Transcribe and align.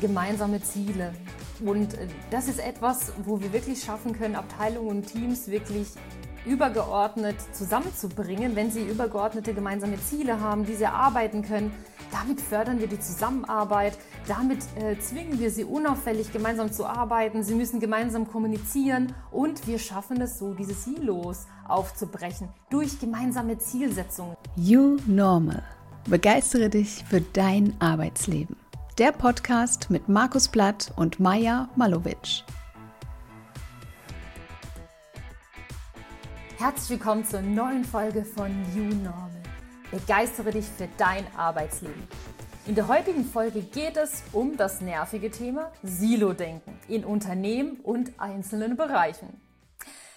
gemeinsame 0.00 0.62
Ziele. 0.62 1.12
Und 1.64 1.94
äh, 1.94 2.06
das 2.30 2.48
ist 2.48 2.60
etwas, 2.60 3.12
wo 3.24 3.40
wir 3.40 3.52
wirklich 3.52 3.82
schaffen 3.82 4.12
können, 4.12 4.36
Abteilungen 4.36 4.88
und 4.88 5.06
Teams 5.06 5.48
wirklich 5.48 5.88
übergeordnet 6.46 7.36
zusammenzubringen, 7.52 8.56
wenn 8.56 8.70
sie 8.70 8.82
übergeordnete 8.82 9.54
gemeinsame 9.54 10.00
Ziele 10.00 10.40
haben, 10.40 10.64
die 10.64 10.74
sie 10.74 10.84
erarbeiten 10.84 11.42
können. 11.42 11.72
Damit 12.10 12.40
fördern 12.40 12.80
wir 12.80 12.86
die 12.86 12.98
Zusammenarbeit, 12.98 13.98
damit 14.26 14.60
äh, 14.76 14.98
zwingen 14.98 15.38
wir 15.38 15.50
sie 15.50 15.64
unauffällig 15.64 16.32
gemeinsam 16.32 16.72
zu 16.72 16.86
arbeiten, 16.86 17.42
sie 17.42 17.54
müssen 17.54 17.80
gemeinsam 17.80 18.26
kommunizieren 18.26 19.14
und 19.30 19.66
wir 19.66 19.78
schaffen 19.78 20.20
es 20.22 20.38
so, 20.38 20.54
diese 20.54 20.72
Silos 20.72 21.46
aufzubrechen 21.66 22.48
durch 22.70 22.98
gemeinsame 22.98 23.58
Zielsetzungen. 23.58 24.36
You 24.56 24.96
Normal. 25.06 25.62
Begeistere 26.06 26.70
dich 26.70 27.04
für 27.04 27.20
dein 27.20 27.74
Arbeitsleben. 27.80 28.56
Der 28.98 29.12
Podcast 29.12 29.90
mit 29.90 30.08
Markus 30.08 30.48
Blatt 30.48 30.92
und 30.96 31.20
Maja 31.20 31.68
Malowitsch. 31.76 32.42
Herzlich 36.58 36.90
willkommen 36.98 37.24
zur 37.24 37.40
neuen 37.40 37.84
Folge 37.84 38.24
von 38.24 38.50
You 38.74 38.92
Normal. 38.96 39.30
Begeistere 39.92 40.50
dich 40.50 40.64
für 40.64 40.88
dein 40.98 41.24
Arbeitsleben. 41.36 42.08
In 42.66 42.74
der 42.74 42.88
heutigen 42.88 43.24
Folge 43.24 43.62
geht 43.62 43.96
es 43.96 44.24
um 44.32 44.56
das 44.56 44.80
nervige 44.80 45.30
Thema 45.30 45.70
Silo-Denken 45.84 46.76
in 46.88 47.04
Unternehmen 47.04 47.78
und 47.84 48.18
einzelnen 48.18 48.76
Bereichen. 48.76 49.40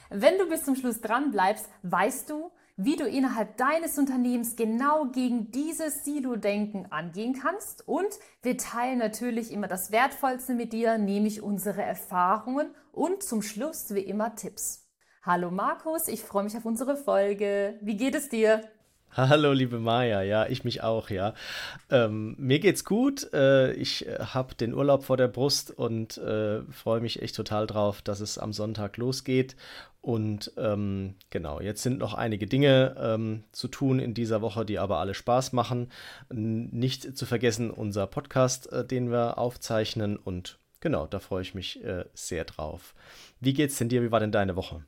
Wenn 0.10 0.40
du 0.40 0.50
bis 0.50 0.66
zum 0.66 0.76
Schluss 0.76 1.02
dran 1.02 1.30
bleibst, 1.30 1.70
weißt 1.84 2.32
du, 2.32 2.52
wie 2.84 2.96
du 2.96 3.08
innerhalb 3.08 3.58
deines 3.58 3.98
Unternehmens 3.98 4.56
genau 4.56 5.06
gegen 5.06 5.52
dieses 5.52 6.04
Silo-Denken 6.04 6.92
angehen 6.92 7.34
kannst. 7.34 7.88
Und 7.88 8.10
wir 8.42 8.58
teilen 8.58 8.98
natürlich 8.98 9.52
immer 9.52 9.68
das 9.68 9.92
Wertvollste 9.92 10.54
mit 10.54 10.74
dir, 10.74 10.98
nämlich 10.98 11.42
unsere 11.44 11.84
Erfahrungen 11.84 12.74
und 12.92 13.24
zum 13.24 13.42
Schluss 13.42 13.94
wie 13.94 14.02
immer 14.02 14.36
Tipps. 14.36 14.88
Hallo 15.24 15.52
Markus, 15.52 16.08
ich 16.08 16.24
freue 16.24 16.44
mich 16.44 16.58
auf 16.58 16.66
unsere 16.66 16.98
Folge. 16.98 17.78
Wie 17.82 17.98
geht 17.98 18.16
es 18.16 18.30
dir? 18.30 18.64
Hallo, 19.14 19.52
liebe 19.52 19.78
Maja, 19.78 20.22
ja, 20.22 20.46
ich 20.48 20.64
mich 20.64 20.84
auch, 20.84 21.10
ja. 21.10 21.34
Ähm, 21.90 22.34
mir 22.38 22.60
geht's 22.60 22.86
gut. 22.86 23.28
Äh, 23.34 23.74
ich 23.74 24.08
äh, 24.08 24.20
habe 24.20 24.56
den 24.56 24.74
Urlaub 24.74 25.04
vor 25.04 25.18
der 25.18 25.28
Brust 25.28 25.70
und 25.70 26.18
äh, 26.18 26.62
freue 26.72 27.02
mich 27.02 27.22
echt 27.22 27.36
total 27.36 27.68
drauf, 27.68 28.02
dass 28.02 28.22
es 28.22 28.38
am 28.38 28.54
Sonntag 28.54 28.96
losgeht. 28.96 29.58
Und 30.00 30.54
ähm, 30.56 31.16
genau, 31.30 31.60
jetzt 31.60 31.84
sind 31.84 32.00
noch 32.00 32.14
einige 32.14 32.48
Dinge 32.48 32.96
ähm, 32.98 33.44
zu 33.52 33.68
tun 33.68 34.00
in 34.00 34.14
dieser 34.14 34.42
Woche, 34.42 34.64
die 34.64 34.80
aber 34.80 35.00
alle 35.00 35.14
Spaß 35.14 35.52
machen. 35.52 35.92
Nicht 36.30 37.18
zu 37.18 37.26
vergessen 37.26 37.70
unser 37.70 38.08
Podcast, 38.08 38.72
äh, 38.72 38.88
den 38.88 39.12
wir 39.12 39.38
aufzeichnen. 39.38 40.16
Und 40.16 40.58
genau, 40.80 41.06
da 41.06 41.20
freue 41.20 41.42
ich 41.42 41.54
mich 41.54 41.84
äh, 41.84 42.06
sehr 42.14 42.46
drauf. 42.46 42.96
Wie 43.42 43.54
geht's 43.54 43.78
denn 43.78 43.90
dir? 43.90 44.04
Wie 44.04 44.12
war 44.14 44.22
denn 44.22 44.32
deine 44.32 44.56
Woche? 44.56 44.86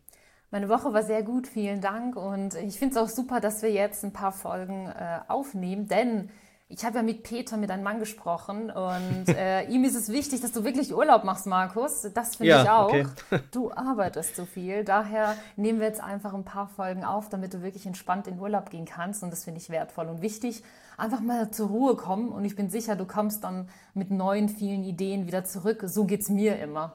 Meine 0.53 0.69
Woche 0.69 0.93
war 0.93 1.01
sehr 1.01 1.23
gut, 1.23 1.47
vielen 1.47 1.81
Dank. 1.81 2.15
Und 2.15 2.53
ich 2.53 2.77
finde 2.77 2.93
es 2.95 3.01
auch 3.01 3.09
super, 3.09 3.39
dass 3.39 3.63
wir 3.63 3.71
jetzt 3.71 4.03
ein 4.03 4.13
paar 4.13 4.31
Folgen 4.31 4.85
äh, 4.85 5.21
aufnehmen, 5.27 5.87
denn 5.87 6.29
ich 6.67 6.85
habe 6.85 6.97
ja 6.97 7.01
mit 7.01 7.23
Peter, 7.23 7.57
mit 7.57 7.71
einem 7.71 7.81
Mann 7.81 7.97
gesprochen 7.97 8.69
und 8.69 9.29
äh, 9.29 9.63
ihm 9.69 9.83
ist 9.83 9.95
es 9.95 10.09
wichtig, 10.09 10.41
dass 10.41 10.51
du 10.51 10.63
wirklich 10.63 10.93
Urlaub 10.93 11.23
machst, 11.23 11.47
Markus. 11.47 12.07
Das 12.13 12.35
finde 12.35 12.51
ja, 12.51 12.61
ich 12.61 12.69
auch. 12.69 12.89
Okay. 12.89 13.05
du 13.51 13.71
arbeitest 13.71 14.35
so 14.35 14.45
viel. 14.45 14.83
Daher 14.83 15.35
nehmen 15.55 15.79
wir 15.79 15.87
jetzt 15.87 16.03
einfach 16.03 16.35
ein 16.35 16.45
paar 16.45 16.67
Folgen 16.67 17.03
auf, 17.03 17.29
damit 17.29 17.55
du 17.55 17.63
wirklich 17.63 17.87
entspannt 17.87 18.27
in 18.27 18.39
Urlaub 18.39 18.69
gehen 18.69 18.85
kannst. 18.85 19.23
Und 19.23 19.31
das 19.31 19.45
finde 19.45 19.59
ich 19.59 19.71
wertvoll 19.71 20.05
und 20.05 20.21
wichtig. 20.21 20.61
Einfach 20.97 21.21
mal 21.21 21.49
zur 21.49 21.69
Ruhe 21.69 21.95
kommen 21.95 22.29
und 22.29 22.45
ich 22.45 22.55
bin 22.55 22.69
sicher, 22.69 22.95
du 22.95 23.05
kommst 23.05 23.43
dann 23.43 23.69
mit 23.95 24.11
neuen, 24.11 24.49
vielen 24.49 24.83
Ideen 24.83 25.25
wieder 25.25 25.45
zurück. 25.45 25.81
So 25.87 26.05
geht 26.05 26.21
es 26.21 26.29
mir 26.29 26.59
immer. 26.59 26.89
Mhm. 26.89 26.93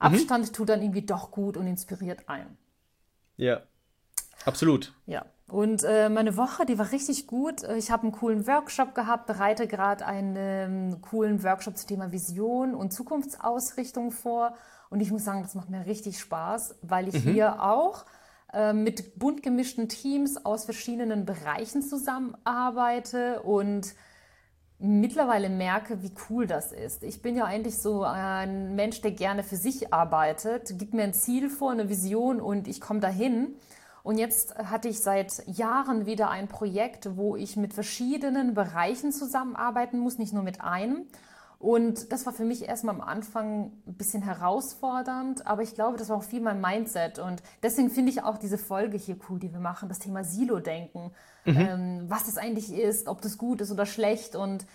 Abstand 0.00 0.52
tut 0.52 0.68
dann 0.68 0.82
irgendwie 0.82 1.02
doch 1.02 1.30
gut 1.30 1.56
und 1.56 1.68
inspiriert 1.68 2.28
ein. 2.28 2.58
Ja, 3.38 3.62
absolut. 4.44 4.92
Ja. 5.06 5.24
Und 5.50 5.82
äh, 5.82 6.10
meine 6.10 6.36
Woche, 6.36 6.66
die 6.66 6.78
war 6.78 6.92
richtig 6.92 7.26
gut. 7.26 7.62
Ich 7.78 7.90
habe 7.90 8.02
einen 8.02 8.12
coolen 8.12 8.46
Workshop 8.46 8.94
gehabt, 8.94 9.26
bereite 9.26 9.66
gerade 9.66 10.04
einen 10.04 10.36
ähm, 10.36 11.00
coolen 11.00 11.42
Workshop 11.42 11.78
zum 11.78 11.88
Thema 11.88 12.12
Vision 12.12 12.74
und 12.74 12.92
Zukunftsausrichtung 12.92 14.10
vor. 14.10 14.54
Und 14.90 15.00
ich 15.00 15.10
muss 15.10 15.24
sagen, 15.24 15.40
das 15.42 15.54
macht 15.54 15.70
mir 15.70 15.86
richtig 15.86 16.18
Spaß, 16.18 16.76
weil 16.82 17.08
ich 17.08 17.24
mhm. 17.24 17.32
hier 17.32 17.62
auch 17.62 18.04
äh, 18.52 18.74
mit 18.74 19.18
bunt 19.18 19.42
gemischten 19.42 19.88
Teams 19.88 20.44
aus 20.44 20.66
verschiedenen 20.66 21.24
Bereichen 21.24 21.80
zusammenarbeite 21.80 23.40
und 23.42 23.94
mittlerweile 24.78 25.48
merke, 25.48 26.02
wie 26.02 26.12
cool 26.28 26.46
das 26.46 26.72
ist. 26.72 27.02
Ich 27.02 27.20
bin 27.20 27.36
ja 27.36 27.44
eigentlich 27.44 27.78
so 27.78 28.04
ein 28.04 28.74
Mensch, 28.76 29.00
der 29.00 29.10
gerne 29.10 29.42
für 29.42 29.56
sich 29.56 29.92
arbeitet, 29.92 30.78
gibt 30.78 30.94
mir 30.94 31.02
ein 31.02 31.14
Ziel 31.14 31.50
vor, 31.50 31.72
eine 31.72 31.88
Vision 31.88 32.40
und 32.40 32.68
ich 32.68 32.80
komme 32.80 33.00
dahin. 33.00 33.56
Und 34.04 34.18
jetzt 34.18 34.56
hatte 34.56 34.88
ich 34.88 35.00
seit 35.00 35.42
Jahren 35.46 36.06
wieder 36.06 36.30
ein 36.30 36.48
Projekt, 36.48 37.16
wo 37.16 37.36
ich 37.36 37.56
mit 37.56 37.74
verschiedenen 37.74 38.54
Bereichen 38.54 39.12
zusammenarbeiten 39.12 39.98
muss, 39.98 40.18
nicht 40.18 40.32
nur 40.32 40.44
mit 40.44 40.60
einem. 40.60 41.06
Und 41.58 42.12
das 42.12 42.24
war 42.24 42.32
für 42.32 42.44
mich 42.44 42.68
erstmal 42.68 42.94
am 42.94 43.00
Anfang 43.00 43.72
ein 43.86 43.94
bisschen 43.94 44.22
herausfordernd, 44.22 45.44
aber 45.44 45.62
ich 45.62 45.74
glaube, 45.74 45.96
das 45.96 46.08
war 46.08 46.18
auch 46.18 46.22
viel 46.22 46.40
mein 46.40 46.60
Mindset. 46.60 47.18
Und 47.18 47.42
deswegen 47.64 47.90
finde 47.90 48.12
ich 48.12 48.22
auch 48.22 48.38
diese 48.38 48.58
Folge 48.58 48.96
hier 48.96 49.16
cool, 49.28 49.40
die 49.40 49.52
wir 49.52 49.58
machen, 49.58 49.88
das 49.88 49.98
Thema 49.98 50.22
Silo-Denken. 50.22 51.10
Mhm. 51.44 51.56
Ähm, 51.56 52.04
was 52.08 52.26
das 52.26 52.38
eigentlich 52.38 52.72
ist, 52.72 53.08
ob 53.08 53.22
das 53.22 53.38
gut 53.38 53.60
ist 53.60 53.72
oder 53.72 53.86
schlecht 53.86 54.36
und 54.36 54.66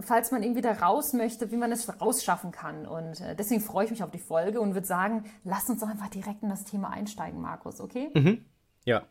falls 0.00 0.30
man 0.30 0.42
irgendwie 0.42 0.60
da 0.60 0.72
raus 0.72 1.14
möchte, 1.14 1.50
wie 1.50 1.56
man 1.56 1.72
es 1.72 2.00
rausschaffen 2.00 2.52
kann. 2.52 2.86
Und 2.86 3.20
äh, 3.20 3.34
deswegen 3.34 3.60
freue 3.60 3.86
ich 3.86 3.90
mich 3.90 4.02
auf 4.02 4.10
die 4.10 4.18
Folge 4.18 4.60
und 4.60 4.74
würde 4.74 4.86
sagen, 4.86 5.24
lass 5.44 5.68
uns 5.68 5.80
doch 5.80 5.88
einfach 5.88 6.08
direkt 6.08 6.42
in 6.42 6.48
das 6.48 6.64
Thema 6.64 6.90
einsteigen, 6.90 7.40
Markus, 7.40 7.80
okay? 7.80 8.10
Mhm. 8.14 8.44
Ja. 8.84 9.02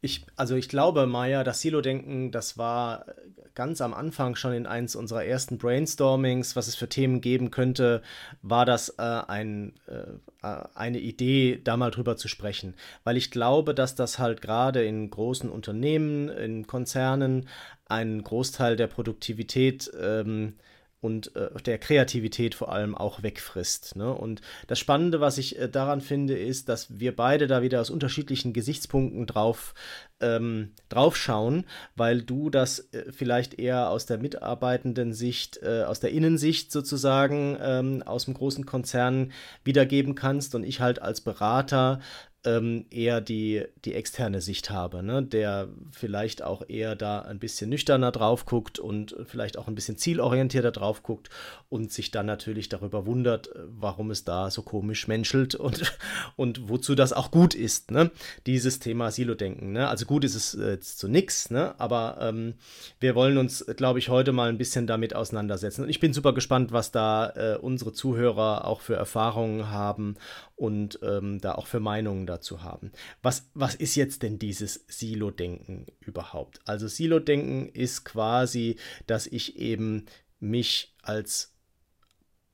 Ich, 0.00 0.26
also 0.36 0.54
ich 0.56 0.68
glaube, 0.68 1.06
Maya, 1.06 1.42
das 1.42 1.60
Silo-Denken, 1.62 2.30
das 2.30 2.58
war 2.58 3.06
ganz 3.54 3.80
am 3.80 3.94
Anfang 3.94 4.36
schon 4.36 4.52
in 4.52 4.66
eins 4.66 4.94
unserer 4.94 5.24
ersten 5.24 5.58
Brainstormings, 5.58 6.54
was 6.54 6.68
es 6.68 6.76
für 6.76 6.88
Themen 6.88 7.20
geben 7.20 7.50
könnte, 7.50 8.02
war 8.42 8.66
das 8.66 8.90
äh, 8.98 9.02
ein, 9.02 9.72
äh, 9.88 10.48
eine 10.74 10.98
Idee, 10.98 11.60
da 11.64 11.76
mal 11.76 11.90
drüber 11.90 12.16
zu 12.16 12.28
sprechen. 12.28 12.74
Weil 13.02 13.16
ich 13.16 13.30
glaube, 13.30 13.74
dass 13.74 13.94
das 13.94 14.18
halt 14.18 14.42
gerade 14.42 14.84
in 14.84 15.10
großen 15.10 15.50
Unternehmen, 15.50 16.28
in 16.28 16.66
Konzernen 16.66 17.48
einen 17.88 18.22
Großteil 18.22 18.76
der 18.76 18.88
Produktivität 18.88 19.90
ähm, 19.98 20.54
und 21.00 21.36
äh, 21.36 21.50
der 21.62 21.78
Kreativität 21.78 22.54
vor 22.54 22.72
allem 22.72 22.94
auch 22.94 23.22
wegfrisst. 23.22 23.96
Ne? 23.96 24.12
Und 24.12 24.40
das 24.66 24.78
Spannende, 24.78 25.20
was 25.20 25.38
ich 25.38 25.58
äh, 25.58 25.68
daran 25.68 26.00
finde, 26.00 26.36
ist, 26.36 26.68
dass 26.68 26.98
wir 26.98 27.14
beide 27.14 27.46
da 27.46 27.62
wieder 27.62 27.80
aus 27.80 27.90
unterschiedlichen 27.90 28.52
Gesichtspunkten 28.52 29.26
drauf, 29.26 29.74
ähm, 30.20 30.72
drauf 30.88 31.16
schauen, 31.16 31.66
weil 31.94 32.22
du 32.22 32.50
das 32.50 32.78
äh, 32.92 33.12
vielleicht 33.12 33.58
eher 33.58 33.90
aus 33.90 34.06
der 34.06 34.18
mitarbeitenden 34.18 35.12
Sicht, 35.12 35.58
äh, 35.62 35.84
aus 35.86 36.00
der 36.00 36.12
Innensicht 36.12 36.72
sozusagen, 36.72 37.58
ähm, 37.60 38.02
aus 38.02 38.24
dem 38.24 38.34
großen 38.34 38.64
Konzern 38.64 39.32
wiedergeben 39.64 40.14
kannst 40.14 40.54
und 40.54 40.64
ich 40.64 40.80
halt 40.80 41.02
als 41.02 41.20
Berater 41.20 42.00
ähm, 42.46 42.86
eher 42.90 43.20
die, 43.20 43.64
die 43.84 43.94
externe 43.94 44.40
Sicht 44.40 44.70
habe, 44.70 45.02
ne? 45.02 45.22
der 45.22 45.68
vielleicht 45.90 46.42
auch 46.42 46.62
eher 46.68 46.94
da 46.94 47.20
ein 47.20 47.38
bisschen 47.38 47.68
nüchterner 47.68 48.12
drauf 48.12 48.46
guckt 48.46 48.78
und 48.78 49.16
vielleicht 49.26 49.58
auch 49.58 49.66
ein 49.66 49.74
bisschen 49.74 49.98
zielorientierter 49.98 50.70
drauf 50.70 51.02
guckt 51.02 51.28
und 51.68 51.92
sich 51.92 52.10
dann 52.10 52.26
natürlich 52.26 52.68
darüber 52.68 53.04
wundert, 53.04 53.50
warum 53.68 54.10
es 54.10 54.24
da 54.24 54.50
so 54.50 54.62
komisch 54.62 55.08
menschelt 55.08 55.54
und, 55.54 55.96
und 56.36 56.68
wozu 56.68 56.94
das 56.94 57.12
auch 57.12 57.30
gut 57.30 57.54
ist, 57.54 57.90
ne? 57.90 58.10
dieses 58.46 58.78
Thema 58.78 59.10
Silo-Denken. 59.10 59.72
Ne? 59.72 59.88
Also 59.88 60.06
gut 60.06 60.24
ist 60.24 60.36
es 60.36 60.56
jetzt 60.58 60.98
zu 60.98 61.08
nix, 61.08 61.50
ne? 61.50 61.74
aber 61.78 62.18
ähm, 62.20 62.54
wir 63.00 63.14
wollen 63.14 63.36
uns, 63.38 63.64
glaube 63.76 63.98
ich, 63.98 64.08
heute 64.08 64.32
mal 64.32 64.48
ein 64.48 64.58
bisschen 64.58 64.86
damit 64.86 65.14
auseinandersetzen. 65.14 65.82
Und 65.82 65.90
ich 65.90 66.00
bin 66.00 66.12
super 66.12 66.32
gespannt, 66.32 66.72
was 66.72 66.92
da 66.92 67.30
äh, 67.30 67.58
unsere 67.58 67.92
Zuhörer 67.92 68.66
auch 68.66 68.80
für 68.80 68.94
Erfahrungen 68.94 69.70
haben 69.70 70.14
und 70.54 70.98
ähm, 71.02 71.40
da 71.40 71.54
auch 71.54 71.66
für 71.66 71.80
Meinungen 71.80 72.26
dazu 72.26 72.35
haben. 72.62 72.92
Was, 73.22 73.48
was 73.54 73.74
ist 73.74 73.94
jetzt 73.94 74.22
denn 74.22 74.38
dieses 74.38 74.84
Silo-Denken 74.88 75.86
überhaupt? 76.00 76.60
Also 76.64 76.88
Silo-Denken 76.88 77.68
ist 77.68 78.04
quasi, 78.04 78.76
dass 79.06 79.26
ich 79.26 79.58
eben 79.58 80.06
mich 80.38 80.94
als 81.02 81.52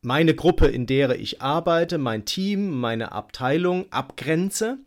meine 0.00 0.34
Gruppe, 0.34 0.67
in 0.67 0.87
der 0.87 1.19
ich 1.19 1.40
arbeite, 1.40 1.99
mein 1.99 2.25
Team, 2.25 2.70
meine 2.81 3.12
Abteilung 3.12 3.90
abgrenze 3.93 4.79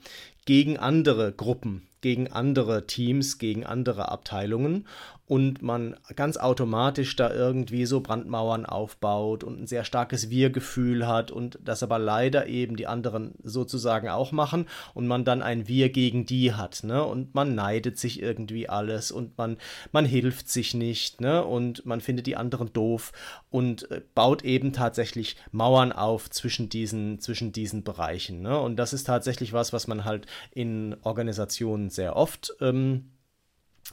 gegen 0.45 0.77
andere 0.77 1.31
Gruppen, 1.31 1.87
gegen 2.01 2.31
andere 2.31 2.85
Teams, 2.85 3.37
gegen 3.37 3.65
andere 3.65 4.09
Abteilungen 4.09 4.85
und 5.27 5.63
man 5.63 5.95
ganz 6.15 6.37
automatisch 6.37 7.15
da 7.15 7.33
irgendwie 7.33 7.85
so 7.85 8.01
Brandmauern 8.01 8.65
aufbaut 8.65 9.43
und 9.43 9.59
ein 9.59 9.67
sehr 9.67 9.83
starkes 9.83 10.29
Wir-Gefühl 10.29 11.07
hat 11.07 11.31
und 11.31 11.57
das 11.63 11.81
aber 11.81 11.97
leider 11.97 12.47
eben 12.47 12.75
die 12.75 12.85
anderen 12.85 13.33
sozusagen 13.43 14.09
auch 14.09 14.31
machen 14.31 14.67
und 14.93 15.07
man 15.07 15.25
dann 15.25 15.41
ein 15.41 15.67
Wir 15.67 15.89
gegen 15.89 16.27
die 16.27 16.53
hat, 16.53 16.83
ne? 16.83 17.03
Und 17.03 17.33
man 17.33 17.55
neidet 17.55 17.97
sich 17.97 18.21
irgendwie 18.21 18.69
alles 18.69 19.11
und 19.11 19.35
man, 19.37 19.57
man 19.91 20.05
hilft 20.05 20.49
sich 20.49 20.75
nicht, 20.75 21.21
ne? 21.21 21.43
Und 21.43 21.85
man 21.85 22.01
findet 22.01 22.27
die 22.27 22.35
anderen 22.35 22.71
doof 22.71 23.11
und 23.49 23.89
äh, 23.89 24.01
baut 24.13 24.43
eben 24.43 24.73
tatsächlich 24.73 25.37
Mauern 25.51 25.91
auf 25.91 26.29
zwischen 26.29 26.69
diesen, 26.69 27.19
zwischen 27.19 27.51
diesen 27.51 27.83
Bereichen, 27.83 28.41
ne? 28.41 28.59
Und 28.59 28.75
das 28.77 28.93
ist 28.93 29.05
tatsächlich 29.05 29.53
was, 29.53 29.73
was 29.73 29.87
man 29.87 30.05
halt 30.05 30.27
in 30.51 30.95
Organisationen 31.01 31.89
sehr 31.89 32.15
oft 32.15 32.53
ähm, 32.61 33.05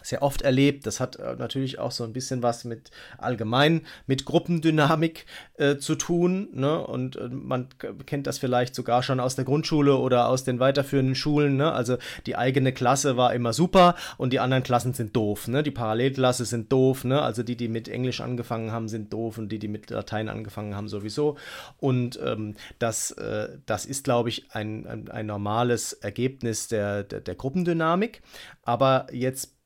sehr 0.02 0.22
oft 0.22 0.42
erlebt. 0.42 0.86
Das 0.86 1.00
hat 1.00 1.16
äh, 1.16 1.36
natürlich 1.36 1.78
auch 1.78 1.90
so 1.90 2.04
ein 2.04 2.12
bisschen 2.12 2.42
was 2.42 2.64
mit 2.64 2.90
allgemein 3.18 3.82
mit 4.06 4.24
Gruppendynamik 4.24 5.26
äh, 5.54 5.76
zu 5.76 5.94
tun. 5.94 6.48
Ne? 6.52 6.84
Und 6.84 7.16
äh, 7.16 7.28
man 7.28 7.68
kennt 8.06 8.26
das 8.26 8.38
vielleicht 8.38 8.74
sogar 8.74 9.02
schon 9.02 9.20
aus 9.20 9.36
der 9.36 9.44
Grundschule 9.44 9.96
oder 9.96 10.28
aus 10.28 10.44
den 10.44 10.60
weiterführenden 10.60 11.14
Schulen. 11.14 11.56
Ne? 11.56 11.72
Also 11.72 11.98
die 12.26 12.36
eigene 12.36 12.72
Klasse 12.72 13.16
war 13.16 13.34
immer 13.34 13.52
super 13.52 13.94
und 14.16 14.32
die 14.32 14.40
anderen 14.40 14.62
Klassen 14.62 14.94
sind 14.94 15.14
doof. 15.14 15.48
Ne? 15.48 15.62
Die 15.62 15.70
Parallelklasse 15.70 16.44
sind 16.44 16.72
doof. 16.72 17.04
Ne? 17.04 17.20
Also 17.20 17.42
die, 17.42 17.56
die 17.56 17.68
mit 17.68 17.88
Englisch 17.88 18.20
angefangen 18.20 18.72
haben, 18.72 18.88
sind 18.88 19.12
doof 19.12 19.38
und 19.38 19.50
die, 19.50 19.58
die 19.58 19.68
mit 19.68 19.90
Latein 19.90 20.28
angefangen 20.28 20.74
haben, 20.74 20.88
sowieso. 20.88 21.36
Und 21.78 22.18
ähm, 22.24 22.54
das, 22.78 23.12
äh, 23.12 23.58
das 23.66 23.84
ist, 23.86 24.04
glaube 24.04 24.30
ich, 24.30 24.50
ein, 24.52 24.86
ein, 24.86 25.10
ein 25.10 25.26
normales 25.26 25.92
Ergebnis 25.92 26.68
der, 26.68 27.02
der, 27.02 27.20
der 27.20 27.34
Gruppendynamik. 27.34 28.22
Aber 28.64 29.06
jetzt 29.12 29.61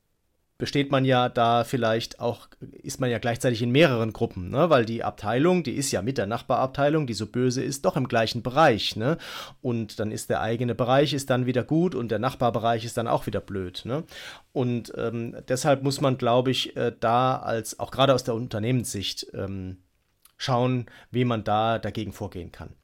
besteht 0.57 0.91
man 0.91 1.05
ja 1.05 1.29
da 1.29 1.63
vielleicht 1.63 2.19
auch, 2.19 2.47
ist 2.59 2.99
man 2.99 3.09
ja 3.09 3.19
gleichzeitig 3.19 3.61
in 3.61 3.71
mehreren 3.71 4.13
Gruppen, 4.13 4.49
ne? 4.49 4.69
weil 4.69 4.85
die 4.85 5.03
Abteilung, 5.03 5.63
die 5.63 5.75
ist 5.75 5.91
ja 5.91 6.01
mit 6.01 6.17
der 6.17 6.25
Nachbarabteilung, 6.25 7.05
die 7.05 7.13
so 7.13 7.27
böse 7.27 7.63
ist, 7.63 7.85
doch 7.85 7.95
im 7.95 8.07
gleichen 8.07 8.41
Bereich. 8.41 8.95
Ne? 8.95 9.17
Und 9.61 9.99
dann 9.99 10.11
ist 10.11 10.29
der 10.29 10.41
eigene 10.41 10.73
Bereich 10.73 11.13
ist 11.13 11.29
dann 11.29 11.45
wieder 11.45 11.63
gut 11.63 11.93
und 11.93 12.09
der 12.09 12.19
Nachbarbereich 12.19 12.85
ist 12.85 12.97
dann 12.97 13.07
auch 13.07 13.27
wieder 13.27 13.39
blöd. 13.39 13.83
Ne? 13.85 14.03
Und 14.51 14.91
ähm, 14.97 15.35
deshalb 15.47 15.83
muss 15.83 16.01
man, 16.01 16.17
glaube 16.17 16.51
ich, 16.51 16.75
äh, 16.75 16.91
da 16.99 17.37
als, 17.37 17.79
auch 17.79 17.91
gerade 17.91 18.13
aus 18.13 18.23
der 18.23 18.33
Unternehmenssicht, 18.33 19.27
ähm, 19.33 19.77
schauen, 20.37 20.85
wie 21.11 21.25
man 21.25 21.43
da 21.43 21.79
dagegen 21.79 22.13
vorgehen 22.13 22.51
kann. 22.51 22.75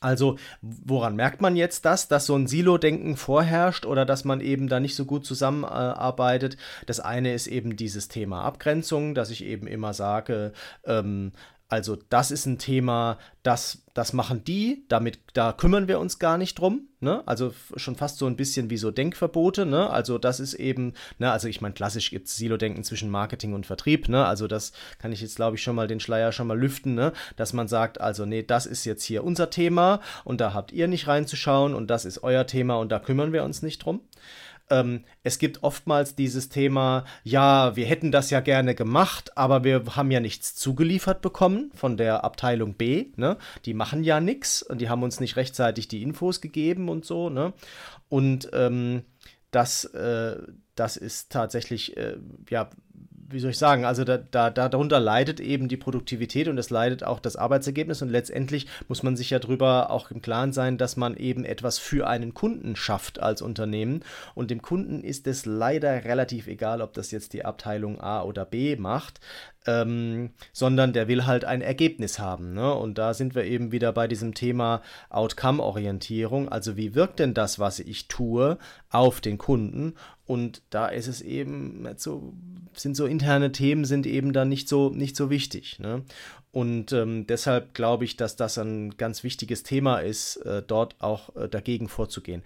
Also, 0.00 0.36
woran 0.62 1.16
merkt 1.16 1.40
man 1.40 1.56
jetzt 1.56 1.84
das, 1.84 2.08
dass 2.08 2.26
so 2.26 2.36
ein 2.36 2.46
Silo-Denken 2.46 3.16
vorherrscht 3.16 3.84
oder 3.84 4.04
dass 4.04 4.24
man 4.24 4.40
eben 4.40 4.68
da 4.68 4.80
nicht 4.80 4.94
so 4.94 5.04
gut 5.04 5.26
zusammenarbeitet? 5.26 6.56
Das 6.86 7.00
eine 7.00 7.34
ist 7.34 7.46
eben 7.46 7.76
dieses 7.76 8.08
Thema 8.08 8.42
Abgrenzung, 8.42 9.14
dass 9.14 9.30
ich 9.30 9.44
eben 9.44 9.66
immer 9.66 9.94
sage, 9.94 10.52
ähm, 10.84 11.32
also 11.70 11.98
das 12.08 12.30
ist 12.30 12.46
ein 12.46 12.58
Thema, 12.58 13.18
das, 13.42 13.82
das 13.92 14.14
machen 14.14 14.42
die, 14.42 14.86
damit, 14.88 15.18
da 15.34 15.52
kümmern 15.52 15.86
wir 15.86 16.00
uns 16.00 16.18
gar 16.18 16.38
nicht 16.38 16.58
drum. 16.58 16.88
Ne? 17.00 17.22
Also 17.26 17.52
schon 17.76 17.94
fast 17.94 18.16
so 18.16 18.26
ein 18.26 18.36
bisschen 18.36 18.70
wie 18.70 18.78
so 18.78 18.90
Denkverbote. 18.90 19.66
Ne? 19.66 19.90
Also 19.90 20.16
das 20.16 20.40
ist 20.40 20.54
eben, 20.54 20.94
ne? 21.18 21.30
also 21.30 21.46
ich 21.46 21.60
meine, 21.60 21.74
klassisch 21.74 22.08
gibt 22.08 22.28
es 22.28 22.36
Silo-Denken 22.36 22.84
zwischen 22.84 23.10
Marketing 23.10 23.52
und 23.52 23.66
Vertrieb. 23.66 24.08
Ne? 24.08 24.24
Also 24.24 24.46
das 24.46 24.72
kann 24.98 25.12
ich 25.12 25.20
jetzt, 25.20 25.36
glaube 25.36 25.56
ich, 25.56 25.62
schon 25.62 25.76
mal 25.76 25.88
den 25.88 26.00
Schleier 26.00 26.32
schon 26.32 26.46
mal 26.46 26.58
lüften, 26.58 26.94
ne? 26.94 27.12
dass 27.36 27.52
man 27.52 27.68
sagt, 27.68 28.00
also 28.00 28.24
nee, 28.24 28.42
das 28.42 28.64
ist 28.64 28.86
jetzt 28.86 29.04
hier 29.04 29.22
unser 29.22 29.50
Thema 29.50 30.00
und 30.24 30.40
da 30.40 30.54
habt 30.54 30.72
ihr 30.72 30.88
nicht 30.88 31.06
reinzuschauen 31.06 31.74
und 31.74 31.88
das 31.88 32.06
ist 32.06 32.22
euer 32.22 32.46
Thema 32.46 32.76
und 32.76 32.90
da 32.90 32.98
kümmern 32.98 33.34
wir 33.34 33.44
uns 33.44 33.60
nicht 33.60 33.84
drum. 33.84 34.00
Ähm, 34.70 35.04
es 35.22 35.38
gibt 35.38 35.62
oftmals 35.62 36.14
dieses 36.14 36.48
Thema, 36.48 37.04
ja, 37.24 37.76
wir 37.76 37.86
hätten 37.86 38.12
das 38.12 38.30
ja 38.30 38.40
gerne 38.40 38.74
gemacht, 38.74 39.36
aber 39.36 39.64
wir 39.64 39.84
haben 39.96 40.10
ja 40.10 40.20
nichts 40.20 40.54
zugeliefert 40.54 41.22
bekommen 41.22 41.70
von 41.74 41.96
der 41.96 42.24
Abteilung 42.24 42.74
B. 42.74 43.06
Ne? 43.16 43.38
Die 43.64 43.74
machen 43.74 44.04
ja 44.04 44.20
nichts 44.20 44.62
und 44.62 44.80
die 44.80 44.88
haben 44.88 45.02
uns 45.02 45.20
nicht 45.20 45.36
rechtzeitig 45.36 45.88
die 45.88 46.02
Infos 46.02 46.40
gegeben 46.40 46.88
und 46.88 47.04
so. 47.04 47.30
Ne? 47.30 47.52
Und 48.08 48.50
ähm, 48.52 49.02
das, 49.50 49.84
äh, 49.86 50.36
das 50.78 50.96
ist 50.96 51.30
tatsächlich, 51.30 51.96
äh, 51.96 52.16
ja, 52.50 52.70
wie 53.30 53.40
soll 53.40 53.50
ich 53.50 53.58
sagen, 53.58 53.84
also 53.84 54.04
da, 54.04 54.16
da, 54.16 54.48
darunter 54.50 54.98
leidet 55.00 55.38
eben 55.38 55.68
die 55.68 55.76
Produktivität 55.76 56.48
und 56.48 56.56
es 56.56 56.70
leidet 56.70 57.04
auch 57.04 57.20
das 57.20 57.36
Arbeitsergebnis 57.36 58.00
und 58.00 58.08
letztendlich 58.08 58.66
muss 58.88 59.02
man 59.02 59.16
sich 59.16 59.30
ja 59.30 59.38
darüber 59.38 59.90
auch 59.90 60.10
im 60.10 60.22
Klaren 60.22 60.52
sein, 60.52 60.78
dass 60.78 60.96
man 60.96 61.14
eben 61.14 61.44
etwas 61.44 61.78
für 61.78 62.08
einen 62.08 62.32
Kunden 62.32 62.74
schafft 62.74 63.20
als 63.20 63.42
Unternehmen 63.42 64.02
und 64.34 64.50
dem 64.50 64.62
Kunden 64.62 65.04
ist 65.04 65.26
es 65.26 65.44
leider 65.44 66.04
relativ 66.04 66.46
egal, 66.46 66.80
ob 66.80 66.94
das 66.94 67.10
jetzt 67.10 67.34
die 67.34 67.44
Abteilung 67.44 68.00
A 68.00 68.22
oder 68.22 68.46
B 68.46 68.76
macht 68.76 69.20
ähm, 69.68 70.30
sondern 70.52 70.94
der 70.94 71.08
will 71.08 71.26
halt 71.26 71.44
ein 71.44 71.60
Ergebnis 71.60 72.18
haben. 72.18 72.54
Ne? 72.54 72.72
Und 72.72 72.96
da 72.96 73.12
sind 73.12 73.34
wir 73.34 73.44
eben 73.44 73.70
wieder 73.70 73.92
bei 73.92 74.08
diesem 74.08 74.32
Thema 74.32 74.80
Outcome-Orientierung. 75.10 76.48
Also 76.48 76.76
wie 76.76 76.94
wirkt 76.94 77.18
denn 77.18 77.34
das, 77.34 77.58
was 77.58 77.78
ich 77.78 78.08
tue, 78.08 78.58
auf 78.88 79.20
den 79.20 79.36
Kunden? 79.36 79.94
Und 80.28 80.62
da 80.68 80.88
ist 80.88 81.08
es 81.08 81.22
eben 81.22 81.88
so, 81.96 82.34
sind 82.74 82.96
so 82.96 83.06
interne 83.06 83.50
Themen 83.50 83.86
sind 83.86 84.06
eben 84.06 84.34
dann 84.34 84.50
nicht 84.50 84.68
so, 84.68 84.90
nicht 84.90 85.16
so 85.16 85.30
wichtig. 85.30 85.78
Ne? 85.80 86.02
Und 86.52 86.92
ähm, 86.92 87.26
deshalb 87.26 87.72
glaube 87.72 88.04
ich, 88.04 88.16
dass 88.16 88.36
das 88.36 88.58
ein 88.58 88.96
ganz 88.98 89.24
wichtiges 89.24 89.62
Thema 89.62 90.00
ist, 90.00 90.36
äh, 90.36 90.62
dort 90.62 90.96
auch 91.00 91.34
äh, 91.34 91.48
dagegen 91.48 91.88
vorzugehen. 91.88 92.42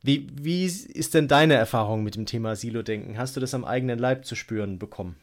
Wie, 0.00 0.28
wie 0.40 0.64
ist 0.64 1.14
denn 1.14 1.26
deine 1.26 1.54
Erfahrung 1.54 2.04
mit 2.04 2.14
dem 2.14 2.24
Thema 2.24 2.54
Silo-Denken? 2.54 3.18
Hast 3.18 3.34
du 3.34 3.40
das 3.40 3.52
am 3.52 3.64
eigenen 3.64 3.98
Leib 3.98 4.24
zu 4.24 4.36
spüren 4.36 4.78
bekommen? 4.78 5.16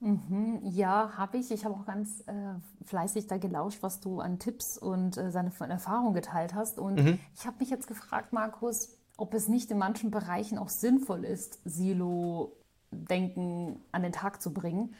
Mhm, 0.00 0.60
ja, 0.62 1.10
habe 1.16 1.38
ich. 1.38 1.50
Ich 1.50 1.64
habe 1.64 1.74
auch 1.74 1.84
ganz 1.84 2.22
äh, 2.28 2.54
fleißig 2.84 3.26
da 3.26 3.36
gelauscht, 3.36 3.78
was 3.82 4.00
du 4.00 4.20
an 4.20 4.38
Tipps 4.38 4.78
und 4.78 5.18
äh, 5.18 5.30
seine 5.30 5.52
Erfahrung 5.58 6.14
geteilt 6.14 6.54
hast. 6.54 6.78
Und 6.78 7.02
mhm. 7.02 7.18
ich 7.36 7.46
habe 7.46 7.56
mich 7.58 7.68
jetzt 7.68 7.88
gefragt, 7.88 8.32
Markus, 8.32 8.97
ob 9.18 9.34
es 9.34 9.48
nicht 9.48 9.70
in 9.70 9.78
manchen 9.78 10.10
Bereichen 10.10 10.56
auch 10.56 10.70
sinnvoll 10.70 11.24
ist, 11.24 11.60
Silo-Denken 11.64 13.82
an 13.92 14.02
den 14.02 14.12
Tag 14.12 14.40
zu 14.40 14.54
bringen. 14.54 14.94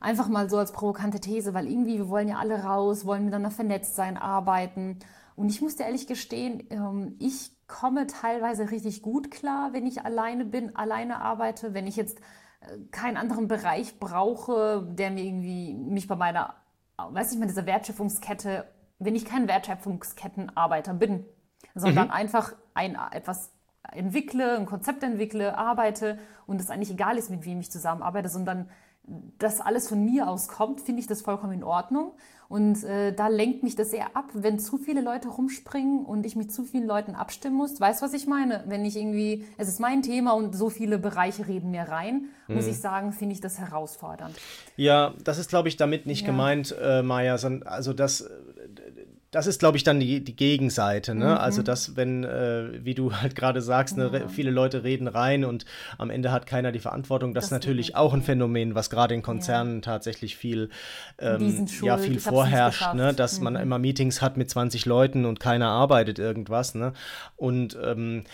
Einfach 0.00 0.28
mal 0.28 0.50
so 0.50 0.58
als 0.58 0.72
provokante 0.72 1.20
These, 1.20 1.54
weil 1.54 1.68
irgendwie 1.68 1.98
wir 1.98 2.08
wollen 2.08 2.28
ja 2.28 2.38
alle 2.38 2.64
raus, 2.64 3.04
wollen 3.04 3.24
miteinander 3.24 3.50
vernetzt 3.50 3.94
sein, 3.94 4.16
arbeiten. 4.16 4.98
Und 5.36 5.50
ich 5.50 5.60
muss 5.60 5.76
dir 5.76 5.84
ehrlich 5.84 6.06
gestehen, 6.06 6.64
ähm, 6.70 7.16
ich 7.18 7.52
komme 7.68 8.06
teilweise 8.06 8.70
richtig 8.70 9.02
gut 9.02 9.30
klar, 9.30 9.74
wenn 9.74 9.86
ich 9.86 10.02
alleine 10.02 10.46
bin, 10.46 10.74
alleine 10.74 11.20
arbeite. 11.20 11.74
Wenn 11.74 11.86
ich 11.86 11.96
jetzt 11.96 12.20
keinen 12.90 13.16
anderen 13.16 13.48
Bereich 13.48 14.00
brauche, 14.00 14.86
der 14.90 15.10
mir 15.10 15.24
irgendwie 15.24 15.74
mich 15.74 16.08
bei 16.08 16.16
meiner, 16.16 16.54
weiß 16.96 17.32
ich 17.32 17.38
mal, 17.38 17.46
dieser 17.46 17.66
Wertschöpfungskette, 17.66 18.66
wenn 18.98 19.14
ich 19.14 19.26
kein 19.26 19.46
Wertschöpfungskettenarbeiter 19.46 20.94
bin, 20.94 21.26
sondern 21.74 22.06
mhm. 22.06 22.12
einfach 22.12 22.54
ein, 22.74 22.96
etwas 23.12 23.52
entwickle, 23.92 24.56
ein 24.56 24.66
Konzept 24.66 25.02
entwickle, 25.02 25.56
arbeite 25.56 26.18
und 26.46 26.60
es 26.60 26.70
eigentlich 26.70 26.90
egal 26.90 27.18
ist, 27.18 27.30
mit 27.30 27.44
wem 27.44 27.60
ich 27.60 27.70
zusammenarbeite, 27.70 28.28
sondern 28.28 28.68
das 29.38 29.60
alles 29.60 29.88
von 29.88 30.04
mir 30.04 30.28
aus 30.28 30.48
kommt, 30.48 30.80
finde 30.80 31.00
ich 31.00 31.06
das 31.06 31.22
vollkommen 31.22 31.52
in 31.52 31.64
Ordnung. 31.64 32.12
Und 32.48 32.82
äh, 32.84 33.12
da 33.12 33.28
lenkt 33.28 33.62
mich 33.62 33.76
das 33.76 33.92
eher 33.92 34.16
ab, 34.16 34.30
wenn 34.32 34.58
zu 34.58 34.78
viele 34.78 35.02
Leute 35.02 35.28
rumspringen 35.28 36.06
und 36.06 36.24
ich 36.24 36.34
mit 36.34 36.50
zu 36.50 36.64
vielen 36.64 36.86
Leuten 36.86 37.14
abstimmen 37.14 37.56
muss. 37.56 37.78
Weißt 37.78 38.00
du, 38.00 38.06
was 38.06 38.14
ich 38.14 38.26
meine? 38.26 38.64
Wenn 38.66 38.86
ich 38.86 38.96
irgendwie, 38.96 39.44
es 39.58 39.68
ist 39.68 39.80
mein 39.80 40.02
Thema 40.02 40.32
und 40.32 40.56
so 40.56 40.70
viele 40.70 40.98
Bereiche 40.98 41.46
reden 41.46 41.70
mir 41.70 41.82
rein, 41.82 42.28
mhm. 42.46 42.54
muss 42.54 42.66
ich 42.66 42.80
sagen, 42.80 43.12
finde 43.12 43.34
ich 43.34 43.42
das 43.42 43.58
herausfordernd. 43.58 44.34
Ja, 44.76 45.12
das 45.22 45.36
ist, 45.36 45.50
glaube 45.50 45.68
ich, 45.68 45.76
damit 45.76 46.06
nicht 46.06 46.22
ja. 46.22 46.28
gemeint, 46.28 46.74
äh, 46.80 47.02
Maja, 47.02 47.36
sondern 47.36 47.68
also 47.68 47.92
das 47.92 48.30
das 49.30 49.46
ist, 49.46 49.58
glaube 49.60 49.76
ich, 49.76 49.84
dann 49.84 50.00
die, 50.00 50.24
die 50.24 50.34
Gegenseite. 50.34 51.14
Ne? 51.14 51.26
Mhm. 51.26 51.32
Also, 51.32 51.62
dass, 51.62 51.96
wenn, 51.96 52.24
äh, 52.24 52.84
wie 52.84 52.94
du 52.94 53.12
halt 53.20 53.34
gerade 53.34 53.60
sagst, 53.60 53.96
ne, 53.96 54.10
ja. 54.12 54.28
viele 54.28 54.50
Leute 54.50 54.84
reden 54.84 55.06
rein 55.06 55.44
und 55.44 55.66
am 55.98 56.08
Ende 56.08 56.32
hat 56.32 56.46
keiner 56.46 56.72
die 56.72 56.78
Verantwortung. 56.78 57.34
Das, 57.34 57.44
das 57.44 57.48
ist 57.48 57.52
natürlich 57.52 57.94
auch 57.94 58.14
ein 58.14 58.22
Phänomen, 58.22 58.74
was 58.74 58.88
gerade 58.88 59.14
in 59.14 59.22
Konzernen 59.22 59.76
ja. 59.76 59.80
tatsächlich 59.82 60.36
viel, 60.36 60.70
ähm, 61.18 61.66
ja, 61.82 61.98
viel 61.98 62.20
vorherrscht. 62.20 62.94
Ne? 62.94 63.12
Dass 63.12 63.38
mhm. 63.38 63.44
man 63.44 63.56
immer 63.56 63.78
Meetings 63.78 64.22
hat 64.22 64.38
mit 64.38 64.48
20 64.48 64.86
Leuten 64.86 65.26
und 65.26 65.40
keiner 65.40 65.68
arbeitet 65.68 66.18
irgendwas. 66.18 66.74
Ne? 66.74 66.94
Und 67.36 67.76
ähm, 67.82 68.24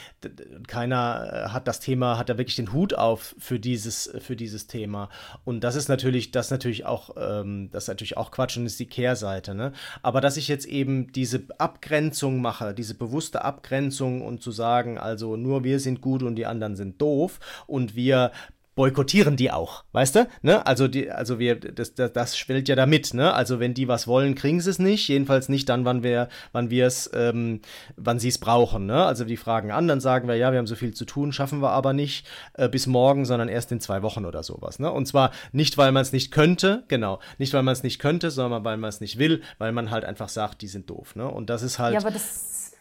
keiner 0.68 1.48
hat 1.52 1.66
das 1.66 1.80
Thema, 1.80 2.18
hat 2.18 2.28
da 2.28 2.38
wirklich 2.38 2.56
den 2.56 2.72
Hut 2.72 2.94
auf 2.94 3.34
für 3.38 3.58
dieses, 3.58 4.12
für 4.20 4.36
dieses 4.36 4.68
Thema. 4.68 5.08
Und 5.44 5.64
das 5.64 5.74
ist 5.74 5.88
natürlich, 5.88 6.30
das 6.30 6.52
natürlich 6.52 6.86
auch, 6.86 7.16
ähm, 7.18 7.68
das 7.72 7.84
ist 7.84 7.88
natürlich 7.88 8.16
auch 8.16 8.30
Quatsch 8.30 8.56
und 8.56 8.66
ist 8.66 8.78
die 8.78 8.86
Kehrseite. 8.86 9.56
Ne? 9.56 9.72
Aber 10.02 10.20
dass 10.20 10.36
ich 10.36 10.46
jetzt 10.46 10.66
eben 10.66 10.84
eben 10.85 11.12
diese 11.12 11.47
Abgrenzung 11.57 12.43
mache, 12.43 12.75
diese 12.75 12.95
bewusste 12.95 13.43
Abgrenzung 13.43 14.21
und 14.21 14.43
zu 14.43 14.50
sagen, 14.50 14.99
also 14.99 15.37
nur 15.37 15.64
wir 15.64 15.81
sind 15.81 16.03
gut 16.03 16.23
und 16.23 16.37
die 16.37 16.45
anderen 16.45 16.76
sind 16.76 17.00
doof 17.00 17.41
und 17.67 17.97
wir 17.97 18.33
boykottieren 18.75 19.37
die 19.37 19.50
auch, 19.50 19.85
weißt 19.93 20.16
du? 20.16 20.28
Ne? 20.43 20.66
Also 20.66 20.88
die, 20.88 21.11
also 21.11 21.38
wir, 21.38 21.59
das, 21.59 21.95
das, 21.95 22.12
das 22.12 22.37
schwellt 22.37 22.69
ja 22.69 22.76
damit, 22.76 23.14
ne? 23.14 23.33
Also 23.33 23.61
wenn 23.61 23.75
die 23.75 23.88
was 23.88 24.07
wollen, 24.07 24.35
kriegen 24.35 24.61
sie 24.61 24.71
es 24.71 24.78
nicht. 24.78 25.09
Jedenfalls 25.09 25.49
nicht 25.49 25.69
dann, 25.69 25.85
wann 25.85 26.02
wir, 26.02 26.28
wann 26.52 26.71
wir 26.71 26.87
es, 26.87 27.11
ähm, 27.14 27.61
wann 27.97 28.19
sie 28.19 28.28
es 28.28 28.38
brauchen. 28.38 28.87
Ne? 28.87 29.04
Also 29.04 29.25
die 29.25 29.37
fragen 29.37 29.71
an, 29.71 29.87
dann 29.87 30.00
sagen 30.00 30.28
wir, 30.28 30.37
ja, 30.37 30.50
wir 30.52 30.59
haben 30.59 30.66
so 30.66 30.75
viel 30.75 30.95
zu 30.95 31.04
tun, 31.04 31.33
schaffen 31.33 31.62
wir 31.62 31.71
aber 31.71 31.93
nicht 31.93 32.26
äh, 32.54 32.69
bis 32.69 32.87
morgen, 32.87 33.25
sondern 33.25 33.49
erst 33.49 33.71
in 33.73 33.81
zwei 33.81 34.02
Wochen 34.02 34.25
oder 34.25 34.43
sowas. 34.43 34.78
Ne? 34.78 34.90
Und 34.90 35.07
zwar 35.07 35.31
nicht, 35.52 35.78
weil 35.78 35.93
man 35.93 36.02
es 36.02 36.12
nicht 36.12 36.33
könnte, 36.33 36.85
genau, 36.88 37.21
nicht 37.38 37.52
weil 37.52 37.62
man 37.62 37.73
es 37.73 37.83
nicht 37.83 37.99
könnte, 37.99 38.31
sondern 38.31 38.64
weil 38.64 38.76
man 38.76 38.88
es 38.88 39.00
nicht 39.00 39.19
will, 39.19 39.43
weil 39.59 39.73
man 39.73 39.90
halt 39.90 40.04
einfach 40.04 40.28
sagt, 40.28 40.62
die 40.62 40.69
sind 40.69 40.90
doof. 40.90 41.14
Ne? 41.14 41.28
Und 41.28 41.50
das 41.50 41.62
ist 41.62 41.78
halt. 41.78 41.95
Ja, 41.95 42.00
aber 42.00 42.11
das 42.11 42.73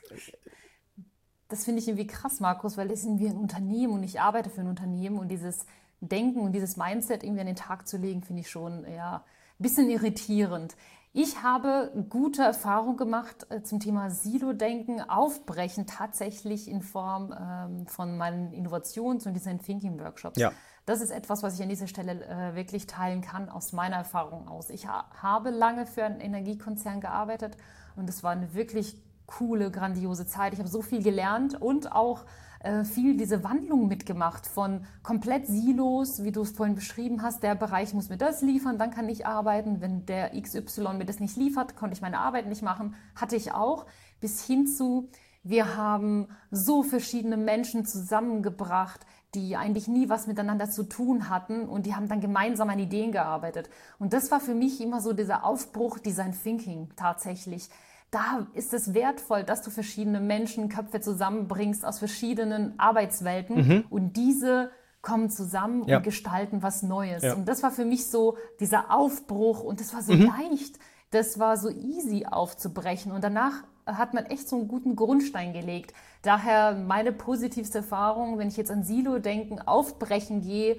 das 1.53 1.65
finde 1.65 1.81
ich 1.81 1.87
irgendwie 1.87 2.07
krass, 2.07 2.39
Markus, 2.39 2.77
weil 2.77 2.89
es 2.89 3.01
ist 3.01 3.05
irgendwie 3.05 3.27
ein 3.27 3.37
Unternehmen 3.37 3.93
und 3.93 4.01
ich 4.01 4.19
arbeite 4.19 4.49
für 4.49 4.61
ein 4.61 4.67
Unternehmen 4.67 5.19
und 5.19 5.27
dieses 5.27 5.67
Denken 6.07 6.41
und 6.41 6.53
dieses 6.53 6.77
Mindset 6.77 7.23
irgendwie 7.23 7.41
an 7.41 7.47
den 7.47 7.55
Tag 7.55 7.87
zu 7.87 7.97
legen, 7.97 8.21
finde 8.21 8.41
ich 8.41 8.49
schon 8.49 8.85
ja, 8.89 9.17
ein 9.17 9.63
bisschen 9.63 9.89
irritierend. 9.89 10.75
Ich 11.15 11.43
habe 11.43 11.91
gute 12.09 12.41
Erfahrungen 12.41 12.97
gemacht 12.97 13.45
äh, 13.49 13.61
zum 13.61 13.79
Thema 13.79 14.09
Silo-Denken, 14.09 14.99
Aufbrechen 14.99 15.85
tatsächlich 15.85 16.67
in 16.67 16.81
Form 16.81 17.31
ähm, 17.39 17.85
von 17.85 18.17
meinen 18.17 18.51
Innovations- 18.51 19.27
und 19.27 19.35
Design 19.35 19.59
Thinking 19.59 19.99
Workshops. 19.99 20.39
Ja. 20.39 20.51
Das 20.87 21.01
ist 21.01 21.11
etwas, 21.11 21.43
was 21.43 21.53
ich 21.55 21.61
an 21.61 21.69
dieser 21.69 21.85
Stelle 21.85 22.25
äh, 22.25 22.55
wirklich 22.55 22.87
teilen 22.87 23.21
kann 23.21 23.49
aus 23.49 23.73
meiner 23.73 23.97
Erfahrung 23.97 24.47
aus. 24.47 24.71
Ich 24.71 24.87
ha 24.87 25.05
habe 25.21 25.51
lange 25.51 25.85
für 25.85 26.03
einen 26.03 26.19
Energiekonzern 26.19 26.99
gearbeitet 26.99 27.57
und 27.95 28.09
es 28.09 28.23
war 28.23 28.31
eine 28.31 28.55
wirklich 28.55 28.99
coole, 29.27 29.69
grandiose 29.69 30.25
Zeit. 30.25 30.53
Ich 30.53 30.59
habe 30.59 30.69
so 30.69 30.81
viel 30.81 31.03
gelernt 31.03 31.61
und 31.61 31.91
auch 31.91 32.25
äh, 32.63 32.85
viel 32.85 33.17
diese 33.17 33.43
Wandlung 33.43 33.87
mitgemacht 33.87 34.47
von 34.47 34.85
komplett 35.03 35.47
Silos, 35.47 36.23
wie 36.23 36.31
du 36.31 36.41
es 36.41 36.51
vorhin 36.51 36.75
beschrieben 36.75 37.21
hast. 37.21 37.43
Der 37.43 37.55
Bereich 37.55 37.93
muss 37.93 38.09
mir 38.09 38.17
das 38.17 38.41
liefern, 38.41 38.77
dann 38.77 38.89
kann 38.89 39.09
ich 39.09 39.27
arbeiten. 39.27 39.81
Wenn 39.81 40.05
der 40.05 40.31
XY 40.39 40.93
mir 40.93 41.05
das 41.05 41.19
nicht 41.19 41.35
liefert, 41.35 41.75
konnte 41.75 41.93
ich 41.93 42.01
meine 42.01 42.19
Arbeit 42.19 42.47
nicht 42.47 42.61
machen. 42.61 42.95
Hatte 43.15 43.35
ich 43.35 43.51
auch. 43.51 43.85
Bis 44.21 44.45
hin 44.45 44.65
zu, 44.65 45.09
wir 45.43 45.75
haben 45.75 46.29
so 46.51 46.83
verschiedene 46.83 47.35
Menschen 47.35 47.85
zusammengebracht, 47.85 49.01
die 49.35 49.57
eigentlich 49.57 49.89
nie 49.89 50.07
was 50.07 50.27
miteinander 50.27 50.69
zu 50.69 50.83
tun 50.83 51.29
hatten 51.29 51.67
und 51.67 51.85
die 51.85 51.95
haben 51.95 52.07
dann 52.07 52.21
gemeinsam 52.21 52.69
an 52.69 52.79
Ideen 52.79 53.11
gearbeitet. 53.11 53.69
Und 53.99 54.13
das 54.13 54.31
war 54.31 54.39
für 54.39 54.55
mich 54.55 54.79
immer 54.79 55.01
so 55.01 55.11
dieser 55.11 55.43
Aufbruch 55.43 55.99
Design 55.99 56.33
Thinking 56.33 56.91
tatsächlich 56.95 57.69
da 58.13 58.47
ist 58.53 58.73
es 58.73 58.93
wertvoll, 58.93 59.43
dass 59.43 59.61
du 59.61 59.71
verschiedene 59.71 60.19
Menschenköpfe 60.19 61.01
zusammenbringst 61.01 61.83
aus 61.85 61.99
verschiedenen 61.99 62.79
Arbeitswelten 62.79 63.67
mhm. 63.67 63.85
und 63.89 64.13
diese 64.17 64.71
kommen 65.01 65.29
zusammen 65.29 65.87
ja. 65.87 65.97
und 65.97 66.03
gestalten 66.03 66.63
was 66.63 66.83
Neues. 66.83 67.23
Ja. 67.23 67.33
Und 67.33 67.47
das 67.47 67.63
war 67.63 67.71
für 67.71 67.85
mich 67.85 68.07
so 68.07 68.37
dieser 68.59 68.91
Aufbruch 68.91 69.61
und 69.63 69.79
das 69.79 69.93
war 69.93 70.01
so 70.01 70.13
mhm. 70.13 70.27
leicht, 70.27 70.79
das 71.11 71.39
war 71.39 71.57
so 71.57 71.69
easy 71.69 72.25
aufzubrechen 72.29 73.11
und 73.11 73.23
danach 73.23 73.63
hat 73.85 74.13
man 74.13 74.25
echt 74.25 74.47
so 74.47 74.55
einen 74.57 74.67
guten 74.67 74.95
Grundstein 74.95 75.51
gelegt. 75.51 75.93
Daher 76.21 76.73
meine 76.75 77.11
positivste 77.11 77.79
Erfahrung, 77.79 78.37
wenn 78.37 78.47
ich 78.47 78.57
jetzt 78.57 78.71
an 78.71 78.83
Silo-Denken 78.83 79.59
aufbrechen 79.59 80.41
gehe, 80.41 80.77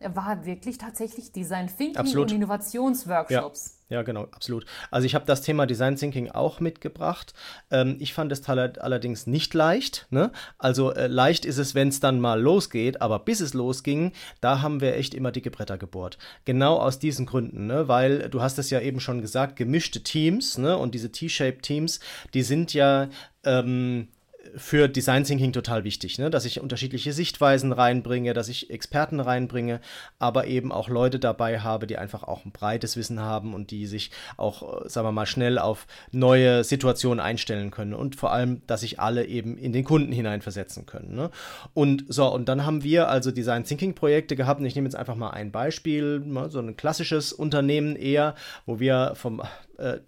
war 0.00 0.44
wirklich 0.44 0.78
tatsächlich 0.78 1.32
Design 1.32 1.68
Thinking 1.68 1.96
absolut. 1.96 2.30
und 2.30 2.36
Innovationsworkshops. 2.36 3.80
Ja, 3.88 3.98
ja, 3.98 4.02
genau, 4.02 4.24
absolut. 4.24 4.66
Also 4.90 5.06
ich 5.06 5.14
habe 5.14 5.24
das 5.26 5.42
Thema 5.42 5.64
Design 5.64 5.96
Thinking 5.96 6.30
auch 6.30 6.60
mitgebracht. 6.60 7.34
Ähm, 7.70 7.96
ich 8.00 8.12
fand 8.12 8.32
es 8.32 8.46
allerdings 8.48 9.26
nicht 9.26 9.54
leicht. 9.54 10.06
Ne? 10.10 10.32
Also 10.58 10.92
äh, 10.92 11.06
leicht 11.06 11.44
ist 11.44 11.58
es, 11.58 11.74
wenn 11.74 11.88
es 11.88 12.00
dann 12.00 12.20
mal 12.20 12.40
losgeht, 12.40 13.00
aber 13.00 13.20
bis 13.20 13.40
es 13.40 13.54
losging, 13.54 14.12
da 14.40 14.60
haben 14.60 14.80
wir 14.80 14.96
echt 14.96 15.14
immer 15.14 15.30
dicke 15.30 15.50
Bretter 15.50 15.78
gebohrt. 15.78 16.18
Genau 16.44 16.76
aus 16.76 16.98
diesen 16.98 17.26
Gründen, 17.26 17.66
ne? 17.66 17.88
weil 17.88 18.28
du 18.28 18.42
hast 18.42 18.58
es 18.58 18.70
ja 18.70 18.80
eben 18.80 19.00
schon 19.00 19.20
gesagt, 19.20 19.56
gemischte 19.56 20.02
Teams 20.02 20.58
ne? 20.58 20.76
und 20.76 20.94
diese 20.94 21.12
T-Shaped 21.12 21.62
Teams, 21.62 22.00
die 22.34 22.42
sind 22.42 22.74
ja 22.74 23.08
ähm, 23.44 24.08
für 24.56 24.88
Design 24.88 25.24
Thinking 25.24 25.52
total 25.52 25.84
wichtig, 25.84 26.18
ne? 26.18 26.30
dass 26.30 26.44
ich 26.44 26.60
unterschiedliche 26.60 27.12
Sichtweisen 27.12 27.72
reinbringe, 27.72 28.34
dass 28.34 28.48
ich 28.48 28.70
Experten 28.70 29.20
reinbringe, 29.20 29.80
aber 30.18 30.46
eben 30.46 30.72
auch 30.72 30.88
Leute 30.88 31.18
dabei 31.18 31.60
habe, 31.60 31.86
die 31.86 31.98
einfach 31.98 32.22
auch 32.22 32.44
ein 32.44 32.52
breites 32.52 32.96
Wissen 32.96 33.20
haben 33.20 33.54
und 33.54 33.70
die 33.70 33.86
sich 33.86 34.10
auch, 34.36 34.84
äh, 34.84 34.88
sagen 34.88 35.06
wir 35.06 35.12
mal, 35.12 35.26
schnell 35.26 35.58
auf 35.58 35.86
neue 36.12 36.64
Situationen 36.64 37.20
einstellen 37.20 37.70
können 37.70 37.94
und 37.94 38.16
vor 38.16 38.32
allem, 38.32 38.62
dass 38.66 38.80
sich 38.80 39.00
alle 39.00 39.26
eben 39.26 39.58
in 39.58 39.72
den 39.72 39.84
Kunden 39.84 40.12
hineinversetzen 40.12 40.86
können. 40.86 41.14
Ne? 41.14 41.30
Und 41.74 42.04
so, 42.08 42.32
und 42.32 42.48
dann 42.48 42.64
haben 42.64 42.82
wir 42.82 43.08
also 43.08 43.30
Design 43.30 43.64
Thinking 43.64 43.94
Projekte 43.94 44.36
gehabt 44.36 44.60
und 44.60 44.66
ich 44.66 44.74
nehme 44.74 44.86
jetzt 44.86 44.96
einfach 44.96 45.16
mal 45.16 45.30
ein 45.30 45.52
Beispiel, 45.52 46.20
ne? 46.20 46.50
so 46.50 46.58
ein 46.60 46.76
klassisches 46.76 47.32
Unternehmen 47.32 47.96
eher, 47.96 48.34
wo 48.66 48.80
wir 48.80 49.12
vom 49.14 49.42
äh, 49.78 49.98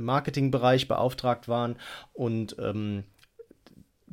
Marketingbereich 0.00 0.88
beauftragt 0.88 1.48
waren 1.48 1.76
und 2.12 2.56
ähm, 2.58 3.04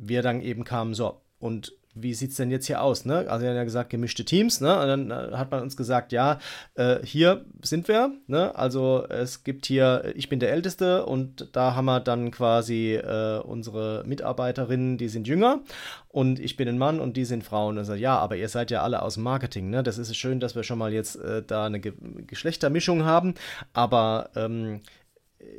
wir 0.00 0.22
dann 0.22 0.40
eben 0.40 0.64
kamen, 0.64 0.94
so, 0.94 1.20
und 1.38 1.72
wie 1.94 2.14
sieht 2.14 2.30
es 2.30 2.36
denn 2.36 2.50
jetzt 2.50 2.66
hier 2.66 2.82
aus? 2.82 3.04
Ne? 3.04 3.26
Also, 3.28 3.44
er 3.44 3.50
hat 3.50 3.56
ja 3.56 3.64
gesagt, 3.64 3.90
gemischte 3.90 4.24
Teams. 4.24 4.60
Ne? 4.60 4.80
Und 4.80 4.86
dann 4.86 5.10
äh, 5.10 5.36
hat 5.36 5.50
man 5.50 5.60
uns 5.62 5.76
gesagt, 5.76 6.12
ja, 6.12 6.38
äh, 6.74 7.04
hier 7.04 7.44
sind 7.62 7.88
wir. 7.88 8.12
Ne? 8.28 8.54
Also, 8.54 9.06
es 9.08 9.42
gibt 9.42 9.66
hier, 9.66 10.12
ich 10.14 10.28
bin 10.28 10.38
der 10.38 10.52
Älteste 10.52 11.04
und 11.04 11.48
da 11.52 11.74
haben 11.74 11.86
wir 11.86 11.98
dann 12.00 12.30
quasi 12.30 12.94
äh, 12.94 13.40
unsere 13.40 14.04
Mitarbeiterinnen, 14.06 14.98
die 14.98 15.08
sind 15.08 15.26
jünger. 15.26 15.60
Und 16.08 16.38
ich 16.38 16.56
bin 16.56 16.68
ein 16.68 16.78
Mann 16.78 17.00
und 17.00 17.16
die 17.16 17.24
sind 17.24 17.44
Frauen. 17.44 17.78
Und 17.78 17.88
ja, 17.96 18.16
aber 18.18 18.36
ihr 18.36 18.48
seid 18.48 18.70
ja 18.70 18.82
alle 18.82 19.02
aus 19.02 19.16
Marketing. 19.16 19.70
Ne? 19.70 19.82
Das 19.82 19.98
ist 19.98 20.14
schön, 20.16 20.38
dass 20.38 20.54
wir 20.54 20.62
schon 20.62 20.78
mal 20.78 20.92
jetzt 20.92 21.16
äh, 21.16 21.42
da 21.44 21.66
eine 21.66 21.80
Ge 21.80 21.92
Geschlechtermischung 22.26 23.04
haben. 23.04 23.34
Aber. 23.72 24.30
Ähm, 24.36 24.80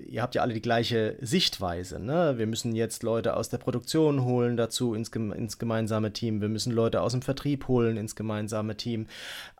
ihr 0.07 0.21
habt 0.21 0.35
ja 0.35 0.41
alle 0.41 0.53
die 0.53 0.61
gleiche 0.61 1.15
Sichtweise. 1.21 1.99
Ne? 1.99 2.37
Wir 2.37 2.45
müssen 2.45 2.75
jetzt 2.75 3.01
Leute 3.01 3.35
aus 3.35 3.49
der 3.49 3.57
Produktion 3.57 4.23
holen 4.23 4.57
dazu 4.57 4.93
ins, 4.93 5.09
ins 5.09 5.57
gemeinsame 5.57 6.13
Team. 6.13 6.41
Wir 6.41 6.49
müssen 6.49 6.71
Leute 6.71 7.01
aus 7.01 7.13
dem 7.13 7.21
Vertrieb 7.21 7.67
holen 7.67 7.97
ins 7.97 8.15
gemeinsame 8.15 8.77
Team. 8.77 9.07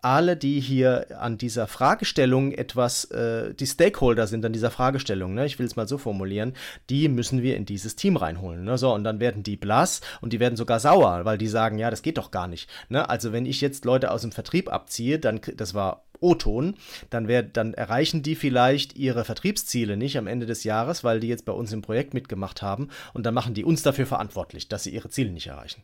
Alle, 0.02 0.36
die 0.36 0.60
hier 0.60 1.20
an 1.20 1.38
dieser 1.38 1.68
Fragestellung 1.68 2.52
etwas, 2.52 3.06
äh, 3.06 3.54
die 3.54 3.66
Stakeholder 3.66 4.28
sind 4.28 4.46
an 4.46 4.54
dieser 4.54 4.72
Fragestellung, 4.72 5.34
ne? 5.34 5.46
ich 5.46 5.58
will 5.58 5.66
es 5.66 5.76
mal 5.76 5.88
so 5.88 5.98
formulieren, 5.98 6.54
die 6.90 7.08
müssen 7.08 7.42
wir 7.42 7.56
in 7.56 7.66
dieses 7.66 7.96
Team 7.96 8.18
reinholen. 8.18 8.64
Ne? 8.64 8.78
So, 8.78 8.94
und 8.94 9.04
dann 9.04 9.20
werden 9.20 9.44
die 9.44 9.58
blass 9.58 10.02
und 10.22 10.34
die 10.34 10.40
werden 10.40 10.56
sogar 10.56 10.80
sauer, 10.80 11.26
weil 11.26 11.38
die 11.38 11.48
sagen, 11.48 11.78
ja, 11.78 11.90
das 11.90 12.02
geht 12.02 12.18
doch 12.18 12.32
gar 12.32 12.48
nicht. 12.48 12.70
Ne? 12.90 13.10
Also 13.10 13.32
wenn 13.32 13.46
ich 13.46 13.62
jetzt 13.62 13.86
Leute 13.86 14.12
aus 14.12 14.22
dem 14.22 14.32
Vertrieb 14.32 14.72
abziehe, 14.72 15.18
dann, 15.18 15.40
das 15.56 15.74
war 15.74 16.04
O-Ton, 16.22 16.76
dann, 17.10 17.28
dann 17.52 17.74
erreichen 17.74 18.22
die 18.22 18.36
vielleicht 18.36 18.96
ihre 18.96 19.26
Vertriebsziele 19.26 19.98
nicht 19.98 20.11
am 20.18 20.28
Ende 20.28 20.46
des 20.46 20.64
Jahres, 20.64 21.04
weil 21.04 21.20
die 21.20 21.28
jetzt 21.28 21.46
bei 21.46 21.54
uns 21.54 21.72
im 21.72 21.82
Projekt 21.82 22.14
mitgemacht 22.14 22.62
haben 22.62 22.90
und 23.14 23.26
dann 23.26 23.34
machen 23.34 23.54
die 23.54 23.66
uns 23.66 23.84
dafür 23.84 24.06
verantwortlich, 24.06 24.68
dass 24.68 24.84
sie 24.84 24.92
ihre 24.92 25.10
Ziele 25.10 25.32
nicht 25.32 25.48
erreichen. 25.48 25.84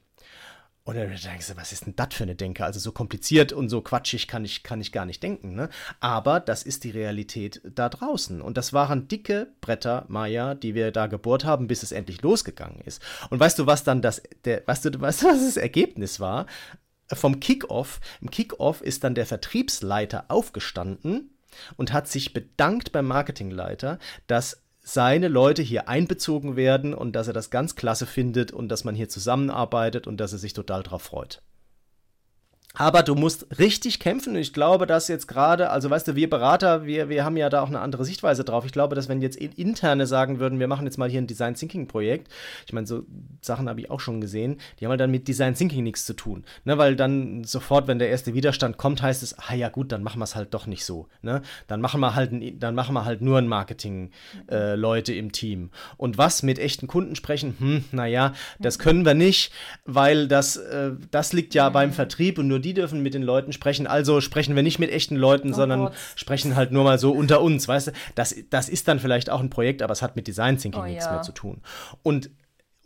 Und 0.87 0.95
dann 0.95 1.09
denkst 1.09 1.49
du, 1.49 1.57
was 1.57 1.73
ist 1.73 1.85
denn 1.85 1.97
das 1.97 2.13
für 2.13 2.23
eine 2.23 2.35
Denke? 2.35 2.63
Also 2.63 2.79
so 2.79 2.93
kompliziert 2.93 3.51
und 3.51 3.67
so 3.67 3.81
quatschig 3.81 4.25
kann 4.29 4.45
ich, 4.45 4.63
kann 4.63 4.79
ich 4.79 4.93
gar 4.93 5.05
nicht 5.05 5.21
denken. 5.21 5.53
Ne? 5.53 5.67
Aber 5.99 6.39
das 6.39 6.63
ist 6.63 6.85
die 6.85 6.91
Realität 6.91 7.61
da 7.65 7.89
draußen. 7.89 8.41
Und 8.41 8.55
das 8.55 8.71
waren 8.71 9.09
dicke 9.09 9.49
Bretter, 9.59 10.05
Maya, 10.07 10.55
die 10.55 10.75
wir 10.75 10.91
da 10.91 11.07
gebohrt 11.07 11.43
haben, 11.43 11.67
bis 11.67 11.83
es 11.83 11.91
endlich 11.91 12.21
losgegangen 12.21 12.79
ist. 12.85 13.01
Und 13.29 13.37
weißt 13.37 13.59
du, 13.59 13.65
was 13.65 13.83
dann 13.83 14.01
das, 14.01 14.23
der, 14.45 14.63
weißt 14.65 14.85
du, 14.85 15.01
weißt 15.01 15.23
du, 15.23 15.27
was 15.27 15.45
das 15.45 15.57
Ergebnis 15.57 16.21
war? 16.21 16.45
vom 17.13 17.39
Kickoff. 17.39 18.01
Im 18.19 18.29
Kickoff 18.29 18.81
ist 18.81 19.05
dann 19.05 19.15
der 19.15 19.25
Vertriebsleiter 19.25 20.25
aufgestanden 20.27 21.36
und 21.75 21.93
hat 21.93 22.07
sich 22.07 22.33
bedankt 22.33 22.91
beim 22.91 23.07
Marketingleiter, 23.07 23.99
dass 24.27 24.61
seine 24.79 25.27
Leute 25.27 25.61
hier 25.61 25.89
einbezogen 25.89 26.55
werden 26.55 26.93
und 26.93 27.13
dass 27.13 27.27
er 27.27 27.33
das 27.33 27.49
ganz 27.49 27.75
klasse 27.75 28.05
findet 28.05 28.51
und 28.51 28.69
dass 28.69 28.85
man 28.85 28.95
hier 28.95 29.09
zusammenarbeitet 29.09 30.07
und 30.07 30.17
dass 30.17 30.31
er 30.31 30.39
sich 30.39 30.53
total 30.53 30.83
darauf 30.83 31.01
freut. 31.01 31.41
Aber 32.79 33.01
du 33.01 33.15
musst 33.15 33.47
richtig 33.57 33.99
kämpfen. 33.99 34.35
Ich 34.35 34.53
glaube, 34.53 34.85
dass 34.85 35.07
jetzt 35.07 35.27
gerade, 35.27 35.71
also 35.71 35.89
weißt 35.89 36.09
du, 36.09 36.15
wir 36.15 36.29
Berater, 36.29 36.85
wir, 36.85 37.09
wir 37.09 37.25
haben 37.25 37.35
ja 37.35 37.49
da 37.49 37.61
auch 37.61 37.69
eine 37.69 37.79
andere 37.79 38.05
Sichtweise 38.05 38.43
drauf. 38.43 38.65
Ich 38.65 38.71
glaube, 38.71 38.93
dass 38.93 39.09
wenn 39.09 39.19
jetzt 39.19 39.35
interne 39.35 40.05
sagen 40.05 40.39
würden, 40.39 40.59
wir 40.59 40.67
machen 40.67 40.85
jetzt 40.85 40.97
mal 40.97 41.09
hier 41.09 41.19
ein 41.19 41.25
Design 41.25 41.55
Thinking 41.55 41.87
Projekt, 41.87 42.31
ich 42.67 42.73
meine, 42.73 42.85
so 42.85 43.03
Sachen 43.41 43.67
habe 43.67 43.79
ich 43.79 43.89
auch 43.89 43.99
schon 43.99 44.21
gesehen, 44.21 44.57
die 44.79 44.85
haben 44.85 44.91
halt 44.91 45.01
dann 45.01 45.09
mit 45.09 45.27
Design 45.27 45.55
Thinking 45.55 45.83
nichts 45.83 46.05
zu 46.05 46.13
tun. 46.13 46.43
Ne? 46.65 46.77
Weil 46.77 46.95
dann 46.95 47.43
sofort, 47.43 47.87
wenn 47.87 47.97
der 47.97 48.09
erste 48.09 48.35
Widerstand 48.35 48.77
kommt, 48.77 49.01
heißt 49.01 49.23
es, 49.23 49.35
ah 49.39 49.55
ja 49.55 49.69
gut, 49.69 49.91
dann 49.91 50.03
machen 50.03 50.19
wir 50.19 50.25
es 50.25 50.35
halt 50.35 50.53
doch 50.53 50.67
nicht 50.67 50.85
so. 50.85 51.07
Ne? 51.23 51.41
Dann 51.65 51.81
machen 51.81 51.99
wir 51.99 52.13
halt, 52.13 52.31
dann 52.61 52.75
machen 52.75 52.93
wir 52.93 53.05
halt 53.05 53.21
nur 53.21 53.39
ein 53.39 53.47
Marketing-Leute 53.47 55.13
äh, 55.13 55.17
im 55.17 55.31
Team. 55.31 55.71
Und 55.97 56.19
was 56.19 56.43
mit 56.43 56.59
echten 56.59 56.85
Kunden 56.85 57.15
sprechen, 57.15 57.55
hm, 57.57 57.85
naja, 57.91 58.33
das 58.59 58.77
können 58.77 59.03
wir 59.03 59.15
nicht, 59.15 59.51
weil 59.85 60.27
das, 60.27 60.57
äh, 60.57 60.91
das 61.09 61.33
liegt 61.33 61.55
ja 61.55 61.69
beim 61.69 61.91
Vertrieb 61.91 62.37
und 62.37 62.47
nur 62.47 62.59
die 62.59 62.66
die 62.67 62.73
dürfen 62.73 63.01
mit 63.01 63.13
den 63.13 63.23
Leuten 63.23 63.53
sprechen. 63.53 63.87
Also 63.87 64.19
sprechen 64.19 64.55
wir 64.55 64.63
nicht 64.63 64.77
mit 64.77 64.91
echten 64.91 65.15
Leuten, 65.15 65.51
oh 65.51 65.55
sondern 65.55 65.79
Gott. 65.85 65.93
sprechen 66.15 66.55
halt 66.55 66.71
nur 66.71 66.83
mal 66.83 66.99
so 66.99 67.11
unter 67.13 67.41
uns, 67.41 67.67
weißt 67.67 67.87
du? 67.87 67.91
Das, 68.15 68.35
das 68.49 68.67
ist 68.67 68.87
dann 68.87 68.99
vielleicht 68.99 69.29
auch 69.29 69.39
ein 69.39 69.49
Projekt, 69.49 69.81
aber 69.81 69.93
es 69.93 70.01
hat 70.01 70.15
mit 70.17 70.27
Design 70.27 70.57
Thinking 70.57 70.81
oh, 70.81 70.85
nichts 70.85 71.05
ja. 71.05 71.13
mehr 71.13 71.21
zu 71.21 71.31
tun. 71.31 71.61
Und 72.03 72.29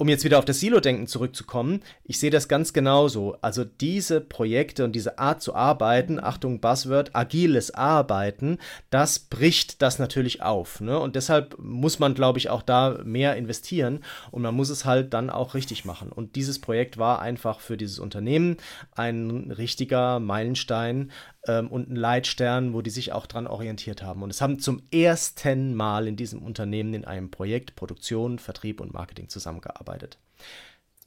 um 0.02 0.10
jetzt 0.10 0.24
wieder 0.24 0.40
auf 0.40 0.46
das 0.46 0.60
Silo-Denken 0.60 1.06
zurückzukommen, 1.06 1.82
ich 2.04 2.20
sehe 2.20 2.32
das 2.32 2.48
ganz 2.48 2.74
genauso. 2.74 3.38
Also 3.42 3.64
diese 3.64 4.20
Projekte 4.20 4.84
und 4.84 4.94
diese 4.94 5.20
Art 5.20 5.44
zu 5.44 5.54
arbeiten, 5.54 6.20
Achtung 6.20 6.60
Buzzword, 6.60 7.16
agiles 7.16 7.70
Arbeiten, 7.76 8.58
das 8.90 9.20
bricht 9.20 9.84
das 9.84 10.00
natürlich 10.00 10.42
auf. 10.42 10.82
Ne? 10.82 10.98
Und 10.98 11.16
deshalb 11.16 11.56
muss 11.60 12.00
man, 12.00 12.16
glaube 12.16 12.40
ich, 12.40 12.50
auch 12.50 12.64
da 12.64 12.98
mehr 13.04 13.36
investieren 13.36 14.00
und 14.32 14.42
man 14.42 14.56
muss 14.56 14.72
es 14.72 14.86
halt 14.86 15.14
dann 15.14 15.30
auch 15.30 15.54
richtig 15.54 15.86
machen. 15.86 16.12
Und 16.12 16.36
dieses 16.36 16.58
Projekt 16.58 16.98
war 16.98 17.22
einfach 17.22 17.60
für 17.60 17.78
dieses 17.78 18.00
Unternehmen 18.00 18.58
ein 18.96 19.54
richtiger 19.56 20.20
Meilenstein, 20.20 21.12
ähm, 21.48 21.70
und 21.70 21.90
ein 21.90 21.96
Leitstern, 21.96 22.74
wo 22.74 22.82
die 22.82 22.90
sich 22.90 23.12
auch 23.14 23.26
dran 23.26 23.48
orientiert 23.48 24.04
haben. 24.04 24.24
Und 24.24 24.30
es 24.30 24.42
haben 24.42 24.60
zum 24.60 24.82
ersten 24.92 25.74
Mal 25.74 26.08
in 26.08 26.16
diesem 26.16 26.42
Unternehmen 26.42 26.94
in 26.94 27.06
einem 27.06 27.32
Projekt 27.32 27.76
Produktion, 27.76 28.40
Vertrieb 28.40 28.82
und 28.82 28.94
Marketing 28.94 29.30
zusammengearbeitet. 29.30 30.18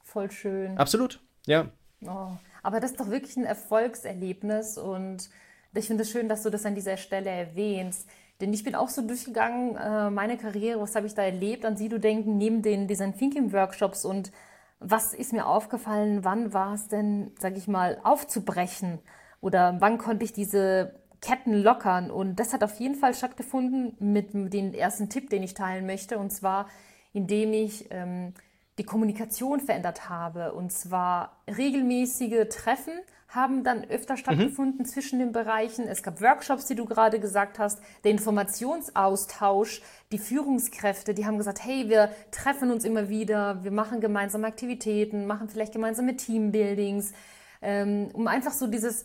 Voll 0.02 0.30
schön. 0.30 0.76
Absolut, 0.78 1.20
ja. 1.46 1.68
Oh, 2.06 2.32
aber 2.62 2.80
das 2.80 2.92
ist 2.92 3.00
doch 3.00 3.10
wirklich 3.10 3.36
ein 3.36 3.44
Erfolgserlebnis 3.44 4.78
und 4.78 5.28
ich 5.74 5.86
finde 5.86 6.02
es 6.02 6.10
schön, 6.10 6.28
dass 6.28 6.42
du 6.42 6.50
das 6.50 6.66
an 6.66 6.74
dieser 6.74 6.96
Stelle 6.96 7.30
erwähnst. 7.30 8.08
Denn 8.40 8.52
ich 8.52 8.64
bin 8.64 8.74
auch 8.74 8.88
so 8.88 9.02
durchgegangen, 9.06 9.76
äh, 9.76 10.10
meine 10.10 10.36
Karriere, 10.36 10.80
was 10.80 10.94
habe 10.94 11.06
ich 11.06 11.14
da 11.14 11.22
erlebt 11.22 11.64
an 11.64 11.76
Sido-Denken 11.76 12.36
neben 12.36 12.62
den 12.62 12.88
Design 12.88 13.16
Thinking 13.16 13.52
Workshops 13.52 14.04
und 14.04 14.32
was 14.80 15.14
ist 15.14 15.32
mir 15.32 15.46
aufgefallen, 15.46 16.24
wann 16.24 16.52
war 16.52 16.74
es 16.74 16.88
denn, 16.88 17.32
sage 17.38 17.56
ich 17.56 17.68
mal, 17.68 17.98
aufzubrechen? 18.02 18.98
Oder 19.44 19.76
wann 19.80 19.98
konnte 19.98 20.24
ich 20.24 20.32
diese 20.32 20.94
Ketten 21.20 21.52
lockern? 21.52 22.10
Und 22.10 22.36
das 22.40 22.54
hat 22.54 22.64
auf 22.64 22.80
jeden 22.80 22.94
Fall 22.94 23.12
stattgefunden 23.12 23.94
mit 23.98 24.32
dem 24.32 24.72
ersten 24.72 25.10
Tipp, 25.10 25.28
den 25.28 25.42
ich 25.42 25.52
teilen 25.52 25.84
möchte. 25.84 26.16
Und 26.16 26.30
zwar, 26.30 26.66
indem 27.12 27.52
ich 27.52 27.88
ähm, 27.90 28.32
die 28.78 28.84
Kommunikation 28.84 29.60
verändert 29.60 30.08
habe. 30.08 30.54
Und 30.54 30.72
zwar 30.72 31.42
regelmäßige 31.46 32.48
Treffen 32.48 32.94
haben 33.28 33.64
dann 33.64 33.84
öfter 33.84 34.16
stattgefunden 34.16 34.78
mhm. 34.78 34.84
zwischen 34.86 35.18
den 35.18 35.32
Bereichen. 35.32 35.88
Es 35.88 36.02
gab 36.02 36.22
Workshops, 36.22 36.64
die 36.64 36.74
du 36.74 36.86
gerade 36.86 37.20
gesagt 37.20 37.58
hast, 37.58 37.82
der 38.02 38.12
Informationsaustausch, 38.12 39.82
die 40.10 40.18
Führungskräfte, 40.18 41.12
die 41.12 41.26
haben 41.26 41.36
gesagt, 41.36 41.62
hey, 41.62 41.90
wir 41.90 42.08
treffen 42.30 42.70
uns 42.70 42.86
immer 42.86 43.10
wieder, 43.10 43.62
wir 43.62 43.72
machen 43.72 44.00
gemeinsame 44.00 44.46
Aktivitäten, 44.46 45.26
machen 45.26 45.50
vielleicht 45.50 45.74
gemeinsame 45.74 46.16
Teambuildings, 46.16 47.12
ähm, 47.60 48.08
um 48.14 48.26
einfach 48.26 48.52
so 48.52 48.68
dieses 48.68 49.04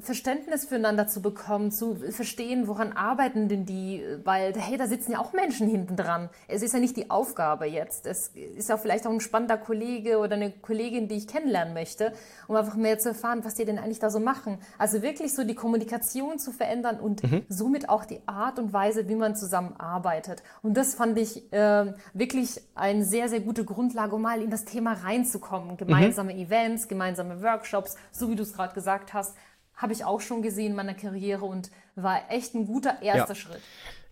Verständnis 0.00 0.64
füreinander 0.64 1.06
zu 1.06 1.22
bekommen, 1.22 1.70
zu 1.70 1.96
verstehen, 2.10 2.66
woran 2.66 2.92
arbeiten 2.92 3.48
denn 3.48 3.66
die, 3.66 4.02
weil, 4.24 4.52
hey, 4.56 4.76
da 4.76 4.86
sitzen 4.86 5.12
ja 5.12 5.18
auch 5.18 5.32
Menschen 5.32 5.68
hinten 5.68 5.96
dran. 5.96 6.30
Es 6.48 6.62
ist 6.62 6.72
ja 6.72 6.80
nicht 6.80 6.96
die 6.96 7.10
Aufgabe 7.10 7.66
jetzt. 7.66 8.06
Es 8.06 8.28
ist 8.28 8.68
ja 8.68 8.76
vielleicht 8.76 9.06
auch 9.06 9.12
ein 9.12 9.20
spannender 9.20 9.58
Kollege 9.58 10.18
oder 10.18 10.36
eine 10.36 10.50
Kollegin, 10.50 11.08
die 11.08 11.16
ich 11.16 11.26
kennenlernen 11.26 11.74
möchte, 11.74 12.12
um 12.48 12.56
einfach 12.56 12.76
mehr 12.76 12.98
zu 12.98 13.10
erfahren, 13.10 13.44
was 13.44 13.54
die 13.54 13.64
denn 13.64 13.78
eigentlich 13.78 13.98
da 13.98 14.10
so 14.10 14.20
machen. 14.20 14.58
Also 14.78 15.02
wirklich 15.02 15.34
so 15.34 15.44
die 15.44 15.54
Kommunikation 15.54 16.38
zu 16.38 16.52
verändern 16.52 16.98
und 17.00 17.22
mhm. 17.22 17.42
somit 17.48 17.88
auch 17.88 18.04
die 18.04 18.20
Art 18.26 18.58
und 18.58 18.72
Weise, 18.72 19.08
wie 19.08 19.14
man 19.14 19.36
zusammenarbeitet. 19.36 20.42
Und 20.62 20.76
das 20.76 20.94
fand 20.94 21.18
ich 21.18 21.52
äh, 21.52 21.92
wirklich 22.14 22.60
eine 22.74 23.04
sehr, 23.04 23.28
sehr 23.28 23.40
gute 23.40 23.64
Grundlage, 23.64 24.14
um 24.14 24.22
mal 24.22 24.40
in 24.40 24.50
das 24.50 24.64
Thema 24.64 24.94
reinzukommen. 24.94 25.76
Gemeinsame 25.76 26.32
mhm. 26.34 26.40
Events, 26.40 26.88
gemeinsame 26.88 27.42
Workshops, 27.42 27.96
so 28.10 28.30
wie 28.30 28.36
du 28.36 28.42
es 28.42 28.52
gerade 28.52 28.74
gesagt 28.74 29.14
hast 29.14 29.34
habe 29.82 29.92
ich 29.92 30.04
auch 30.04 30.20
schon 30.20 30.42
gesehen 30.42 30.70
in 30.70 30.76
meiner 30.76 30.94
Karriere 30.94 31.44
und 31.44 31.70
war 31.96 32.30
echt 32.30 32.54
ein 32.54 32.66
guter 32.66 33.02
erster 33.02 33.34
ja. 33.34 33.34
Schritt. 33.34 33.60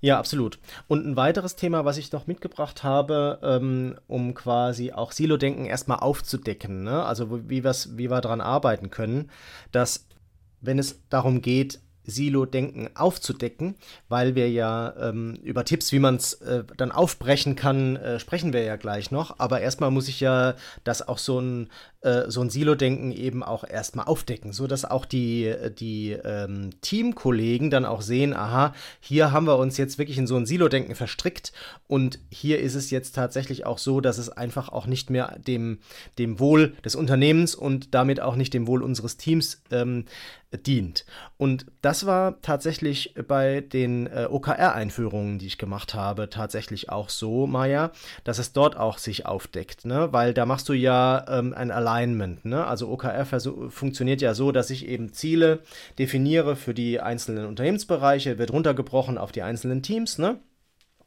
Ja, 0.03 0.19
absolut. 0.19 0.59
Und 0.89 1.07
ein 1.07 1.17
weiteres 1.17 1.57
Thema, 1.57 1.85
was 1.85 1.99
ich 1.99 2.11
noch 2.11 2.27
mitgebracht 2.27 2.83
habe, 2.83 3.39
ähm, 3.43 3.97
um 4.07 4.35
quasi 4.35 4.93
auch 4.93 5.13
Silo-Denken 5.13 5.67
erstmal 5.67 5.99
aufzudecken, 5.99 6.85
ne? 6.85 7.05
also 7.05 7.49
wie, 7.49 7.63
wie 7.63 8.11
wir 8.11 8.21
daran 8.21 8.41
arbeiten 8.41 8.91
können, 8.91 9.31
dass 9.73 10.07
wenn 10.63 10.79
es 10.79 11.01
darum 11.09 11.43
geht, 11.43 11.81
Silo-Denken 12.05 12.91
aufzudecken, 12.95 13.77
weil 14.09 14.35
wir 14.35 14.51
ja 14.51 14.95
ähm, 14.99 15.35
über 15.43 15.65
Tipps, 15.65 15.93
wie 15.93 15.99
man 15.99 16.17
es 16.17 16.35
äh, 16.35 16.65
dann 16.77 16.93
aufbrechen 16.93 17.57
kann, 17.57 17.97
äh, 17.97 18.19
sprechen 18.19 18.53
wir 18.53 18.63
ja 18.63 18.77
gleich 18.77 19.11
noch. 19.11 19.39
Aber 19.39 19.61
erstmal 19.61 19.91
muss 19.91 20.09
ich 20.09 20.21
ja 20.21 20.55
das 20.83 21.07
auch 21.07 21.19
so 21.19 21.41
ein, 21.41 21.69
äh, 22.03 22.31
so 22.31 22.41
ein 22.41 22.51
Silo-Denken 22.51 23.13
eben 23.13 23.43
auch 23.43 23.65
erstmal 23.65 24.07
aufdecken, 24.07 24.53
sodass 24.53 24.85
auch 24.85 25.05
die, 25.05 25.55
die 25.79 26.13
ähm, 26.13 26.71
Teamkollegen 26.81 27.71
dann 27.71 27.85
auch 27.85 28.03
sehen, 28.03 28.35
aha, 28.35 28.75
hier 29.01 29.33
haben 29.33 29.47
wir 29.47 29.59
uns 29.59 29.77
jetzt 29.77 29.99
wirklich 29.99 30.19
in 30.19 30.27
so 30.27 30.37
ein 30.37 30.47
Silo-Denken 30.47 30.95
verstrickt 30.95 31.53
und 31.87 32.19
hier 32.31 32.61
ist 32.61 32.75
es 32.75 32.91
jetzt 32.91 33.15
tatsächlich 33.15 33.67
auch 33.67 33.79
so, 33.79 34.01
dass 34.01 34.19
es 34.19 34.31
einfach 34.31 34.71
auch 34.71 34.87
nicht 34.87 35.11
mehr 35.11 35.39
dem, 35.47 35.81
dem 36.19 36.39
Wohl 36.39 36.75
des 36.85 36.95
Unternehmens 36.95 37.55
und 37.55 37.95
damit 37.95 38.21
auch 38.21 38.37
nicht 38.37 38.55
dem 38.55 38.67
Wohl 38.67 38.83
unseres 38.83 39.17
Teams 39.17 39.63
ähm, 39.71 40.07
dient. 40.57 41.05
Und 41.37 41.67
das 41.81 42.07
war 42.07 42.41
tatsächlich 42.43 43.15
bei 43.29 43.61
den 43.61 44.07
äh, 44.07 44.27
OKR-Einführungen, 44.29 45.39
die 45.39 45.47
ich 45.47 45.59
gemacht 45.59 45.95
habe, 45.95 46.29
tatsächlich 46.29 46.91
auch 46.91 47.09
so, 47.09 47.47
Maya, 47.47 47.93
dass 48.25 48.39
es 48.39 48.53
dort 48.53 48.77
auch 48.77 48.99
sich 48.99 49.27
aufdeckt, 49.27 49.85
ne? 49.85 50.13
weil 50.13 50.35
da 50.35 50.47
machst 50.47 50.69
du 50.69 50.73
ja 50.73 51.25
ähm, 51.29 51.55
ein 51.55 51.71
Alignment. 51.91 52.45
Ne? 52.45 52.65
Also 52.65 52.89
OKR 52.89 53.27
funktioniert 53.69 54.21
ja 54.21 54.35
so, 54.35 54.53
dass 54.53 54.71
ich 54.71 54.87
eben 54.87 55.13
Ziele 55.13 55.61
definiere 55.99 56.57
für 56.57 56.75
die 56.75 57.01
einzelnen 57.01 57.47
Unternehmensbereiche, 57.47 58.39
wird 58.39 58.53
runtergebrochen 58.53 59.19
auf 59.19 59.33
die 59.33 59.43
einzelnen 59.43 59.83
Teams. 59.83 60.19
Ne? 60.19 60.39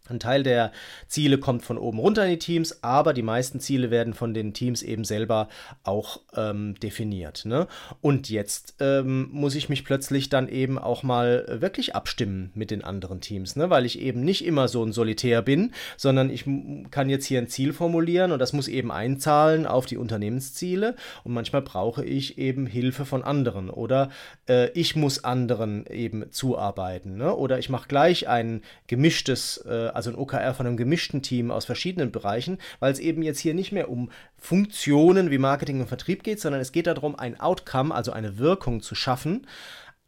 Ein 0.10 0.20
Teil 0.20 0.44
der 0.44 0.74
Ziele 1.08 1.38
kommt 1.38 1.64
von 1.64 1.78
oben 1.78 1.98
runter 1.98 2.26
in 2.26 2.32
die 2.32 2.38
Teams, 2.38 2.84
aber 2.84 3.14
die 3.14 3.22
meisten 3.22 3.62
Ziele 3.62 3.90
werden 3.90 4.14
von 4.14 4.34
den 4.34 4.54
Teams 4.54 4.84
eben 4.84 5.06
selber 5.06 5.48
auch 5.84 6.20
ähm, 6.36 6.76
definiert. 6.84 7.46
Ne? 7.46 7.68
Und 8.02 8.30
jetzt 8.30 8.76
ähm, 8.82 9.30
muss 9.32 9.56
ich 9.56 9.70
mich 9.70 9.86
plötzlich 9.86 10.28
dann 10.28 10.50
eben 10.50 10.78
auch 10.78 11.04
mal 11.04 11.46
wirklich 11.62 11.96
abstimmen 11.96 12.52
mit 12.54 12.70
den 12.70 12.84
anderen 12.84 13.22
Teams, 13.22 13.56
ne? 13.56 13.70
weil 13.70 13.86
ich 13.86 13.98
eben 13.98 14.26
nicht 14.26 14.44
immer 14.44 14.68
so 14.68 14.84
ein 14.84 14.92
Solitär 14.92 15.42
bin, 15.42 15.72
sondern 15.96 16.30
ich 16.30 16.44
kann 16.92 17.08
jetzt 17.08 17.26
hier 17.26 17.40
ein 17.40 17.48
Ziel 17.48 17.72
formulieren 17.72 18.34
und 18.34 18.40
das 18.40 18.52
muss 18.52 18.68
eben 18.68 18.92
einzahlen 18.92 19.66
auf 19.66 19.86
die 19.86 19.96
Unternehmensziele 19.96 20.98
und 21.24 21.34
manchmal 21.34 21.62
brauche 21.62 22.04
ich 22.04 22.38
eben 22.38 22.66
Hilfe 22.66 23.06
von 23.06 23.24
anderen 23.24 23.70
oder 23.70 24.10
äh, 24.50 24.70
ich 24.72 24.98
muss 24.98 25.24
anderen 25.24 25.86
eben 25.86 26.30
zuarbeiten 26.30 27.16
ne? 27.16 27.34
oder 27.34 27.58
ich 27.58 27.70
mache 27.70 27.88
gleich 27.88 28.28
ein 28.28 28.64
gemischtes 28.88 29.64
äh, 29.66 29.93
also 29.94 30.10
ein 30.10 30.16
OKR 30.16 30.54
von 30.54 30.68
einem 30.68 30.78
gemischten 30.78 31.22
Team 31.22 31.52
aus 31.52 31.66
verschiedenen 31.66 32.12
Bereichen, 32.12 32.58
weil 32.80 32.92
es 32.92 33.00
eben 33.00 33.24
jetzt 33.24 33.40
hier 33.40 33.54
nicht 33.54 33.72
mehr 33.72 33.90
um 33.90 34.10
Funktionen 34.38 35.32
wie 35.32 35.38
Marketing 35.38 35.82
und 35.82 35.88
Vertrieb 35.88 36.24
geht, 36.24 36.40
sondern 36.40 36.62
es 36.62 36.72
geht 36.72 36.88
darum, 36.88 37.18
ein 37.18 37.40
Outcome, 37.40 37.94
also 37.94 38.12
eine 38.12 38.38
Wirkung 38.38 38.82
zu 38.82 38.96
schaffen 38.96 39.48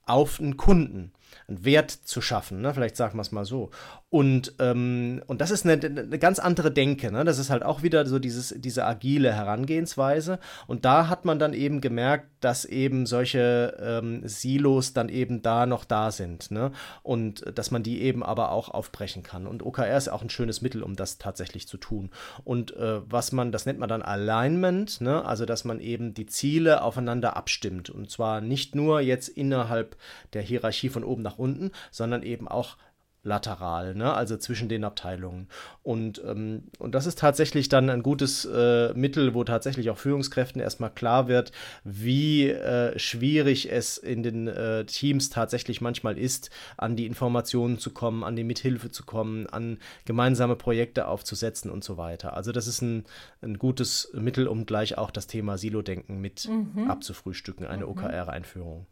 auf 0.08 0.40
einen 0.40 0.56
Kunden 0.56 1.12
einen 1.48 1.64
Wert 1.64 1.92
zu 1.92 2.22
schaffen, 2.22 2.62
ne? 2.62 2.74
vielleicht 2.74 2.96
sagen 2.96 3.18
wir 3.18 3.22
es 3.22 3.32
mal 3.32 3.46
so. 3.46 3.70
Und, 4.16 4.54
ähm, 4.60 5.22
und 5.28 5.42
das 5.42 5.52
ist 5.52 5.66
eine, 5.66 5.74
eine, 5.74 6.18
ganz 6.20 6.40
andere 6.40 6.72
Denke. 6.72 7.12
Ne? 7.12 7.26
Das 7.26 7.38
ist 7.38 7.50
halt 7.50 7.64
auch 7.64 7.84
wieder 7.84 8.06
so 8.06 8.18
dieses, 8.18 8.56
diese 8.58 8.86
agile 8.86 9.34
Herangehensweise. 9.34 10.40
Und 10.68 10.86
da 10.86 11.10
hat 11.10 11.26
man 11.26 11.38
dann 11.38 11.52
eben 11.52 11.82
gemerkt, 11.82 12.30
dass 12.40 12.64
eben 12.64 13.08
solche 13.08 13.76
ähm, 13.78 14.26
Silos 14.26 14.94
dann 14.94 15.10
eben 15.10 15.42
da 15.42 15.66
noch 15.66 15.84
da 15.84 16.12
sind. 16.12 16.50
Ne? 16.50 16.72
Und 17.04 17.44
dass 17.56 17.72
man 17.72 17.84
die 17.84 18.04
eben 18.04 18.24
aber 18.24 18.52
auch 18.52 18.70
aufbrechen 18.70 19.22
kann. 19.22 19.48
Und 19.48 19.66
OKR 19.66 19.98
ist 19.98 20.08
auch 20.08 20.22
ein 20.22 20.30
schönes 20.30 20.62
Mittel, 20.62 20.82
um 20.82 20.96
das 20.96 21.18
tatsächlich 21.18 21.68
zu 21.68 21.76
tun. 21.76 22.10
Und 22.46 22.74
äh, 22.78 23.02
was 23.12 23.34
man, 23.34 23.52
das 23.52 23.66
nennt 23.66 23.80
man 23.80 23.90
dann 23.90 24.02
Alignment, 24.02 25.02
ne? 25.02 25.26
also 25.26 25.44
dass 25.44 25.66
man 25.66 25.82
eben 25.82 26.14
die 26.14 26.28
Ziele 26.28 26.84
aufeinander 26.84 27.36
abstimmt. 27.36 27.90
Und 27.90 28.10
zwar 28.10 28.40
nicht 28.40 28.76
nur 28.76 29.02
jetzt 29.02 29.28
innerhalb 29.28 29.98
der 30.32 30.42
Hierarchie 30.42 30.88
von 30.88 31.04
oben 31.04 31.22
nach 31.22 31.38
unten, 31.38 31.72
sondern 31.92 32.24
eben 32.24 32.48
auch 32.48 32.78
lateral, 33.26 33.96
ne? 33.96 34.14
also 34.14 34.38
zwischen 34.38 34.70
den 34.70 34.84
Abteilungen. 34.84 35.48
Und, 35.82 36.22
ähm, 36.24 36.64
und 36.78 36.94
das 36.94 37.08
ist 37.08 37.20
tatsächlich 37.20 37.70
dann 37.70 37.90
ein 37.90 38.04
gutes 38.04 38.46
äh, 38.46 38.94
Mittel, 38.94 39.34
wo 39.34 39.44
tatsächlich 39.44 39.90
auch 39.90 39.98
Führungskräften 39.98 40.62
erstmal 40.62 40.92
klar 40.92 41.28
wird, 41.28 41.52
wie 41.84 42.50
äh, 42.50 42.98
schwierig 42.98 43.72
es 43.72 43.98
in 43.98 44.22
den 44.22 44.48
äh, 44.48 44.86
Teams 44.86 45.32
tatsächlich 45.32 45.82
manchmal 45.82 46.20
ist, 46.20 46.52
an 46.78 46.96
die 46.96 47.08
Informationen 47.08 47.80
zu 47.80 47.92
kommen, 47.92 48.24
an 48.24 48.36
die 48.36 48.44
Mithilfe 48.44 48.92
zu 48.92 49.04
kommen, 49.04 49.48
an 49.48 49.80
gemeinsame 50.06 50.56
Projekte 50.56 51.08
aufzusetzen 51.08 51.72
und 51.72 51.84
so 51.84 51.98
weiter. 51.98 52.38
Also 52.38 52.52
das 52.52 52.68
ist 52.68 52.82
ein, 52.82 53.06
ein 53.42 53.58
gutes 53.58 54.12
Mittel, 54.14 54.48
um 54.48 54.68
gleich 54.68 55.00
auch 55.00 55.10
das 55.10 55.26
Thema 55.26 55.58
Silo-Denken 55.58 56.22
mit 56.22 56.48
mhm. 56.48 56.92
abzufrühstücken, 56.92 57.66
eine 57.66 57.86
mhm. 57.86 57.92
OKR-Einführung. 57.92 58.86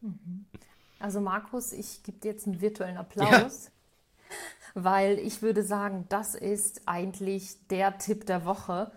Mhm. 0.00 0.46
Also 1.02 1.20
Markus, 1.20 1.72
ich 1.72 2.02
gebe 2.04 2.18
dir 2.18 2.30
jetzt 2.30 2.46
einen 2.46 2.60
virtuellen 2.60 2.96
Applaus, 2.96 3.70
ja. 4.74 4.82
weil 4.82 5.18
ich 5.18 5.42
würde 5.42 5.64
sagen, 5.64 6.06
das 6.08 6.36
ist 6.36 6.82
eigentlich 6.86 7.66
der 7.66 7.98
Tipp 7.98 8.24
der 8.26 8.44
Woche, 8.44 8.92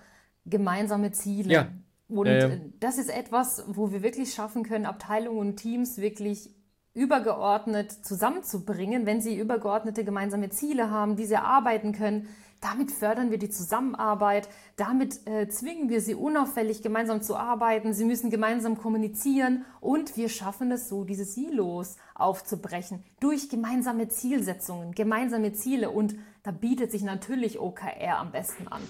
gemeinsame 0.46 1.12
Ziele. 1.12 1.52
Ja. 1.52 1.68
Und 2.08 2.28
ja, 2.28 2.52
das 2.80 3.00
ist 3.00 3.10
etwas, 3.10 3.64
wo 3.68 3.92
wir 3.92 4.04
wirklich 4.04 4.36
schaffen 4.36 4.62
können, 4.62 4.86
Abteilungen 4.86 5.40
und 5.40 5.56
Teams 5.56 5.98
wirklich 5.98 6.54
übergeordnet 6.94 7.92
zusammenzubringen, 7.92 9.08
wenn 9.08 9.20
sie 9.20 9.36
übergeordnete 9.36 10.06
gemeinsame 10.06 10.50
Ziele 10.52 10.92
haben, 10.92 11.16
die 11.16 11.26
sie 11.26 11.34
erarbeiten 11.34 11.92
können. 11.92 12.30
Damit 12.66 12.92
fördern 12.92 13.30
wir 13.30 13.38
die 13.38 13.52
Zusammenarbeit, 13.52 14.50
damit 14.76 15.28
äh, 15.28 15.48
zwingen 15.48 15.88
wir 15.88 16.02
sie 16.02 16.16
unauffällig 16.16 16.82
gemeinsam 16.82 17.22
zu 17.22 17.36
arbeiten, 17.36 17.94
sie 17.94 18.06
müssen 18.06 18.32
gemeinsam 18.32 18.76
kommunizieren 18.76 19.66
und 19.82 20.18
wir 20.18 20.30
schaffen 20.30 20.72
es 20.72 20.90
so, 20.90 21.04
diese 21.04 21.26
Silos 21.26 21.98
aufzubrechen 22.16 23.04
durch 23.20 23.50
gemeinsame 23.50 24.10
Zielsetzungen, 24.10 24.94
gemeinsame 24.94 25.54
Ziele 25.54 25.92
und 25.92 26.16
da 26.42 26.50
bietet 26.50 26.90
sich 26.90 27.04
natürlich 27.04 27.60
OKR 27.60 28.18
am 28.18 28.32
besten 28.32 28.68
an. 28.68 28.82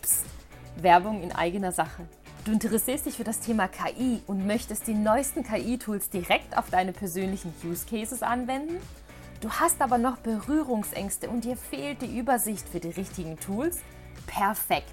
Psst, 0.00 0.24
Werbung 0.80 1.22
in 1.22 1.32
eigener 1.32 1.70
Sache. 1.70 2.08
Du 2.46 2.52
interessierst 2.52 3.04
dich 3.04 3.18
für 3.18 3.24
das 3.24 3.40
Thema 3.40 3.68
KI 3.68 4.22
und 4.26 4.46
möchtest 4.46 4.86
die 4.86 4.94
neuesten 4.94 5.42
KI-Tools 5.42 6.08
direkt 6.08 6.56
auf 6.56 6.70
deine 6.70 6.92
persönlichen 6.92 7.52
Use 7.62 7.84
Cases 7.84 8.22
anwenden? 8.22 8.78
Du 9.40 9.50
hast 9.50 9.80
aber 9.80 9.96
noch 9.96 10.18
Berührungsängste 10.18 11.30
und 11.30 11.44
dir 11.44 11.56
fehlt 11.56 12.02
die 12.02 12.18
Übersicht 12.18 12.68
für 12.68 12.78
die 12.78 12.90
richtigen 12.90 13.40
Tools? 13.40 13.78
Perfekt! 14.26 14.92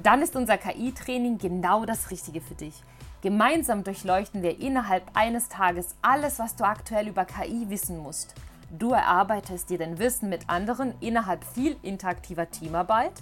Dann 0.00 0.20
ist 0.20 0.34
unser 0.34 0.58
KI-Training 0.58 1.38
genau 1.38 1.84
das 1.84 2.10
Richtige 2.10 2.40
für 2.40 2.56
dich. 2.56 2.82
Gemeinsam 3.22 3.84
durchleuchten 3.84 4.42
wir 4.42 4.58
innerhalb 4.58 5.04
eines 5.14 5.48
Tages 5.48 5.94
alles, 6.02 6.40
was 6.40 6.56
du 6.56 6.64
aktuell 6.64 7.06
über 7.06 7.24
KI 7.24 7.70
wissen 7.70 7.98
musst. 7.98 8.34
Du 8.76 8.90
erarbeitest 8.90 9.70
dir 9.70 9.78
dein 9.78 10.00
Wissen 10.00 10.28
mit 10.28 10.50
anderen 10.50 10.94
innerhalb 11.00 11.44
viel 11.44 11.76
interaktiver 11.82 12.50
Teamarbeit 12.50 13.12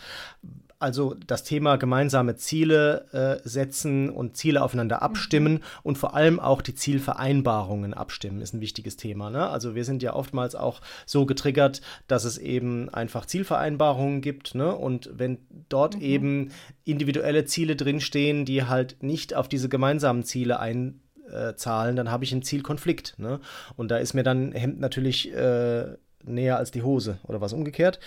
Also 0.81 1.15
das 1.27 1.45
Thema 1.45 1.77
gemeinsame 1.77 2.37
Ziele 2.37 3.05
äh, 3.13 3.47
setzen 3.47 4.09
und 4.09 4.39
Ziele 4.39 4.63
aufeinander 4.63 4.97
mhm. 4.97 5.03
abstimmen 5.03 5.61
und 5.83 5.99
vor 5.99 6.15
allem 6.15 6.41
auch 6.41 6.63
die 6.63 6.75
Zielvereinbarungen 6.75 7.93
abstimmen 7.93 8.41
ist 8.41 8.55
ein 8.55 8.63
wichtiges 8.63 8.97
Thema. 8.97 9.29
Ne? 9.29 9.47
Also 9.47 9.75
wir 9.75 9.85
sind 9.85 10.03
ja 10.03 10.15
oftmals 10.15 10.55
auch 10.55 10.81
so 11.05 11.27
getriggert, 11.27 11.83
dass 12.09 12.25
es 12.25 12.39
eben 12.39 12.89
einfach 12.89 13.27
Zielvereinbarungen 13.27 14.23
gibt. 14.23 14.55
Ne? 14.55 14.75
Und 14.75 15.11
wenn 15.13 15.39
dort 15.69 15.97
mhm. 15.97 16.03
eben 16.03 16.53
individuelle 16.85 17.45
Ziele 17.45 17.77
drinstehen, 17.77 18.47
die 18.47 18.65
halt 18.65 19.03
nicht 19.03 19.35
auf 19.35 19.49
diese 19.49 19.69
gemeinsamen 19.69 20.23
Ziele 20.23 20.61
einzahlen, 20.61 21.95
dann 21.95 22.11
habe 22.11 22.25
ich 22.25 22.33
einen 22.33 22.43
Zielkonflikt. 22.43 23.19
Ne? 23.19 23.41
Und 23.77 23.91
da 23.91 23.99
ist 23.99 24.15
mir 24.15 24.23
dann 24.23 24.53
Hemd 24.53 24.81
natürlich 24.81 25.31
äh, 25.31 25.89
näher 26.25 26.57
als 26.57 26.71
die 26.71 26.83
Hose 26.83 27.19
oder 27.25 27.43
was 27.43 27.53
umgekehrt. 27.53 28.01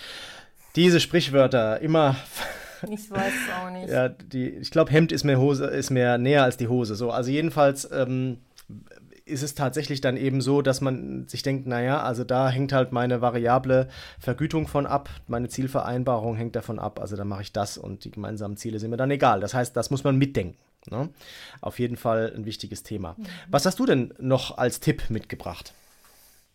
Diese 0.74 0.98
Sprichwörter 0.98 1.80
immer 1.80 2.16
ich 2.90 3.10
weiß 3.10 3.32
es 3.32 3.52
auch 3.54 3.70
nicht. 3.70 3.88
Ja, 3.90 4.08
die, 4.08 4.48
ich 4.48 4.70
glaube, 4.70 4.90
Hemd 4.90 5.12
ist 5.12 5.24
mir, 5.24 5.38
Hose, 5.38 5.66
ist 5.66 5.90
mir 5.90 6.18
näher 6.18 6.42
als 6.42 6.56
die 6.56 6.68
Hose. 6.68 6.94
So, 6.94 7.10
also 7.10 7.30
jedenfalls 7.30 7.88
ähm, 7.92 8.38
ist 9.26 9.42
es 9.42 9.54
tatsächlich 9.54 10.00
dann 10.00 10.16
eben 10.16 10.40
so, 10.40 10.60
dass 10.60 10.80
man 10.80 11.26
sich 11.28 11.42
denkt, 11.42 11.66
naja, 11.66 12.02
also 12.02 12.24
da 12.24 12.50
hängt 12.50 12.72
halt 12.72 12.92
meine 12.92 13.20
variable 13.20 13.88
Vergütung 14.18 14.66
von 14.68 14.86
ab, 14.86 15.08
meine 15.28 15.48
Zielvereinbarung 15.48 16.36
hängt 16.36 16.56
davon 16.56 16.78
ab, 16.78 17.00
also 17.00 17.16
dann 17.16 17.28
mache 17.28 17.42
ich 17.42 17.52
das 17.52 17.78
und 17.78 18.04
die 18.04 18.10
gemeinsamen 18.10 18.56
Ziele 18.56 18.78
sind 18.78 18.90
mir 18.90 18.96
dann 18.96 19.10
egal. 19.10 19.40
Das 19.40 19.54
heißt, 19.54 19.76
das 19.76 19.90
muss 19.90 20.04
man 20.04 20.16
mitdenken. 20.16 20.58
Ne? 20.90 21.08
Auf 21.62 21.78
jeden 21.78 21.96
Fall 21.96 22.32
ein 22.36 22.44
wichtiges 22.44 22.82
Thema. 22.82 23.14
Mhm. 23.16 23.24
Was 23.48 23.64
hast 23.64 23.78
du 23.78 23.86
denn 23.86 24.12
noch 24.18 24.58
als 24.58 24.80
Tipp 24.80 25.04
mitgebracht? 25.08 25.72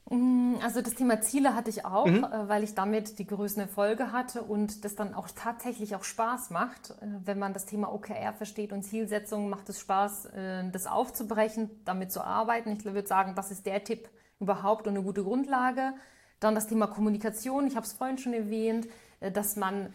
Mm, 0.09 0.55
also 0.63 0.81
das 0.81 0.95
Thema 0.95 1.21
Ziele 1.21 1.55
hatte 1.55 1.69
ich 1.69 1.85
auch, 1.85 2.07
mhm. 2.07 2.23
Äh, 2.23 2.49
weil 2.49 2.63
ich 2.63 2.73
damit 2.75 3.19
die 3.19 3.27
größten 3.27 3.63
Erfolge 3.63 4.11
hatte 4.11 4.41
und 4.41 4.83
das 4.83 4.95
dann 4.95 5.13
auch 5.13 5.27
tatsächlich 5.33 5.95
auch 5.95 6.03
Spaß 6.03 6.49
macht. 6.49 6.91
Äh, 6.91 7.07
wenn 7.25 7.39
man 7.39 7.53
das 7.53 7.65
Thema 7.65 7.93
OKR 7.93 8.33
versteht 8.33 8.73
und 8.73 8.83
Zielsetzungen, 8.83 9.49
macht 9.49 9.69
es 9.69 9.79
Spaß, 9.79 10.25
äh, 10.25 10.69
das 10.71 10.87
aufzubrechen, 10.87 11.69
damit 11.85 12.11
zu 12.11 12.23
arbeiten. 12.23 12.71
Ich 12.71 12.85
würde 12.85 13.07
sagen, 13.07 13.35
das 13.35 13.51
ist 13.51 13.65
der 13.65 13.83
Tipp 13.83 14.09
überhaupt 14.39 14.87
und 14.87 14.95
eine 14.95 15.03
gute 15.03 15.23
Grundlage. 15.23 15.93
Dann 16.39 16.55
das 16.55 16.67
Thema 16.67 16.87
Kommunikation, 16.87 17.67
ich 17.67 17.75
habe 17.75 17.85
es 17.85 17.93
vorhin 17.93 18.17
schon 18.17 18.33
erwähnt, 18.33 18.87
dass 19.33 19.57
man 19.57 19.93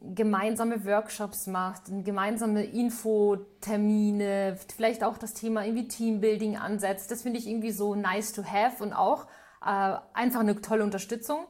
gemeinsame 0.00 0.84
Workshops 0.84 1.46
macht, 1.46 1.82
gemeinsame 2.04 2.64
Infotermine, 2.64 4.56
vielleicht 4.76 5.04
auch 5.04 5.18
das 5.18 5.34
Thema 5.34 5.64
irgendwie 5.64 5.88
Teambuilding 5.88 6.56
ansetzt. 6.56 7.10
Das 7.10 7.22
finde 7.22 7.38
ich 7.38 7.46
irgendwie 7.46 7.70
so 7.70 7.94
nice 7.94 8.32
to 8.32 8.42
have 8.44 8.82
und 8.82 8.92
auch 8.92 9.26
äh, 9.64 9.96
einfach 10.14 10.40
eine 10.40 10.60
tolle 10.60 10.84
Unterstützung. 10.84 11.46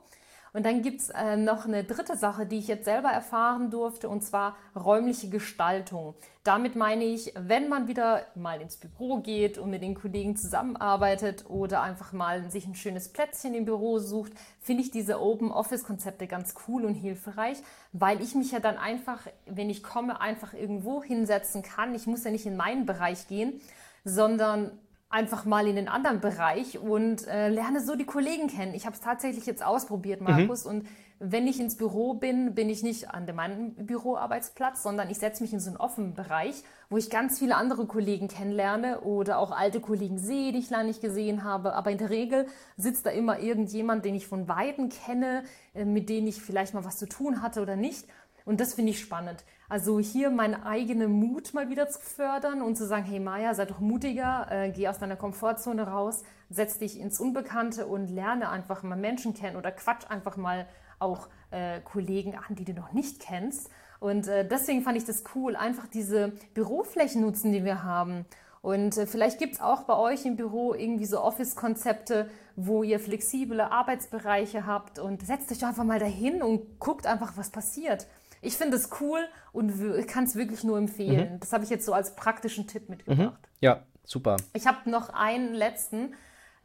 Und 0.52 0.66
dann 0.66 0.82
gibt 0.82 1.00
es 1.00 1.10
äh, 1.10 1.36
noch 1.36 1.64
eine 1.64 1.84
dritte 1.84 2.16
Sache, 2.16 2.46
die 2.46 2.58
ich 2.58 2.68
jetzt 2.68 2.84
selber 2.84 3.08
erfahren 3.08 3.70
durfte, 3.70 4.08
und 4.08 4.22
zwar 4.22 4.56
räumliche 4.74 5.28
Gestaltung. 5.28 6.14
Damit 6.42 6.74
meine 6.74 7.04
ich, 7.04 7.32
wenn 7.38 7.68
man 7.68 7.86
wieder 7.86 8.24
mal 8.34 8.60
ins 8.60 8.76
Büro 8.76 9.18
geht 9.18 9.58
und 9.58 9.70
mit 9.70 9.82
den 9.82 9.94
Kollegen 9.94 10.36
zusammenarbeitet 10.36 11.44
oder 11.48 11.82
einfach 11.82 12.12
mal 12.12 12.50
sich 12.50 12.66
ein 12.66 12.74
schönes 12.74 13.10
Plätzchen 13.10 13.54
im 13.54 13.64
Büro 13.64 13.98
sucht, 13.98 14.32
finde 14.60 14.82
ich 14.82 14.90
diese 14.90 15.20
Open 15.20 15.52
Office-Konzepte 15.52 16.26
ganz 16.26 16.54
cool 16.66 16.84
und 16.84 16.94
hilfreich, 16.94 17.58
weil 17.92 18.20
ich 18.22 18.34
mich 18.34 18.52
ja 18.52 18.60
dann 18.60 18.78
einfach, 18.78 19.26
wenn 19.46 19.70
ich 19.70 19.82
komme, 19.82 20.20
einfach 20.20 20.54
irgendwo 20.54 21.02
hinsetzen 21.02 21.62
kann. 21.62 21.94
Ich 21.94 22.06
muss 22.06 22.24
ja 22.24 22.30
nicht 22.30 22.46
in 22.46 22.56
meinen 22.56 22.86
Bereich 22.86 23.28
gehen, 23.28 23.60
sondern 24.04 24.72
einfach 25.10 25.44
mal 25.44 25.66
in 25.66 25.76
den 25.76 25.88
anderen 25.88 26.20
Bereich 26.20 26.78
und 26.78 27.26
äh, 27.26 27.48
lerne 27.48 27.80
so 27.80 27.96
die 27.96 28.06
Kollegen 28.06 28.46
kennen. 28.46 28.74
Ich 28.74 28.86
habe 28.86 28.94
es 28.94 29.02
tatsächlich 29.02 29.44
jetzt 29.44 29.64
ausprobiert, 29.64 30.20
Markus. 30.20 30.64
Mhm. 30.64 30.70
Und 30.70 30.88
wenn 31.18 31.48
ich 31.48 31.60
ins 31.60 31.76
Büro 31.76 32.14
bin, 32.14 32.54
bin 32.54 32.70
ich 32.70 32.84
nicht 32.84 33.10
an 33.10 33.26
meinem 33.34 33.74
Büroarbeitsplatz, 33.74 34.82
sondern 34.84 35.10
ich 35.10 35.18
setze 35.18 35.42
mich 35.42 35.52
in 35.52 35.58
so 35.58 35.68
einen 35.68 35.76
offenen 35.76 36.14
Bereich, 36.14 36.62
wo 36.88 36.96
ich 36.96 37.10
ganz 37.10 37.40
viele 37.40 37.56
andere 37.56 37.86
Kollegen 37.86 38.28
kennenlerne 38.28 39.00
oder 39.00 39.38
auch 39.38 39.50
alte 39.50 39.80
Kollegen 39.80 40.18
sehe, 40.18 40.52
die 40.52 40.60
ich 40.60 40.70
lange 40.70 40.86
nicht 40.86 41.02
gesehen 41.02 41.42
habe. 41.42 41.74
Aber 41.74 41.90
in 41.90 41.98
der 41.98 42.10
Regel 42.10 42.46
sitzt 42.76 43.04
da 43.04 43.10
immer 43.10 43.40
irgendjemand, 43.40 44.04
den 44.04 44.14
ich 44.14 44.28
von 44.28 44.48
Weitem 44.48 44.88
kenne, 44.88 45.42
äh, 45.74 45.84
mit 45.84 46.08
dem 46.08 46.28
ich 46.28 46.40
vielleicht 46.40 46.72
mal 46.72 46.84
was 46.84 46.98
zu 46.98 47.08
tun 47.08 47.42
hatte 47.42 47.60
oder 47.60 47.74
nicht. 47.76 48.06
Und 48.44 48.60
das 48.60 48.74
finde 48.74 48.92
ich 48.92 49.00
spannend. 49.00 49.44
Also 49.70 50.00
hier 50.00 50.30
meinen 50.30 50.64
eigenen 50.64 51.12
Mut 51.12 51.54
mal 51.54 51.70
wieder 51.70 51.88
zu 51.88 52.00
fördern 52.00 52.60
und 52.60 52.74
zu 52.74 52.88
sagen, 52.88 53.04
hey 53.04 53.20
Maja, 53.20 53.54
sei 53.54 53.66
doch 53.66 53.78
mutiger, 53.78 54.48
äh, 54.50 54.72
geh 54.72 54.88
aus 54.88 54.98
deiner 54.98 55.14
Komfortzone 55.14 55.86
raus, 55.86 56.24
setz 56.48 56.78
dich 56.78 56.98
ins 56.98 57.20
Unbekannte 57.20 57.86
und 57.86 58.08
lerne 58.08 58.48
einfach 58.48 58.82
mal 58.82 58.98
Menschen 58.98 59.32
kennen 59.32 59.56
oder 59.56 59.70
quatsch 59.70 60.10
einfach 60.10 60.36
mal 60.36 60.66
auch 60.98 61.28
äh, 61.52 61.80
Kollegen 61.82 62.34
an, 62.34 62.56
die 62.56 62.64
du 62.64 62.72
noch 62.72 62.92
nicht 62.92 63.20
kennst. 63.20 63.70
Und 64.00 64.26
äh, 64.26 64.44
deswegen 64.44 64.82
fand 64.82 64.98
ich 64.98 65.04
das 65.04 65.22
cool, 65.36 65.54
einfach 65.54 65.86
diese 65.86 66.32
Büroflächen 66.52 67.20
nutzen, 67.20 67.52
die 67.52 67.64
wir 67.64 67.84
haben. 67.84 68.24
Und 68.62 68.98
äh, 68.98 69.06
vielleicht 69.06 69.38
gibt 69.38 69.54
es 69.54 69.60
auch 69.60 69.84
bei 69.84 69.96
euch 69.96 70.26
im 70.26 70.34
Büro 70.34 70.74
irgendwie 70.74 71.06
so 71.06 71.20
Office-Konzepte, 71.20 72.28
wo 72.56 72.82
ihr 72.82 72.98
flexible 72.98 73.60
Arbeitsbereiche 73.60 74.66
habt 74.66 74.98
und 74.98 75.24
setzt 75.24 75.52
euch 75.52 75.64
einfach 75.64 75.84
mal 75.84 76.00
dahin 76.00 76.42
und 76.42 76.80
guckt 76.80 77.06
einfach, 77.06 77.36
was 77.36 77.50
passiert. 77.50 78.08
Ich 78.40 78.56
finde 78.56 78.76
es 78.76 78.90
cool 79.00 79.20
und 79.52 80.06
kann 80.06 80.24
es 80.24 80.34
wirklich 80.34 80.64
nur 80.64 80.78
empfehlen. 80.78 81.34
Mhm. 81.34 81.40
Das 81.40 81.52
habe 81.52 81.64
ich 81.64 81.70
jetzt 81.70 81.84
so 81.84 81.92
als 81.92 82.14
praktischen 82.16 82.66
Tipp 82.66 82.88
mitgebracht. 82.88 83.40
Mhm. 83.42 83.48
Ja, 83.60 83.82
super. 84.04 84.36
Ich 84.52 84.66
habe 84.66 84.88
noch 84.90 85.10
einen 85.10 85.54
letzten 85.54 86.14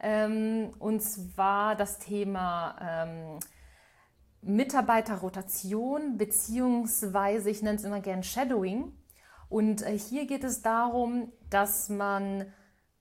ähm, 0.00 0.72
und 0.78 1.00
zwar 1.00 1.74
das 1.76 1.98
Thema 1.98 2.76
ähm, 2.80 3.38
Mitarbeiterrotation 4.42 6.16
beziehungsweise 6.16 7.50
ich 7.50 7.62
nenne 7.62 7.76
es 7.76 7.84
immer 7.84 8.00
gern 8.00 8.22
Shadowing. 8.22 8.92
Und 9.48 9.82
äh, 9.82 9.98
hier 9.98 10.26
geht 10.26 10.44
es 10.44 10.62
darum, 10.62 11.32
dass 11.50 11.88
man 11.88 12.46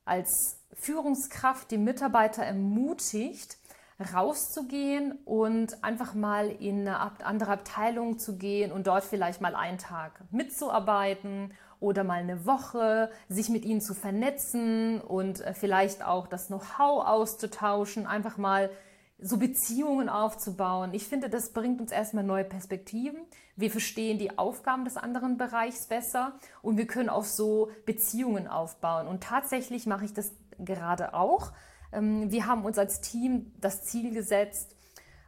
als 0.04 0.62
Führungskraft 0.74 1.72
die 1.72 1.78
Mitarbeiter 1.78 2.44
ermutigt, 2.44 3.58
rauszugehen 4.00 5.14
und 5.26 5.84
einfach 5.84 6.14
mal 6.14 6.50
in 6.50 6.88
eine 6.88 7.00
andere 7.24 7.52
Abteilung 7.52 8.20
zu 8.20 8.38
gehen 8.38 8.72
und 8.72 8.88
dort 8.88 9.04
vielleicht 9.04 9.42
mal 9.42 9.56
einen 9.56 9.78
Tag 9.78 10.22
mitzuarbeiten 10.32 11.54
oder 11.80 12.04
mal 12.04 12.20
eine 12.20 12.46
Woche, 12.46 13.10
sich 13.30 13.50
mit 13.50 13.64
ihnen 13.64 13.82
zu 13.82 13.94
vernetzen 13.94 15.00
und 15.02 15.42
äh, 15.42 15.54
vielleicht 15.54 16.04
auch 16.04 16.28
das 16.28 16.48
Know-how 16.48 17.06
auszutauschen, 17.06 18.08
einfach 18.08 18.38
mal 18.38 18.70
so 19.18 19.38
Beziehungen 19.38 20.10
aufzubauen. 20.10 20.94
Ich 20.94 21.08
finde, 21.08 21.30
das 21.30 21.54
bringt 21.54 21.80
uns 21.80 21.92
erstmal 21.92 22.24
neue 22.24 22.44
Perspektiven. 22.44 23.22
Wir 23.56 23.72
verstehen 23.72 24.20
die 24.20 24.38
Aufgaben 24.38 24.84
des 24.84 24.98
anderen 24.98 25.38
Bereichs 25.38 25.88
besser 25.88 26.34
und 26.62 26.78
wir 26.78 26.86
können 26.86 27.10
auch 27.10 27.24
so 27.24 27.70
Beziehungen 27.86 28.48
aufbauen. 28.48 29.08
Und 29.08 29.24
tatsächlich 29.24 29.86
mache 29.86 30.06
ich 30.06 30.14
das 30.14 30.34
gerade 30.60 31.14
auch. 31.14 31.54
Ähm, 31.96 32.32
wir 32.32 32.46
haben 32.46 32.66
uns 32.66 32.78
als 32.78 33.02
Team 33.02 33.54
das 33.60 33.84
Ziel 33.84 34.14
gesetzt, 34.14 34.76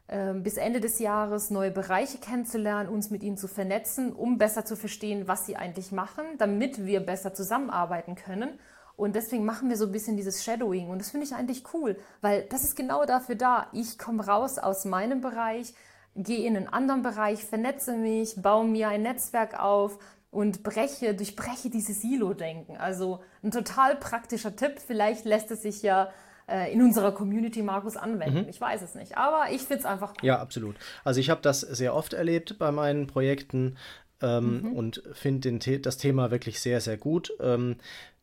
ähm, 0.10 0.44
bis 0.44 0.58
Ende 0.58 0.80
des 0.80 1.00
Jahres 1.00 1.50
neue 1.50 1.72
Bereiche 1.72 2.18
kennenzulernen, 2.18 2.90
uns 2.90 3.10
mit 3.10 3.24
ihnen 3.24 3.38
zu 3.38 3.48
vernetzen, 3.48 4.14
um 4.14 4.38
besser 4.38 4.66
zu 4.66 4.76
verstehen, 4.76 5.28
was 5.28 5.46
sie 5.46 5.56
eigentlich 5.56 5.92
machen, 5.92 6.26
damit 6.38 6.86
wir 6.86 7.00
besser 7.00 7.34
zusammenarbeiten 7.34 8.16
können 8.16 8.60
und 8.98 9.16
deswegen 9.16 9.46
machen 9.46 9.70
wir 9.70 9.78
so 9.78 9.86
ein 9.86 9.92
bisschen 9.92 10.18
dieses 10.18 10.44
Shadowing. 10.44 10.90
Und 10.90 11.00
das 11.00 11.12
finde 11.12 11.28
ich 11.28 11.36
eigentlich 11.36 11.64
cool, 11.74 11.98
weil 12.20 12.44
das 12.50 12.64
ist 12.64 12.76
genau 12.76 13.06
dafür 13.06 13.36
da. 13.36 13.68
Ich 13.72 14.00
komme 14.00 14.26
raus 14.26 14.58
aus 14.58 14.86
meinem 14.86 15.22
Bereich, 15.22 15.74
gehe 16.16 16.46
in 16.48 16.58
einen 16.58 16.68
anderen 16.68 17.04
Bereich, 17.04 17.46
vernetze 17.46 17.96
mich, 17.96 18.42
baue 18.42 18.66
mir 18.66 18.90
ein 18.90 19.04
Netzwerk 19.04 19.60
auf 19.60 20.00
und 20.32 20.64
breche, 20.64 21.14
durchbreche 21.14 21.70
dieses 21.70 22.02
Silo-Denken. 22.02 22.78
Also 22.78 23.20
ein 23.44 23.52
total 23.52 23.96
praktischer 23.98 24.56
Tipp. 24.56 24.80
Vielleicht 24.80 25.26
lässt 25.26 25.52
es 25.52 25.62
sich 25.62 25.84
ja 25.84 26.10
äh, 26.48 26.72
in 26.72 26.82
unserer 26.82 27.12
Community, 27.12 27.62
Markus, 27.62 27.98
anwenden. 27.98 28.44
Mhm. 28.44 28.50
Ich 28.50 28.60
weiß 28.60 28.82
es 28.82 28.96
nicht, 28.96 29.18
aber 29.18 29.52
ich 29.52 29.62
finde 29.62 29.80
es 29.80 29.86
einfach 29.86 30.14
cool. 30.22 30.28
Ja, 30.28 30.40
absolut. 30.40 30.76
Also 31.04 31.20
ich 31.20 31.30
habe 31.30 31.42
das 31.42 31.62
sehr 31.62 31.94
oft 31.94 32.14
erlebt 32.14 32.58
bei 32.58 32.72
meinen 32.72 33.08
Projekten 33.08 33.78
ähm, 34.22 34.62
mhm. 34.62 34.74
und 34.74 35.04
finde 35.14 35.80
das 35.80 35.98
Thema 35.98 36.32
wirklich 36.32 36.60
sehr, 36.60 36.82
sehr 36.82 36.98
gut. 36.98 37.34
Ähm, 37.40 37.76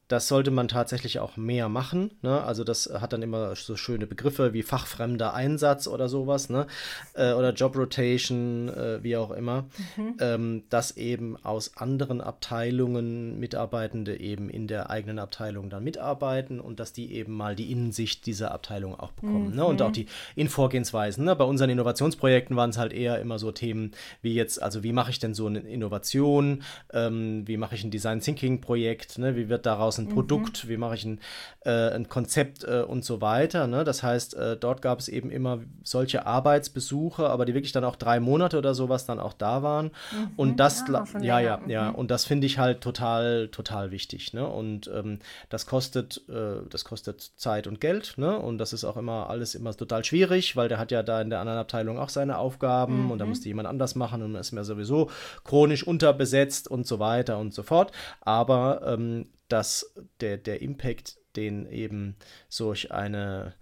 das 0.08 0.28
sollte 0.28 0.50
man 0.50 0.68
tatsächlich 0.68 1.18
auch 1.18 1.36
mehr 1.36 1.68
machen. 1.68 2.10
Ne? 2.22 2.42
Also 2.42 2.64
das 2.64 2.90
hat 3.00 3.12
dann 3.12 3.22
immer 3.22 3.54
so 3.56 3.76
schöne 3.76 4.06
Begriffe 4.06 4.52
wie 4.52 4.62
fachfremder 4.62 5.34
Einsatz 5.34 5.88
oder 5.88 6.08
sowas, 6.08 6.50
ne? 6.50 6.66
Äh, 7.14 7.32
oder 7.32 7.52
Job 7.52 7.76
Rotation, 7.76 8.68
äh, 8.68 9.02
wie 9.02 9.16
auch 9.16 9.30
immer, 9.30 9.64
mhm. 9.96 10.16
ähm, 10.20 10.62
dass 10.68 10.96
eben 10.96 11.36
aus 11.42 11.76
anderen 11.76 12.20
Abteilungen 12.20 13.38
Mitarbeitende 13.38 14.20
eben 14.20 14.50
in 14.50 14.66
der 14.66 14.90
eigenen 14.90 15.18
Abteilung 15.18 15.70
dann 15.70 15.84
mitarbeiten 15.84 16.60
und 16.60 16.80
dass 16.80 16.92
die 16.92 17.12
eben 17.14 17.32
mal 17.34 17.56
die 17.56 17.72
Innensicht 17.72 18.26
dieser 18.26 18.52
Abteilung 18.52 18.98
auch 18.98 19.12
bekommen. 19.12 19.50
Mhm. 19.50 19.56
Ne? 19.56 19.64
Und 19.64 19.82
auch 19.82 19.92
die 19.92 20.06
in 20.36 20.48
Vorgehensweisen. 20.48 21.24
Ne? 21.24 21.34
Bei 21.34 21.44
unseren 21.44 21.70
Innovationsprojekten 21.70 22.56
waren 22.56 22.70
es 22.70 22.78
halt 22.78 22.92
eher 22.92 23.20
immer 23.20 23.38
so 23.38 23.52
Themen 23.52 23.92
wie 24.20 24.34
jetzt, 24.34 24.62
also 24.62 24.82
wie 24.82 24.92
mache 24.92 25.10
ich 25.10 25.18
denn 25.18 25.34
so 25.34 25.46
eine 25.46 25.60
Innovation, 25.60 26.62
ähm, 26.92 27.46
wie 27.46 27.56
mache 27.56 27.74
ich 27.74 27.84
ein 27.84 27.90
Design 27.90 28.20
Thinking 28.20 28.60
Projekt, 28.60 29.18
ne? 29.18 29.36
wie 29.36 29.48
wird 29.48 29.66
daraus 29.66 29.93
ein 29.98 30.06
mhm. 30.06 30.14
Produkt, 30.14 30.68
wie 30.68 30.76
mache 30.76 30.94
ich 30.94 31.04
ein, 31.04 31.20
äh, 31.64 31.90
ein 31.90 32.08
Konzept 32.08 32.64
äh, 32.64 32.82
und 32.82 33.04
so 33.04 33.20
weiter. 33.20 33.66
Ne? 33.66 33.84
Das 33.84 34.02
heißt, 34.02 34.34
äh, 34.34 34.56
dort 34.56 34.82
gab 34.82 34.98
es 34.98 35.08
eben 35.08 35.30
immer 35.30 35.60
solche 35.82 36.26
Arbeitsbesuche, 36.26 37.28
aber 37.28 37.44
die 37.44 37.54
wirklich 37.54 37.72
dann 37.72 37.84
auch 37.84 37.96
drei 37.96 38.20
Monate 38.20 38.58
oder 38.58 38.74
sowas 38.74 39.06
dann 39.06 39.20
auch 39.20 39.32
da 39.32 39.62
waren. 39.62 39.86
Mhm. 39.86 40.30
Und 40.36 40.60
das, 40.60 40.84
ja, 40.88 41.04
ja, 41.20 41.40
ja, 41.40 41.60
ja, 41.66 41.90
mhm. 41.90 41.94
und 41.96 42.10
das 42.10 42.24
finde 42.24 42.46
ich 42.46 42.58
halt 42.58 42.80
total, 42.80 43.48
total 43.48 43.90
wichtig. 43.90 44.32
Ne? 44.32 44.46
Und 44.46 44.90
ähm, 44.94 45.18
das 45.48 45.66
kostet, 45.66 46.22
äh, 46.28 46.66
das 46.68 46.84
kostet 46.84 47.20
Zeit 47.36 47.66
und 47.66 47.80
Geld. 47.80 48.14
Ne? 48.16 48.38
Und 48.38 48.58
das 48.58 48.72
ist 48.72 48.84
auch 48.84 48.96
immer 48.96 49.30
alles 49.30 49.54
immer 49.54 49.74
total 49.74 50.04
schwierig, 50.04 50.56
weil 50.56 50.68
der 50.68 50.78
hat 50.78 50.90
ja 50.90 51.02
da 51.02 51.20
in 51.20 51.30
der 51.30 51.40
anderen 51.40 51.58
Abteilung 51.58 51.98
auch 51.98 52.08
seine 52.08 52.38
Aufgaben 52.38 53.10
und 53.10 53.18
da 53.18 53.24
mhm. 53.24 53.30
musste 53.30 53.48
jemand 53.48 53.68
anders 53.68 53.94
machen 53.94 54.22
und 54.22 54.34
ist 54.34 54.52
mir 54.52 54.64
sowieso 54.64 55.10
chronisch 55.44 55.86
unterbesetzt 55.86 56.68
und 56.68 56.86
so 56.86 56.98
weiter 56.98 57.38
und 57.38 57.54
so 57.54 57.62
fort. 57.62 57.92
Aber 58.20 58.82
ähm, 58.86 59.26
dass 59.48 59.94
der, 60.20 60.36
der 60.36 60.62
Impact, 60.62 61.18
den 61.36 61.66
eben 61.66 62.16
solch 62.48 62.92
eine 62.92 63.54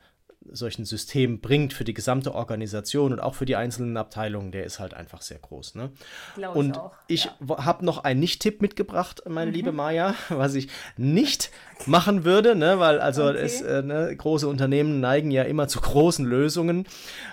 solchen 0.51 0.85
System 0.85 1.41
bringt 1.41 1.73
für 1.73 1.85
die 1.85 1.95
gesamte 1.95 2.35
Organisation 2.35 3.13
und 3.13 3.21
auch 3.21 3.35
für 3.35 3.45
die 3.45 3.57
einzelnen 3.57 3.97
Abteilungen, 3.97 4.53
der 4.53 4.65
ist 4.65 4.79
halt 4.79 4.95
einfach 4.95 5.23
sehr 5.23 5.39
groß. 5.39 5.75
Ne? 5.75 5.91
Glaube 6.35 6.59
und 6.59 6.81
ich, 7.07 7.31
ich 7.41 7.49
habe 7.49 7.85
noch 7.85 8.05
einen 8.05 8.21
Nicht-Tipp 8.21 8.61
mitgebracht, 8.61 9.23
meine 9.29 9.51
mhm. 9.51 9.57
liebe 9.57 9.73
Maja, 9.73 10.15
was 10.29 10.55
ich 10.55 10.69
nicht 10.97 11.51
machen 11.87 12.25
würde, 12.25 12.55
ne? 12.55 12.79
weil 12.79 13.01
also 13.01 13.29
okay. 13.29 13.39
es, 13.39 13.61
äh, 13.61 13.83
ne, 13.83 14.15
große 14.17 14.49
Unternehmen 14.49 15.01
neigen 15.01 15.31
ja 15.31 15.43
immer 15.43 15.69
zu 15.69 15.81
großen 15.81 16.25
Lösungen 16.25 16.87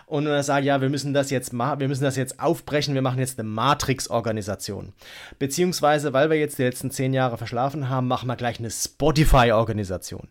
und 0.06 0.26
dann 0.26 0.44
sagen, 0.44 0.66
ja, 0.66 0.82
wir 0.82 0.90
müssen 0.90 1.14
das 1.14 1.30
jetzt 1.30 1.54
machen, 1.54 1.80
wir 1.80 1.88
müssen 1.88 2.04
das 2.04 2.16
jetzt 2.16 2.40
aufbrechen, 2.40 2.94
wir 2.96 3.02
machen 3.02 3.20
jetzt 3.20 3.40
eine 3.40 3.48
Matrix-Organisation. 3.48 4.94
Beziehungsweise, 5.38 6.14
weil 6.14 6.30
wir 6.30 6.38
jetzt 6.38 6.58
die 6.58 6.64
letzten 6.64 6.92
zehn 6.92 7.14
Jahre 7.14 7.38
verschlafen 7.38 7.90
haben, 7.90 8.08
machen 8.08 8.28
wir 8.28 8.36
gleich 8.36 8.60
eine 8.60 8.72
Spotify-Organisation. 8.72 10.28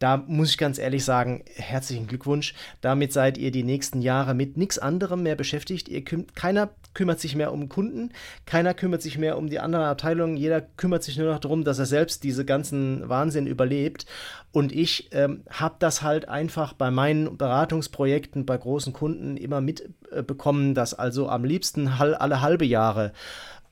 Da 0.00 0.16
muss 0.16 0.48
ich 0.48 0.56
ganz 0.56 0.78
ehrlich 0.78 1.04
sagen, 1.04 1.44
herzlichen 1.56 2.06
Glückwunsch. 2.06 2.54
Damit 2.80 3.12
seid 3.12 3.36
ihr 3.36 3.50
die 3.50 3.62
nächsten 3.62 4.00
Jahre 4.00 4.32
mit 4.32 4.56
nichts 4.56 4.78
anderem 4.78 5.22
mehr 5.22 5.36
beschäftigt. 5.36 5.90
Ihr 5.90 6.02
küm 6.02 6.26
keiner 6.34 6.70
kümmert 6.94 7.20
sich 7.20 7.36
mehr 7.36 7.52
um 7.52 7.68
Kunden, 7.68 8.10
keiner 8.46 8.72
kümmert 8.72 9.02
sich 9.02 9.18
mehr 9.18 9.36
um 9.36 9.50
die 9.50 9.60
anderen 9.60 9.84
Abteilungen, 9.84 10.38
jeder 10.38 10.62
kümmert 10.62 11.04
sich 11.04 11.18
nur 11.18 11.30
noch 11.30 11.38
darum, 11.38 11.64
dass 11.64 11.78
er 11.78 11.84
selbst 11.84 12.24
diese 12.24 12.46
ganzen 12.46 13.10
Wahnsinn 13.10 13.46
überlebt. 13.46 14.06
Und 14.52 14.72
ich 14.72 15.10
ähm, 15.12 15.44
habe 15.50 15.76
das 15.78 16.00
halt 16.00 16.30
einfach 16.30 16.72
bei 16.72 16.90
meinen 16.90 17.36
Beratungsprojekten 17.36 18.46
bei 18.46 18.56
großen 18.56 18.94
Kunden 18.94 19.36
immer 19.36 19.60
mitbekommen, 19.60 20.74
dass 20.74 20.94
also 20.94 21.28
am 21.28 21.44
liebsten 21.44 21.88
alle 21.88 22.40
halbe 22.40 22.64
Jahre 22.64 23.12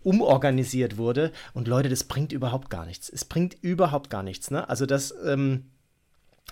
umorganisiert 0.02 0.98
wurde. 0.98 1.32
Und 1.54 1.68
Leute, 1.68 1.88
das 1.88 2.04
bringt 2.04 2.32
überhaupt 2.32 2.68
gar 2.68 2.84
nichts. 2.84 3.08
Es 3.08 3.24
bringt 3.24 3.56
überhaupt 3.62 4.10
gar 4.10 4.22
nichts. 4.22 4.50
Ne? 4.50 4.68
Also 4.68 4.84
das. 4.84 5.14
Ähm, 5.24 5.64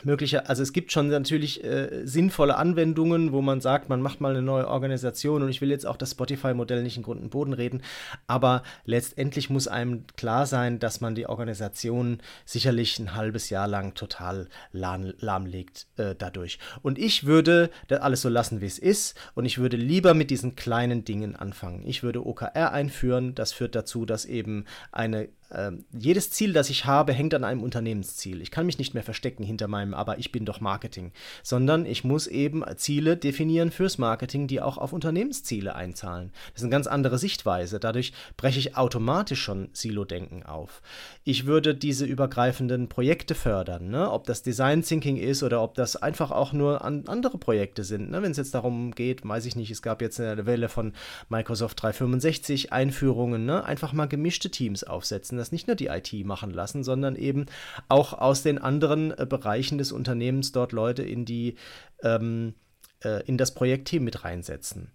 mögliche, 0.04 0.48
also 0.48 0.62
es 0.62 0.72
gibt 0.72 0.92
schon 0.92 1.08
natürlich 1.08 1.64
äh, 1.64 2.02
sinnvolle 2.04 2.56
Anwendungen, 2.56 3.32
wo 3.32 3.40
man 3.40 3.60
sagt, 3.60 3.88
man 3.88 4.02
macht 4.02 4.20
mal 4.20 4.30
eine 4.30 4.42
neue 4.42 4.68
Organisation 4.68 5.42
und 5.42 5.48
ich 5.48 5.60
will 5.60 5.70
jetzt 5.70 5.86
auch 5.86 5.96
das 5.96 6.12
Spotify-Modell 6.12 6.82
nicht 6.82 6.96
in 6.96 7.02
Grund 7.02 7.22
und 7.22 7.30
Boden 7.30 7.52
reden, 7.52 7.82
aber 8.26 8.62
letztendlich 8.84 9.50
muss 9.50 9.68
einem 9.68 10.04
klar 10.16 10.46
sein, 10.46 10.78
dass 10.78 11.00
man 11.00 11.14
die 11.14 11.26
Organisation 11.26 12.18
sicherlich 12.44 12.98
ein 12.98 13.14
halbes 13.14 13.50
Jahr 13.50 13.66
lang 13.66 13.94
total 13.94 14.48
lahm, 14.72 15.12
lahmlegt 15.18 15.86
äh, 15.96 16.14
dadurch. 16.16 16.58
Und 16.82 16.98
ich 16.98 17.24
würde 17.24 17.70
das 17.88 18.00
alles 18.00 18.22
so 18.22 18.28
lassen, 18.28 18.60
wie 18.60 18.66
es 18.66 18.78
ist 18.78 19.16
und 19.34 19.44
ich 19.44 19.58
würde 19.58 19.76
lieber 19.76 20.14
mit 20.14 20.30
diesen 20.30 20.56
kleinen 20.56 21.04
Dingen 21.04 21.36
anfangen. 21.36 21.86
Ich 21.86 22.02
würde 22.02 22.26
OKR 22.26 22.72
einführen, 22.72 23.34
das 23.34 23.52
führt 23.52 23.74
dazu, 23.74 24.04
dass 24.04 24.24
eben 24.24 24.66
eine 24.92 25.28
ähm, 25.52 25.84
jedes 25.92 26.30
Ziel, 26.30 26.52
das 26.52 26.70
ich 26.70 26.86
habe, 26.86 27.12
hängt 27.12 27.34
an 27.34 27.44
einem 27.44 27.62
Unternehmensziel. 27.62 28.42
Ich 28.42 28.50
kann 28.50 28.66
mich 28.66 28.78
nicht 28.78 28.94
mehr 28.94 29.02
verstecken 29.02 29.44
hinter 29.44 29.68
meinem, 29.68 29.85
aber 29.94 30.18
ich 30.18 30.32
bin 30.32 30.44
doch 30.44 30.60
Marketing, 30.60 31.12
sondern 31.42 31.86
ich 31.86 32.04
muss 32.04 32.26
eben 32.26 32.62
Ziele 32.76 33.16
definieren 33.16 33.70
fürs 33.70 33.98
Marketing, 33.98 34.46
die 34.46 34.60
auch 34.60 34.76
auf 34.76 34.92
Unternehmensziele 34.92 35.74
einzahlen. 35.74 36.32
Das 36.52 36.60
ist 36.60 36.64
eine 36.64 36.70
ganz 36.70 36.86
andere 36.86 37.18
Sichtweise. 37.18 37.80
Dadurch 37.80 38.12
breche 38.36 38.58
ich 38.58 38.76
automatisch 38.76 39.40
schon 39.40 39.68
Silo-Denken 39.72 40.42
auf. 40.44 40.82
Ich 41.24 41.46
würde 41.46 41.74
diese 41.74 42.04
übergreifenden 42.04 42.88
Projekte 42.88 43.34
fördern, 43.34 43.88
ne? 43.88 44.10
ob 44.10 44.26
das 44.26 44.42
Design 44.42 44.82
Thinking 44.82 45.16
ist 45.16 45.42
oder 45.42 45.62
ob 45.62 45.74
das 45.74 45.96
einfach 45.96 46.30
auch 46.30 46.52
nur 46.52 46.84
an 46.84 47.04
andere 47.06 47.38
Projekte 47.38 47.84
sind. 47.84 48.10
Ne? 48.10 48.22
Wenn 48.22 48.32
es 48.32 48.36
jetzt 48.36 48.54
darum 48.54 48.94
geht, 48.94 49.26
weiß 49.26 49.46
ich 49.46 49.56
nicht, 49.56 49.70
es 49.70 49.82
gab 49.82 50.02
jetzt 50.02 50.20
eine 50.20 50.46
Welle 50.46 50.68
von 50.68 50.92
Microsoft 51.28 51.82
365 51.82 52.72
Einführungen, 52.72 53.46
ne? 53.46 53.64
einfach 53.64 53.92
mal 53.92 54.06
gemischte 54.06 54.50
Teams 54.50 54.84
aufsetzen 54.84 55.36
das 55.36 55.52
nicht 55.52 55.66
nur 55.66 55.76
die 55.76 55.86
IT 55.86 56.12
machen 56.26 56.50
lassen, 56.50 56.82
sondern 56.82 57.16
eben 57.16 57.46
auch 57.88 58.12
aus 58.12 58.42
den 58.42 58.58
anderen 58.58 59.16
äh, 59.16 59.26
Bereichen 59.28 59.75
des 59.78 59.92
Unternehmens 59.92 60.52
dort 60.52 60.72
Leute 60.72 61.02
in 61.02 61.24
die 61.24 61.56
ähm, 62.02 62.54
äh, 63.02 63.22
in 63.26 63.38
das 63.38 63.54
Projektteam 63.54 64.04
mit 64.04 64.24
reinsetzen. 64.24 64.90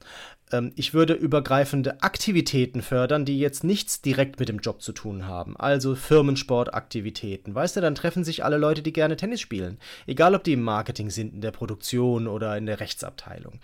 Ähm, 0.51 0.71
ich 0.75 0.93
würde 0.93 1.13
übergreifende 1.13 2.01
Aktivitäten 2.01 2.81
fördern, 2.81 3.25
die 3.25 3.39
jetzt 3.39 3.63
nichts 3.63 4.01
direkt 4.01 4.39
mit 4.39 4.49
dem 4.49 4.59
Job 4.59 4.81
zu 4.81 4.91
tun 4.91 5.27
haben. 5.27 5.57
Also 5.57 5.95
Firmensportaktivitäten. 5.95 7.55
Weißt 7.55 7.75
du, 7.75 7.81
dann 7.81 7.95
treffen 7.95 8.23
sich 8.23 8.43
alle 8.43 8.57
Leute, 8.57 8.81
die 8.81 8.93
gerne 8.93 9.17
Tennis 9.17 9.41
spielen. 9.41 9.77
Egal, 10.07 10.35
ob 10.35 10.43
die 10.43 10.53
im 10.53 10.61
Marketing 10.61 11.09
sind, 11.09 11.33
in 11.33 11.41
der 11.41 11.51
Produktion 11.51 12.27
oder 12.27 12.57
in 12.57 12.65
der 12.65 12.79
Rechtsabteilung 12.79 13.59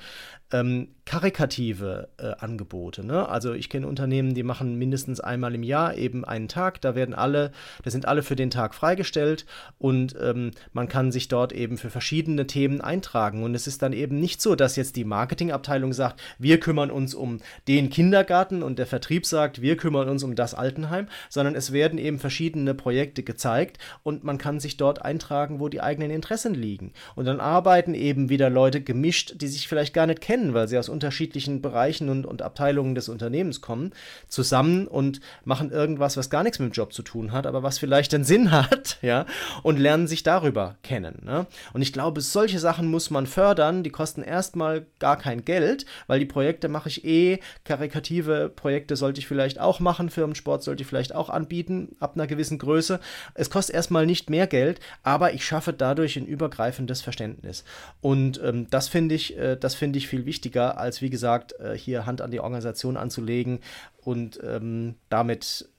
ähm, 0.51 0.89
karikative 1.05 2.09
äh, 2.17 2.33
Angebote. 2.39 3.05
Ne? 3.05 3.27
Also 3.27 3.53
ich 3.53 3.69
kenne 3.69 3.87
Unternehmen, 3.87 4.33
die 4.33 4.43
machen 4.43 4.75
mindestens 4.75 5.19
einmal 5.19 5.55
im 5.55 5.63
Jahr 5.63 5.95
eben 5.95 6.23
einen 6.23 6.47
Tag. 6.47 6.81
Da 6.81 6.95
werden 6.95 7.13
alle, 7.13 7.51
da 7.83 7.91
sind 7.91 8.07
alle 8.07 8.23
für 8.23 8.35
den 8.35 8.49
Tag 8.49 8.73
freigestellt 8.73 9.45
und 9.77 10.15
ähm, 10.21 10.51
man 10.73 10.87
kann 10.87 11.11
sich 11.11 11.27
dort 11.27 11.51
eben 11.51 11.77
für 11.77 11.89
verschiedene 11.89 12.47
Themen 12.47 12.81
eintragen. 12.81 13.43
Und 13.43 13.55
es 13.55 13.67
ist 13.67 13.81
dann 13.81 13.93
eben 13.93 14.19
nicht 14.19 14.41
so, 14.41 14.55
dass 14.55 14.75
jetzt 14.75 14.95
die 14.95 15.05
Marketingabteilung 15.05 15.93
sagt, 15.93 16.21
wir 16.39 16.59
kümmern 16.59 16.76
uns 16.77 17.13
um 17.13 17.39
den 17.67 17.89
Kindergarten 17.89 18.63
und 18.63 18.79
der 18.79 18.87
Vertrieb 18.87 19.25
sagt, 19.25 19.61
wir 19.61 19.75
kümmern 19.77 20.07
uns 20.07 20.23
um 20.23 20.35
das 20.35 20.53
Altenheim, 20.53 21.07
sondern 21.29 21.55
es 21.55 21.73
werden 21.73 21.99
eben 21.99 22.19
verschiedene 22.19 22.73
Projekte 22.73 23.23
gezeigt 23.23 23.79
und 24.03 24.23
man 24.23 24.37
kann 24.37 24.59
sich 24.59 24.77
dort 24.77 25.01
eintragen, 25.01 25.59
wo 25.59 25.67
die 25.67 25.81
eigenen 25.81 26.09
Interessen 26.09 26.53
liegen. 26.53 26.93
Und 27.15 27.25
dann 27.25 27.39
arbeiten 27.39 27.93
eben 27.93 28.29
wieder 28.29 28.49
Leute 28.49 28.81
gemischt, 28.81 29.35
die 29.41 29.47
sich 29.47 29.67
vielleicht 29.67 29.93
gar 29.93 30.07
nicht 30.07 30.21
kennen 30.21 30.37
kennen, 30.37 30.53
weil 30.53 30.67
sie 30.67 30.77
aus 30.77 30.89
unterschiedlichen 30.89 31.61
Bereichen 31.61 32.09
und, 32.09 32.25
und 32.25 32.41
Abteilungen 32.41 32.95
des 32.95 33.09
Unternehmens 33.09 33.61
kommen, 33.61 33.91
zusammen 34.27 34.87
und 34.87 35.19
machen 35.45 35.71
irgendwas, 35.71 36.17
was 36.17 36.29
gar 36.29 36.43
nichts 36.43 36.59
mit 36.59 36.71
dem 36.71 36.73
Job 36.73 36.93
zu 36.93 37.01
tun 37.01 37.31
hat, 37.31 37.47
aber 37.47 37.63
was 37.63 37.79
vielleicht 37.79 38.13
einen 38.13 38.23
Sinn 38.23 38.51
hat, 38.51 38.97
ja, 39.01 39.25
und 39.63 39.79
lernen 39.79 40.07
sich 40.07 40.23
darüber 40.23 40.75
kennen. 40.83 41.21
Ne? 41.25 41.47
Und 41.73 41.81
ich 41.81 41.93
glaube, 41.93 42.21
solche 42.21 42.59
Sachen 42.59 42.89
muss 42.89 43.09
man 43.09 43.25
fördern, 43.25 43.83
die 43.83 43.89
kosten 43.89 44.21
erstmal 44.21 44.85
gar 44.99 45.17
kein 45.17 45.43
Geld, 45.43 45.85
weil 46.07 46.19
die 46.19 46.25
Projekte 46.25 46.66
mache 46.69 46.89
ich 46.89 47.05
eh, 47.05 47.39
karikative 47.63 48.51
Projekte 48.53 48.95
sollte 48.95 49.19
ich 49.19 49.27
vielleicht 49.27 49.59
auch 49.59 49.79
machen, 49.79 50.09
Firmensport 50.09 50.63
sollte 50.63 50.83
ich 50.83 50.87
vielleicht 50.87 51.13
auch 51.13 51.29
anbieten, 51.29 51.95
ab 51.99 52.13
einer 52.15 52.27
gewissen 52.27 52.57
Größe. 52.57 52.99
Es 53.33 53.49
kostet 53.49 53.75
erstmal 53.75 54.05
nicht 54.05 54.29
mehr 54.29 54.47
Geld, 54.47 54.79
aber 55.03 55.33
ich 55.33 55.45
schaffe 55.45 55.73
dadurch 55.73 56.17
ein 56.17 56.25
übergreifendes 56.25 57.01
Verständnis. 57.01 57.63
Und 58.01 58.41
ähm, 58.43 58.67
das 58.69 58.87
finde 58.87 59.15
ich, 59.15 59.37
äh, 59.37 59.55
das 59.55 59.81
ich 59.81 60.07
viel 60.07 60.25
wichtiger, 60.25 60.77
als 60.77 61.01
wie 61.01 61.09
gesagt, 61.09 61.59
äh, 61.59 61.77
hier 61.77 62.05
Hand 62.05 62.21
an 62.21 62.31
die 62.31 62.39
Organisation 62.39 62.97
anzulegen 62.97 63.59
und 64.03 64.39
ähm, 64.43 64.95
damit 65.09 65.69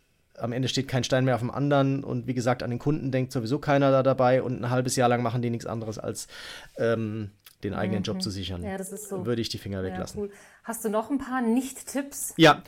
am 0.40 0.52
Ende 0.52 0.68
steht 0.68 0.88
kein 0.88 1.04
Stein 1.04 1.24
mehr 1.24 1.34
auf 1.34 1.40
dem 1.40 1.50
anderen 1.50 2.04
und 2.04 2.26
wie 2.26 2.34
gesagt, 2.34 2.62
an 2.62 2.70
den 2.70 2.78
Kunden 2.78 3.10
denkt 3.10 3.32
sowieso 3.32 3.58
keiner 3.58 3.90
da 3.90 4.02
dabei 4.02 4.42
und 4.42 4.60
ein 4.60 4.70
halbes 4.70 4.96
Jahr 4.96 5.08
lang 5.08 5.22
machen 5.22 5.42
die 5.42 5.50
nichts 5.50 5.66
anderes 5.66 5.98
als 5.98 6.28
ähm, 6.76 7.30
den 7.64 7.74
eigenen 7.74 8.00
mhm. 8.00 8.04
Job 8.04 8.22
zu 8.22 8.30
sichern. 8.30 8.62
Ja, 8.62 8.78
das 8.78 8.92
ist 8.92 9.08
so. 9.08 9.26
Würde 9.26 9.42
ich 9.42 9.48
die 9.48 9.58
Finger 9.58 9.82
weglassen. 9.82 10.20
Ja, 10.20 10.26
cool. 10.26 10.32
Hast 10.64 10.84
du 10.84 10.90
noch 10.90 11.10
ein 11.10 11.18
paar 11.18 11.42
Nicht-Tipps? 11.42 12.34
Ja, 12.36 12.62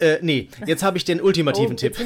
äh, 0.00 0.18
nee, 0.22 0.48
jetzt 0.66 0.82
habe 0.82 0.96
ich 0.96 1.04
den 1.04 1.20
ultimativen 1.20 1.74
oh, 1.74 1.76
Tipp. 1.76 1.96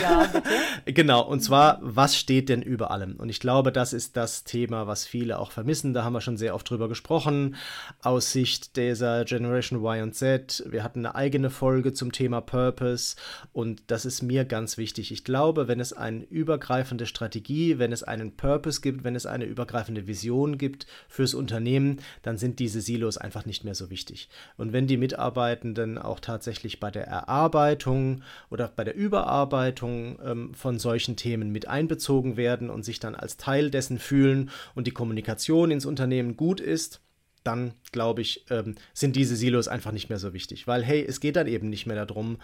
Ja, 0.00 0.32
genau, 0.84 1.22
und 1.22 1.40
zwar, 1.40 1.80
was 1.82 2.16
steht 2.16 2.48
denn 2.48 2.62
über 2.62 2.92
allem? 2.92 3.16
Und 3.16 3.28
ich 3.28 3.40
glaube, 3.40 3.72
das 3.72 3.92
ist 3.92 4.16
das 4.16 4.44
Thema, 4.44 4.86
was 4.86 5.04
viele 5.04 5.40
auch 5.40 5.50
vermissen. 5.50 5.94
Da 5.94 6.04
haben 6.04 6.12
wir 6.12 6.20
schon 6.20 6.36
sehr 6.36 6.54
oft 6.54 6.70
drüber 6.70 6.88
gesprochen. 6.88 7.56
Aus 8.02 8.30
Sicht 8.30 8.76
dieser 8.76 9.24
Generation 9.24 9.80
Y 9.80 10.02
und 10.04 10.14
Z. 10.14 10.62
Wir 10.68 10.84
hatten 10.84 11.00
eine 11.00 11.16
eigene 11.16 11.50
Folge 11.50 11.92
zum 11.92 12.12
Thema 12.12 12.40
Purpose. 12.40 13.16
Und 13.52 13.82
das 13.88 14.04
ist 14.04 14.22
mir 14.22 14.44
ganz 14.44 14.78
wichtig. 14.78 15.10
Ich 15.10 15.24
glaube, 15.24 15.66
wenn 15.66 15.80
es 15.80 15.92
eine 15.92 16.22
übergreifende 16.22 17.06
Strategie, 17.06 17.80
wenn 17.80 17.90
es 17.90 18.04
einen 18.04 18.36
Purpose 18.36 18.80
gibt, 18.80 19.02
wenn 19.02 19.16
es 19.16 19.26
eine 19.26 19.44
übergreifende 19.44 20.06
Vision 20.06 20.56
gibt 20.56 20.86
fürs 21.08 21.34
Unternehmen, 21.34 21.98
dann 22.22 22.38
sind 22.38 22.60
diese 22.60 22.80
Silos 22.80 23.18
einfach 23.18 23.44
nicht 23.44 23.64
mehr 23.64 23.74
so 23.74 23.90
wichtig. 23.90 24.28
Und 24.56 24.72
wenn 24.72 24.86
die 24.86 24.96
Mitarbeitenden 24.96 25.98
auch 25.98 26.20
tatsächlich 26.20 26.78
bei 26.78 26.91
der 26.92 27.06
Erarbeitung 27.06 28.22
oder 28.50 28.68
bei 28.68 28.84
der 28.84 28.94
Überarbeitung 28.94 30.18
ähm, 30.24 30.54
von 30.54 30.78
solchen 30.78 31.16
Themen 31.16 31.50
mit 31.50 31.66
einbezogen 31.66 32.36
werden 32.36 32.70
und 32.70 32.84
sich 32.84 33.00
dann 33.00 33.14
als 33.14 33.36
Teil 33.36 33.70
dessen 33.70 33.98
fühlen 33.98 34.50
und 34.74 34.86
die 34.86 34.92
Kommunikation 34.92 35.70
ins 35.70 35.86
Unternehmen 35.86 36.36
gut 36.36 36.60
ist, 36.60 37.00
dann 37.44 37.74
glaube 37.90 38.20
ich, 38.20 38.44
ähm, 38.50 38.76
sind 38.94 39.16
diese 39.16 39.36
Silos 39.36 39.68
einfach 39.68 39.92
nicht 39.92 40.08
mehr 40.08 40.18
so 40.18 40.32
wichtig. 40.32 40.66
Weil, 40.66 40.84
hey, 40.84 41.04
es 41.04 41.20
geht 41.20 41.36
dann 41.36 41.46
eben 41.46 41.68
nicht 41.68 41.86
mehr 41.86 42.06
darum, 42.06 42.38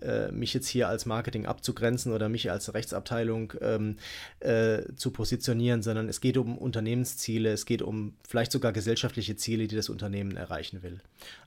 äh, 0.00 0.30
mich 0.30 0.54
jetzt 0.54 0.68
hier 0.68 0.88
als 0.88 1.06
Marketing 1.06 1.46
abzugrenzen 1.46 2.12
oder 2.12 2.28
mich 2.28 2.50
als 2.50 2.72
Rechtsabteilung 2.72 3.52
ähm, 3.60 3.96
äh, 4.40 4.82
zu 4.94 5.10
positionieren, 5.10 5.82
sondern 5.82 6.08
es 6.08 6.20
geht 6.20 6.36
um 6.36 6.56
Unternehmensziele, 6.56 7.52
es 7.52 7.66
geht 7.66 7.82
um 7.82 8.16
vielleicht 8.26 8.52
sogar 8.52 8.72
gesellschaftliche 8.72 9.36
Ziele, 9.36 9.66
die 9.66 9.76
das 9.76 9.88
Unternehmen 9.88 10.36
erreichen 10.36 10.82
will. 10.82 11.00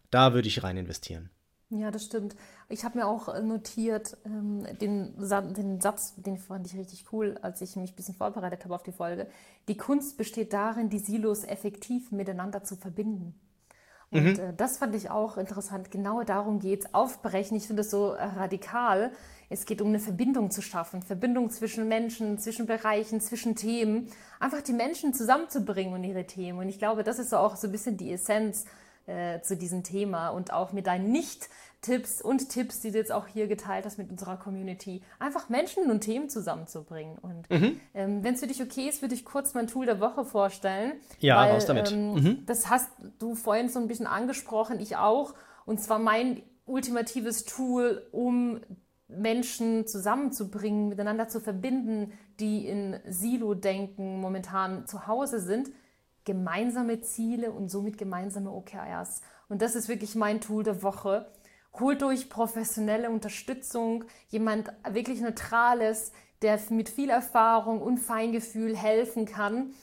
Da 0.10 0.34
würde 0.34 0.48
ich 0.48 0.64
rein 0.64 0.78
investieren. 0.78 1.30
Ja, 1.72 1.90
das 1.90 2.04
stimmt. 2.04 2.36
Ich 2.68 2.84
habe 2.84 2.98
mir 2.98 3.08
auch 3.08 3.30
äh, 3.30 3.42
notiert, 3.42 4.18
ähm, 4.26 4.66
den, 4.82 5.14
den, 5.54 5.80
Satz, 5.80 6.14
den 6.18 6.38
fand 6.38 6.68
ich 6.68 6.78
richtig 6.78 7.06
cool, 7.14 7.38
als 7.42 7.62
ich 7.62 7.78
mich 7.78 7.94
ein 7.94 7.96
bisschen 7.96 8.16
vorbereitet 8.16 8.66
habe 8.66 8.76
auf 8.76 8.84
die 8.84 8.92
Folge. 8.92 9.28
Die 9.70 9.78
Kunst 9.78 10.18
besteht 10.18 10.52
darin, 10.52 10.90
die 10.90 11.00
Silos 11.00 11.46
effektiv 11.46 12.12
miteinander 12.12 12.64
zu 12.64 12.76
verbinden. 12.76 13.36
Und 14.12 14.38
mhm. 14.38 14.40
äh, 14.40 14.54
das 14.56 14.80
fand 14.80 14.94
ich 14.96 15.10
auch 15.10 15.38
interessant. 15.38 15.92
Genau 15.92 16.24
darum 16.24 16.60
geht 16.60 16.82
es. 16.82 16.94
Aufbrechen, 16.94 17.56
ich 17.56 17.68
finde 17.68 17.84
es 17.84 17.90
so 17.90 18.12
äh, 18.12 18.22
radikal. 18.22 19.12
Es 19.50 19.66
geht 19.66 19.82
um 19.82 19.88
eine 19.88 20.00
Verbindung 20.00 20.52
zu 20.52 20.62
schaffen. 20.62 21.02
Verbindung 21.02 21.50
zwischen 21.50 21.88
Menschen, 21.88 22.38
zwischen 22.38 22.66
Bereichen, 22.66 23.22
zwischen 23.22 23.56
Themen. 23.56 24.10
Einfach 24.42 24.62
die 24.62 24.74
Menschen 24.74 25.14
zusammenzubringen 25.14 25.94
und 25.94 26.04
ihre 26.04 26.26
Themen. 26.26 26.60
Und 26.60 26.68
ich 26.68 26.80
glaube, 26.80 27.04
das 27.04 27.18
ist 27.18 27.30
so 27.30 27.38
auch 27.38 27.56
so 27.56 27.68
ein 27.68 27.72
bisschen 27.72 27.96
die 27.96 28.12
Essenz 28.12 28.66
äh, 29.08 29.42
zu 29.42 29.58
diesem 29.58 29.84
Thema 29.84 30.30
und 30.30 30.54
auch 30.54 30.72
mit 30.72 30.88
deinen 30.88 31.12
Nicht-Tipps 31.12 32.22
und 32.22 32.50
Tipps, 32.50 32.80
die 32.82 32.92
du 32.92 32.98
jetzt 32.98 33.12
auch 33.12 33.28
hier 33.28 33.48
geteilt 33.48 33.86
hast 33.86 33.98
mit 33.98 34.10
unserer 34.10 34.38
Community, 34.38 35.02
einfach 35.20 35.50
Menschen 35.50 35.90
und 35.90 36.02
Themen 36.02 36.30
zusammenzubringen. 36.30 37.18
Und 37.18 37.50
mhm. 37.50 37.80
ähm, 37.94 38.24
wenn 38.24 38.36
es 38.36 38.40
für 38.40 38.48
dich 38.48 38.62
okay 38.62 38.88
ist, 38.88 39.02
würde 39.02 39.16
ich 39.16 39.26
kurz 39.26 39.54
mein 39.54 39.68
Tool 39.68 39.86
der 39.86 40.00
Woche 40.00 40.26
vorstellen. 40.26 40.94
Ja, 41.20 41.38
weil, 41.38 41.52
raus 41.52 41.66
damit. 41.66 41.92
Ähm, 41.92 42.14
mhm. 42.14 42.46
Das 42.46 42.70
hast 42.70 42.90
du 43.20 43.36
vorhin 43.36 43.70
so 43.70 43.80
ein 43.80 43.88
bisschen 43.88 44.08
angesprochen, 44.08 44.80
ich 44.80 44.98
auch. 44.98 45.34
Und 45.66 45.82
zwar 45.82 46.00
mein 46.00 46.42
ultimatives 46.66 47.46
Tool, 47.46 48.08
um 48.12 48.62
Menschen 49.08 49.88
zusammenzubringen, 49.88 50.90
miteinander 50.90 51.28
zu 51.28 51.40
verbinden, 51.40 52.14
die 52.40 52.68
in 52.68 53.00
Silo-Denken 53.08 54.20
momentan 54.20 54.88
zu 54.88 55.08
Hause 55.08 55.40
sind, 55.40 55.70
gemeinsame 56.26 57.02
Ziele 57.02 57.52
und 57.52 57.70
somit 57.70 57.98
gemeinsame 57.98 58.52
OKRs. 58.52 59.22
Und 59.50 59.62
das 59.62 59.76
ist 59.76 59.90
wirklich 59.90 60.16
mein 60.16 60.42
Tool 60.42 60.64
der 60.64 60.84
Woche. 60.84 61.32
Holt 61.80 62.02
durch 62.02 62.30
professionelle 62.30 63.10
Unterstützung, 63.10 64.04
jemand 64.30 64.72
wirklich 64.90 65.22
Neutrales, 65.22 66.12
der 66.42 66.60
mit 66.70 66.90
viel 66.90 67.10
Erfahrung 67.10 67.82
und 67.82 67.98
Feingefühl 67.98 68.76
helfen 68.76 69.26
kann, 69.26 69.74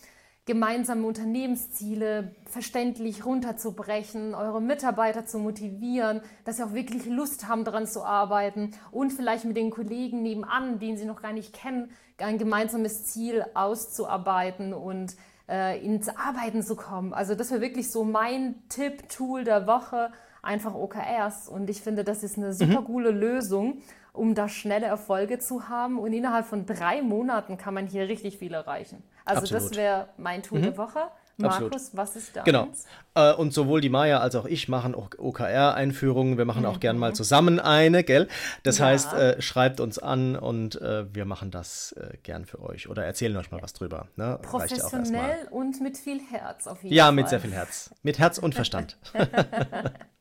gemeinsame 0.49 1.07
Unternehmensziele 1.07 2.35
verständlich 2.47 3.27
runterzubrechen, 3.27 4.35
eure 4.35 4.63
Mitarbeiter 4.63 5.27
zu 5.27 5.39
motivieren, 5.39 6.23
dass 6.47 6.57
sie 6.57 6.63
auch 6.63 6.73
wirklich 6.73 7.05
Lust 7.05 7.49
haben, 7.49 7.65
daran 7.65 7.87
zu 7.87 8.03
arbeiten 8.03 8.71
und 8.91 9.13
vielleicht 9.13 9.45
mit 9.45 9.59
den 9.59 9.71
Kollegen 9.71 10.23
nebenan, 10.23 10.79
den 10.79 10.97
sie 10.97 11.05
noch 11.05 11.21
gar 11.21 11.35
nicht 11.35 11.53
kennen, 11.53 11.91
ein 12.17 12.39
gemeinsames 12.39 13.05
Ziel 13.05 13.45
auszuarbeiten 13.53 14.73
und 14.73 15.17
äh, 15.49 15.85
ins 15.85 16.09
Arbeiten 16.09 16.63
zu 16.63 16.77
kommen. 16.77 17.13
Also 17.15 17.35
das 17.35 17.51
wäre 17.51 17.61
wirklich 17.61 17.91
so 17.91 18.05
mein 18.05 18.57
Tipp, 18.69 19.09
Tool 19.09 19.45
der 19.45 19.67
Woche, 19.67 20.11
einfach 20.43 20.75
OKRs. 20.75 21.49
Und 21.49 21.71
ich 21.71 21.81
finde, 21.83 22.05
das 22.05 22.23
ist 22.23 22.37
eine 22.37 22.53
super 22.53 22.83
mhm. 22.83 22.85
coole 22.85 23.11
Lösung, 23.11 23.83
um 24.13 24.35
da 24.35 24.49
schnelle 24.49 24.87
Erfolge 24.87 25.39
zu 25.39 25.69
haben. 25.69 25.99
Und 25.99 26.13
innerhalb 26.13 26.47
von 26.47 26.67
drei 26.67 27.03
Monaten 27.03 27.57
kann 27.57 27.75
man 27.75 27.87
hier 27.87 28.09
richtig 28.09 28.39
viel 28.39 28.55
erreichen. 28.55 29.03
Also 29.25 29.43
Absolut. 29.43 29.71
das 29.71 29.77
wäre 29.77 30.09
mein 30.17 30.43
Tool 30.43 30.59
mhm. 30.59 30.65
der 30.65 30.79
Woche. 30.79 31.01
Markus, 31.41 31.73
Absolut. 31.73 31.97
was 31.97 32.17
ist 32.17 32.37
da? 32.37 32.43
Genau. 32.43 32.69
Äh, 33.15 33.33
und 33.33 33.55
sowohl 33.55 33.81
die 33.81 33.89
Maya 33.89 34.19
als 34.19 34.35
auch 34.35 34.45
ich 34.45 34.69
machen 34.69 34.97
OKR-Einführungen. 34.97 36.37
Wir 36.37 36.45
machen 36.45 36.63
mhm. 36.63 36.69
auch 36.69 36.81
gern 36.81 36.99
mal 36.99 37.15
zusammen 37.15 37.61
eine, 37.61 38.03
gell? 38.03 38.27
Das 38.65 38.79
ja. 38.79 38.87
heißt, 38.87 39.13
äh, 39.13 39.41
schreibt 39.41 39.79
uns 39.79 40.01
an 40.01 40.35
und 40.35 40.81
äh, 40.81 41.07
wir 41.15 41.27
machen 41.27 41.53
das 41.53 41.93
äh, 41.93 42.17
gern 42.25 42.45
für 42.45 42.61
euch 42.61 42.89
oder 42.89 43.05
erzählen 43.05 43.37
euch 43.37 43.53
mal 43.53 43.63
was 43.63 43.73
drüber. 43.73 44.09
Ne? 44.17 44.41
Professionell 44.43 45.47
und 45.51 45.81
mit 45.81 45.97
viel 45.97 46.21
Herz 46.21 46.67
auf 46.67 46.83
jeden 46.83 46.95
ja, 46.95 47.05
Fall. 47.05 47.13
Ja, 47.13 47.13
mit 47.13 47.29
sehr 47.29 47.41
viel 47.41 47.53
Herz. 47.53 47.91
Mit 48.03 48.19
Herz 48.19 48.39
und 48.39 48.57
Verstand. 48.57 48.99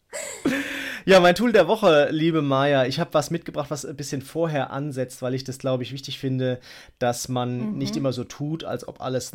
Ja, 1.08 1.22
mein 1.22 1.36
Tool 1.36 1.54
der 1.54 1.70
Woche, 1.70 2.10
liebe 2.12 2.42
Maya. 2.42 2.86
Ich 2.86 3.00
habe 3.00 3.14
was 3.14 3.32
mitgebracht, 3.32 3.72
was 3.72 3.86
ein 3.86 3.96
bisschen 3.96 4.22
vorher 4.22 4.72
ansetzt, 4.72 5.22
weil 5.22 5.36
ich 5.36 5.46
das, 5.46 5.58
glaube 5.58 5.84
ich, 5.84 5.94
wichtig 5.94 6.20
finde, 6.20 6.60
dass 7.00 7.30
man 7.30 7.72
mhm. 7.72 7.78
nicht 7.78 7.96
immer 7.96 8.12
so 8.12 8.26
tut, 8.26 8.66
als 8.66 8.86
ob 8.86 9.00
alles 9.00 9.32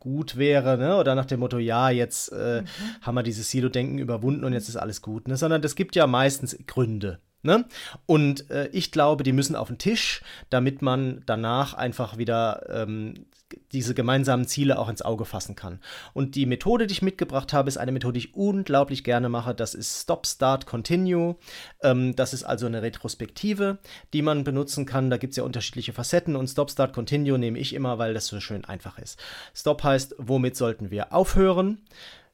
gut 0.00 0.36
wäre, 0.36 0.76
ne? 0.76 0.96
Oder 0.96 1.14
nach 1.14 1.26
dem 1.26 1.38
Motto, 1.38 1.58
ja, 1.58 1.88
jetzt 1.88 2.32
äh, 2.32 2.62
mhm. 2.62 2.66
haben 3.00 3.14
wir 3.14 3.22
dieses 3.22 3.48
Silo-Denken 3.48 3.98
überwunden 3.98 4.44
und 4.44 4.54
jetzt 4.54 4.68
ist 4.68 4.76
alles 4.76 5.02
gut, 5.02 5.28
ne? 5.28 5.36
Sondern 5.36 5.62
es 5.62 5.76
gibt 5.76 5.94
ja 5.94 6.08
meistens 6.08 6.58
Gründe 6.66 7.20
Ne? 7.44 7.66
Und 8.06 8.50
äh, 8.50 8.68
ich 8.72 8.90
glaube, 8.90 9.22
die 9.22 9.32
müssen 9.32 9.54
auf 9.54 9.68
den 9.68 9.76
Tisch, 9.76 10.22
damit 10.48 10.80
man 10.80 11.22
danach 11.26 11.74
einfach 11.74 12.16
wieder 12.16 12.66
ähm, 12.70 13.26
diese 13.70 13.94
gemeinsamen 13.94 14.46
Ziele 14.46 14.78
auch 14.78 14.88
ins 14.88 15.02
Auge 15.02 15.26
fassen 15.26 15.54
kann. 15.54 15.78
Und 16.14 16.36
die 16.36 16.46
Methode, 16.46 16.86
die 16.86 16.92
ich 16.92 17.02
mitgebracht 17.02 17.52
habe, 17.52 17.68
ist 17.68 17.76
eine 17.76 17.92
Methode, 17.92 18.14
die 18.18 18.26
ich 18.26 18.34
unglaublich 18.34 19.04
gerne 19.04 19.28
mache. 19.28 19.54
Das 19.54 19.74
ist 19.74 20.02
Stop, 20.02 20.26
Start, 20.26 20.64
Continue. 20.64 21.36
Ähm, 21.82 22.16
das 22.16 22.32
ist 22.32 22.44
also 22.44 22.64
eine 22.64 22.80
Retrospektive, 22.80 23.78
die 24.14 24.22
man 24.22 24.42
benutzen 24.42 24.86
kann. 24.86 25.10
Da 25.10 25.18
gibt 25.18 25.32
es 25.32 25.36
ja 25.36 25.44
unterschiedliche 25.44 25.92
Facetten 25.92 26.36
und 26.36 26.48
Stop, 26.48 26.70
Start, 26.70 26.94
Continue 26.94 27.38
nehme 27.38 27.58
ich 27.58 27.74
immer, 27.74 27.98
weil 27.98 28.14
das 28.14 28.26
so 28.26 28.40
schön 28.40 28.64
einfach 28.64 28.98
ist. 28.98 29.18
Stop 29.54 29.82
heißt, 29.82 30.14
womit 30.16 30.56
sollten 30.56 30.90
wir 30.90 31.12
aufhören? 31.12 31.82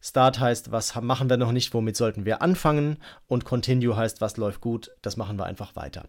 Start 0.00 0.40
heißt, 0.40 0.72
was 0.72 0.94
machen 1.00 1.28
wir 1.28 1.36
noch 1.36 1.52
nicht, 1.52 1.74
womit 1.74 1.96
sollten 1.96 2.24
wir 2.24 2.42
anfangen. 2.42 2.96
Und 3.26 3.44
Continue 3.44 3.96
heißt, 3.96 4.20
was 4.20 4.36
läuft 4.36 4.60
gut, 4.60 4.90
das 5.02 5.16
machen 5.16 5.38
wir 5.38 5.44
einfach 5.44 5.76
weiter. 5.76 6.04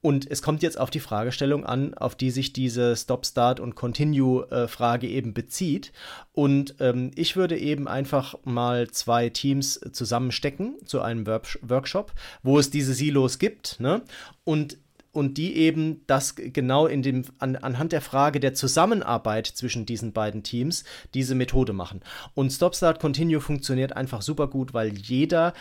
Und 0.00 0.30
es 0.30 0.42
kommt 0.42 0.62
jetzt 0.62 0.78
auf 0.78 0.90
die 0.90 1.00
Fragestellung 1.00 1.66
an, 1.66 1.94
auf 1.94 2.14
die 2.14 2.30
sich 2.30 2.52
diese 2.52 2.96
Stop, 2.96 3.26
Start 3.26 3.60
und 3.60 3.74
Continue-Frage 3.74 5.06
äh, 5.06 5.10
eben 5.10 5.34
bezieht. 5.34 5.92
Und 6.32 6.76
ähm, 6.80 7.10
ich 7.14 7.36
würde 7.36 7.58
eben 7.58 7.88
einfach 7.88 8.36
mal 8.44 8.90
zwei 8.90 9.28
Teams 9.28 9.80
zusammenstecken 9.92 10.76
zu 10.86 11.02
einem 11.02 11.26
Workshop, 11.26 12.12
wo 12.42 12.58
es 12.58 12.70
diese 12.70 12.94
Silos 12.94 13.38
gibt. 13.38 13.80
Ne? 13.80 14.02
Und 14.44 14.78
und 15.12 15.38
die 15.38 15.56
eben 15.56 16.02
das 16.06 16.34
genau 16.36 16.86
in 16.86 17.02
dem, 17.02 17.24
an, 17.38 17.56
anhand 17.56 17.92
der 17.92 18.00
Frage 18.00 18.40
der 18.40 18.54
Zusammenarbeit 18.54 19.46
zwischen 19.46 19.86
diesen 19.86 20.12
beiden 20.12 20.42
Teams 20.42 20.84
diese 21.14 21.34
Methode 21.34 21.72
machen. 21.72 22.00
Und 22.34 22.50
Stop 22.50 22.74
Start 22.74 22.98
Continue 22.98 23.40
funktioniert 23.40 23.96
einfach 23.96 24.22
super 24.22 24.48
gut, 24.48 24.74
weil 24.74 24.96
jeder 24.96 25.52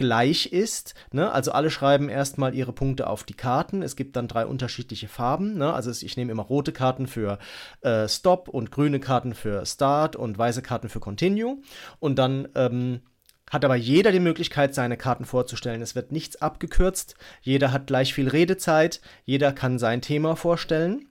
gleich 0.00 0.46
ist. 0.46 0.94
Ne? 1.12 1.30
Also 1.30 1.52
alle 1.52 1.70
schreiben 1.70 2.08
erstmal 2.08 2.54
ihre 2.54 2.72
Punkte 2.72 3.06
auf 3.06 3.22
die 3.22 3.34
Karten. 3.34 3.82
Es 3.82 3.96
gibt 3.96 4.16
dann 4.16 4.28
drei 4.28 4.46
unterschiedliche 4.46 5.08
Farben. 5.08 5.58
Ne? 5.58 5.74
Also 5.74 5.90
ich 5.90 6.16
nehme 6.16 6.32
immer 6.32 6.42
rote 6.42 6.72
Karten 6.72 7.06
für 7.06 7.38
äh, 7.82 8.08
Stop 8.08 8.48
und 8.48 8.70
grüne 8.70 8.98
Karten 8.98 9.34
für 9.34 9.66
Start 9.66 10.16
und 10.16 10.38
weiße 10.38 10.62
Karten 10.62 10.88
für 10.88 11.00
Continue. 11.00 11.58
Und 11.98 12.18
dann 12.18 12.48
ähm, 12.54 13.00
hat 13.50 13.64
aber 13.64 13.76
jeder 13.76 14.12
die 14.12 14.20
Möglichkeit, 14.20 14.74
seine 14.74 14.96
Karten 14.96 15.26
vorzustellen. 15.26 15.82
Es 15.82 15.94
wird 15.94 16.12
nichts 16.12 16.40
abgekürzt, 16.40 17.16
jeder 17.42 17.72
hat 17.72 17.88
gleich 17.88 18.14
viel 18.14 18.28
Redezeit, 18.28 19.00
jeder 19.24 19.52
kann 19.52 19.78
sein 19.78 20.00
Thema 20.00 20.36
vorstellen. 20.36 21.06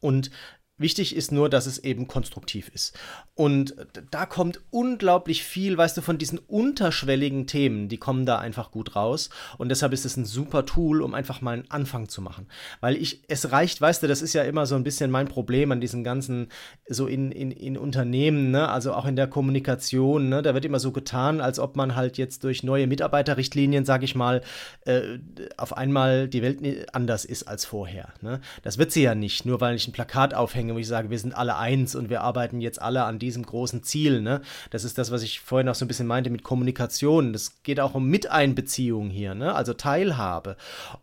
Und 0.00 0.30
Wichtig 0.78 1.16
ist 1.16 1.32
nur, 1.32 1.48
dass 1.48 1.64
es 1.64 1.78
eben 1.78 2.06
konstruktiv 2.06 2.70
ist. 2.74 2.98
Und 3.34 3.74
da 4.10 4.26
kommt 4.26 4.60
unglaublich 4.70 5.42
viel, 5.42 5.78
weißt 5.78 5.96
du, 5.96 6.02
von 6.02 6.18
diesen 6.18 6.38
unterschwelligen 6.38 7.46
Themen, 7.46 7.88
die 7.88 7.96
kommen 7.96 8.26
da 8.26 8.38
einfach 8.38 8.70
gut 8.70 8.94
raus. 8.94 9.30
Und 9.56 9.70
deshalb 9.70 9.94
ist 9.94 10.04
es 10.04 10.18
ein 10.18 10.26
super 10.26 10.66
Tool, 10.66 11.00
um 11.00 11.14
einfach 11.14 11.40
mal 11.40 11.52
einen 11.52 11.70
Anfang 11.70 12.10
zu 12.10 12.20
machen. 12.20 12.46
Weil 12.80 12.96
ich, 12.96 13.22
es 13.28 13.52
reicht, 13.52 13.80
weißt 13.80 14.02
du, 14.02 14.06
das 14.06 14.20
ist 14.20 14.34
ja 14.34 14.42
immer 14.42 14.66
so 14.66 14.74
ein 14.74 14.84
bisschen 14.84 15.10
mein 15.10 15.28
Problem 15.28 15.72
an 15.72 15.80
diesen 15.80 16.04
ganzen, 16.04 16.48
so 16.86 17.06
in, 17.06 17.32
in, 17.32 17.50
in 17.50 17.78
Unternehmen, 17.78 18.50
ne, 18.50 18.68
also 18.68 18.92
auch 18.92 19.06
in 19.06 19.16
der 19.16 19.28
Kommunikation, 19.28 20.28
ne, 20.28 20.42
da 20.42 20.52
wird 20.52 20.66
immer 20.66 20.78
so 20.78 20.92
getan, 20.92 21.40
als 21.40 21.58
ob 21.58 21.76
man 21.76 21.96
halt 21.96 22.18
jetzt 22.18 22.44
durch 22.44 22.62
neue 22.62 22.86
Mitarbeiterrichtlinien, 22.86 23.86
sage 23.86 24.04
ich 24.04 24.14
mal, 24.14 24.42
äh, 24.84 25.18
auf 25.56 25.74
einmal 25.74 26.28
die 26.28 26.42
Welt 26.42 26.94
anders 26.94 27.24
ist 27.24 27.44
als 27.44 27.64
vorher. 27.64 28.12
Ne? 28.20 28.40
Das 28.62 28.76
wird 28.76 28.92
sie 28.92 29.02
ja 29.02 29.14
nicht, 29.14 29.46
nur 29.46 29.62
weil 29.62 29.76
ich 29.76 29.88
ein 29.88 29.92
Plakat 29.92 30.34
aufhänge 30.34 30.65
Zusammenhänge, 30.66 30.74
wo 30.74 30.78
ich 30.78 30.88
sage, 30.88 31.10
wir 31.10 31.18
sind 31.18 31.36
alle 31.36 31.56
eins 31.56 31.94
und 31.94 32.10
wir 32.10 32.22
arbeiten 32.22 32.60
jetzt 32.60 32.80
alle 32.80 33.04
an 33.04 33.18
diesem 33.18 33.44
großen 33.44 33.82
Ziel. 33.82 34.20
Ne? 34.20 34.42
Das 34.70 34.84
ist 34.84 34.98
das, 34.98 35.10
was 35.10 35.22
ich 35.22 35.40
vorhin 35.40 35.68
auch 35.68 35.74
so 35.74 35.84
ein 35.84 35.88
bisschen 35.88 36.06
meinte 36.06 36.30
mit 36.30 36.42
Kommunikation. 36.42 37.32
Das 37.32 37.62
geht 37.62 37.80
auch 37.80 37.94
um 37.94 38.08
Miteinbeziehung 38.08 39.10
hier, 39.10 39.34
ne? 39.34 39.54
also 39.54 39.72
Teilhabe. 39.72 40.56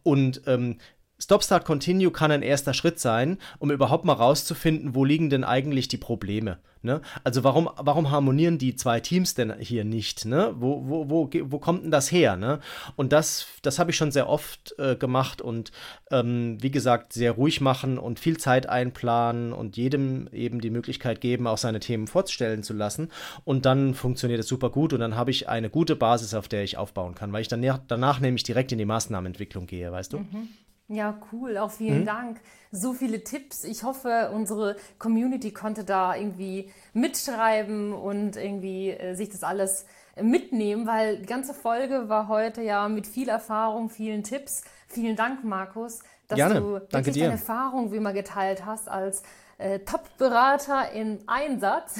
Und 0.03 0.41
ähm, 0.47 0.77
Stop, 1.23 1.41
Start, 1.41 1.63
Continue 1.63 2.11
kann 2.11 2.31
ein 2.31 2.41
erster 2.41 2.73
Schritt 2.73 2.99
sein, 2.99 3.37
um 3.59 3.71
überhaupt 3.71 4.03
mal 4.03 4.11
rauszufinden, 4.11 4.93
wo 4.93 5.05
liegen 5.05 5.29
denn 5.29 5.45
eigentlich 5.45 5.87
die 5.87 5.95
Probleme. 5.95 6.57
Ne? 6.81 6.99
Also 7.23 7.45
warum, 7.45 7.69
warum 7.77 8.11
harmonieren 8.11 8.57
die 8.57 8.75
zwei 8.75 8.99
Teams 8.99 9.33
denn 9.33 9.57
hier 9.57 9.85
nicht? 9.85 10.25
Ne? 10.25 10.53
Wo, 10.57 10.83
wo, 10.85 11.09
wo, 11.09 11.29
wo 11.45 11.59
kommt 11.59 11.85
denn 11.85 11.91
das 11.91 12.11
her? 12.11 12.35
Ne? 12.35 12.59
Und 12.97 13.13
das, 13.13 13.47
das 13.61 13.79
habe 13.79 13.91
ich 13.91 13.95
schon 13.95 14.11
sehr 14.11 14.27
oft 14.27 14.75
äh, 14.77 14.97
gemacht 14.97 15.41
und 15.41 15.71
ähm, 16.11 16.57
wie 16.59 16.71
gesagt, 16.71 17.13
sehr 17.13 17.31
ruhig 17.31 17.61
machen 17.61 17.97
und 17.97 18.19
viel 18.19 18.35
Zeit 18.35 18.67
einplanen 18.67 19.53
und 19.53 19.77
jedem 19.77 20.27
eben 20.33 20.59
die 20.59 20.71
Möglichkeit 20.71 21.21
geben, 21.21 21.47
auch 21.47 21.57
seine 21.57 21.79
Themen 21.79 22.07
vorzustellen 22.07 22.63
zu 22.63 22.73
lassen. 22.73 23.07
Und 23.45 23.65
dann 23.65 23.93
funktioniert 23.93 24.41
es 24.41 24.49
super 24.49 24.69
gut 24.69 24.91
und 24.91 24.99
dann 24.99 25.15
habe 25.15 25.31
ich 25.31 25.47
eine 25.47 25.69
gute 25.69 25.95
Basis, 25.95 26.33
auf 26.33 26.49
der 26.49 26.65
ich 26.65 26.75
aufbauen 26.75 27.15
kann, 27.15 27.31
weil 27.31 27.43
ich 27.43 27.47
dann 27.47 27.65
danach 27.87 28.19
nämlich 28.19 28.43
direkt 28.43 28.73
in 28.73 28.77
die 28.77 28.83
Maßnahmenentwicklung 28.83 29.67
gehe, 29.67 29.89
weißt 29.89 30.11
du? 30.11 30.17
Mhm. 30.17 30.49
Ja, 30.93 31.17
cool. 31.31 31.57
Auch 31.57 31.71
vielen 31.71 32.01
mhm. 32.01 32.05
Dank. 32.05 32.41
So 32.71 32.93
viele 32.93 33.23
Tipps. 33.23 33.63
Ich 33.63 33.83
hoffe, 33.83 34.31
unsere 34.33 34.75
Community 34.99 35.51
konnte 35.51 35.83
da 35.83 36.15
irgendwie 36.15 36.71
mitschreiben 36.93 37.93
und 37.93 38.35
irgendwie 38.35 38.91
äh, 38.91 39.15
sich 39.15 39.29
das 39.29 39.43
alles 39.43 39.85
mitnehmen, 40.21 40.85
weil 40.85 41.17
die 41.17 41.25
ganze 41.25 41.53
Folge 41.53 42.09
war 42.09 42.27
heute 42.27 42.61
ja 42.61 42.87
mit 42.87 43.07
viel 43.07 43.29
Erfahrung, 43.29 43.89
vielen 43.89 44.23
Tipps. 44.23 44.63
Vielen 44.87 45.15
Dank, 45.15 45.43
Markus, 45.43 45.99
dass 46.27 46.37
Gerne. 46.37 46.61
du 46.61 46.79
Danke 46.91 47.11
dir. 47.11 47.23
deine 47.23 47.33
Erfahrung 47.33 47.91
wie 47.91 47.97
immer 47.97 48.13
geteilt 48.13 48.65
hast 48.65 48.89
als 48.89 49.23
äh, 49.57 49.79
Top-Berater 49.79 50.91
in 50.91 51.19
Einsatz. 51.27 51.99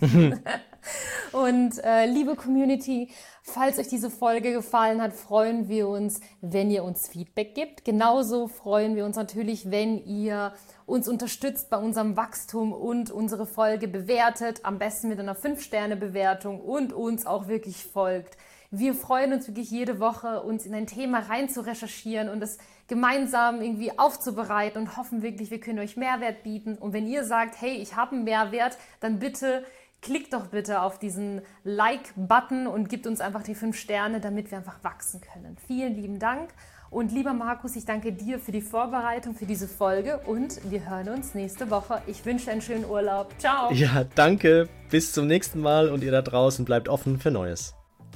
Und 1.32 1.82
äh, 1.84 2.06
liebe 2.06 2.36
Community, 2.36 3.10
falls 3.42 3.78
euch 3.78 3.88
diese 3.88 4.10
Folge 4.10 4.52
gefallen 4.52 5.02
hat, 5.02 5.12
freuen 5.12 5.68
wir 5.68 5.88
uns, 5.88 6.20
wenn 6.40 6.70
ihr 6.70 6.84
uns 6.84 7.08
Feedback 7.08 7.54
gibt. 7.54 7.84
Genauso 7.84 8.48
freuen 8.48 8.96
wir 8.96 9.04
uns 9.04 9.16
natürlich, 9.16 9.70
wenn 9.70 10.04
ihr 10.04 10.52
uns 10.86 11.08
unterstützt 11.08 11.70
bei 11.70 11.76
unserem 11.76 12.16
Wachstum 12.16 12.72
und 12.72 13.10
unsere 13.10 13.46
Folge 13.46 13.88
bewertet, 13.88 14.60
am 14.62 14.78
besten 14.78 15.08
mit 15.08 15.18
einer 15.18 15.36
5-Sterne-Bewertung 15.36 16.60
und 16.60 16.92
uns 16.92 17.26
auch 17.26 17.48
wirklich 17.48 17.84
folgt. 17.84 18.36
Wir 18.70 18.94
freuen 18.94 19.32
uns 19.32 19.46
wirklich 19.46 19.70
jede 19.70 20.00
Woche, 20.00 20.42
uns 20.42 20.66
in 20.66 20.74
ein 20.74 20.86
Thema 20.86 21.20
rein 21.20 21.48
zu 21.48 21.64
recherchieren 21.64 22.28
und 22.28 22.42
es 22.42 22.58
gemeinsam 22.88 23.60
irgendwie 23.60 23.98
aufzubereiten 23.98 24.82
und 24.82 24.96
hoffen 24.96 25.22
wirklich, 25.22 25.50
wir 25.50 25.60
können 25.60 25.78
euch 25.78 25.96
Mehrwert 25.96 26.42
bieten. 26.42 26.76
Und 26.76 26.92
wenn 26.92 27.06
ihr 27.06 27.24
sagt, 27.24 27.60
hey, 27.60 27.76
ich 27.76 27.96
habe 27.96 28.16
einen 28.16 28.24
Mehrwert, 28.24 28.76
dann 29.00 29.18
bitte 29.18 29.64
klickt 30.02 30.32
doch 30.32 30.46
bitte 30.46 30.82
auf 30.82 30.98
diesen 30.98 31.42
Like-Button 31.64 32.66
und 32.66 32.88
gibt 32.88 33.06
uns 33.06 33.20
einfach 33.20 33.42
die 33.42 33.54
fünf 33.54 33.76
Sterne, 33.76 34.20
damit 34.20 34.50
wir 34.50 34.58
einfach 34.58 34.82
wachsen 34.84 35.20
können. 35.20 35.56
Vielen 35.66 35.94
lieben 35.94 36.18
Dank. 36.18 36.50
Und 36.90 37.10
lieber 37.10 37.32
Markus, 37.32 37.74
ich 37.74 37.84
danke 37.84 38.12
dir 38.12 38.38
für 38.38 38.52
die 38.52 38.60
Vorbereitung 38.60 39.34
für 39.34 39.46
diese 39.46 39.66
Folge 39.66 40.20
und 40.24 40.70
wir 40.70 40.88
hören 40.88 41.08
uns 41.08 41.34
nächste 41.34 41.70
Woche. 41.70 42.00
Ich 42.06 42.24
wünsche 42.24 42.50
einen 42.50 42.62
schönen 42.62 42.84
Urlaub. 42.84 43.34
Ciao. 43.38 43.72
Ja, 43.72 44.04
danke. 44.14 44.68
Bis 44.90 45.12
zum 45.12 45.26
nächsten 45.26 45.60
Mal 45.60 45.90
und 45.90 46.04
ihr 46.04 46.12
da 46.12 46.22
draußen 46.22 46.64
bleibt 46.64 46.88
offen 46.88 47.18
für 47.18 47.32
Neues. 47.32 47.74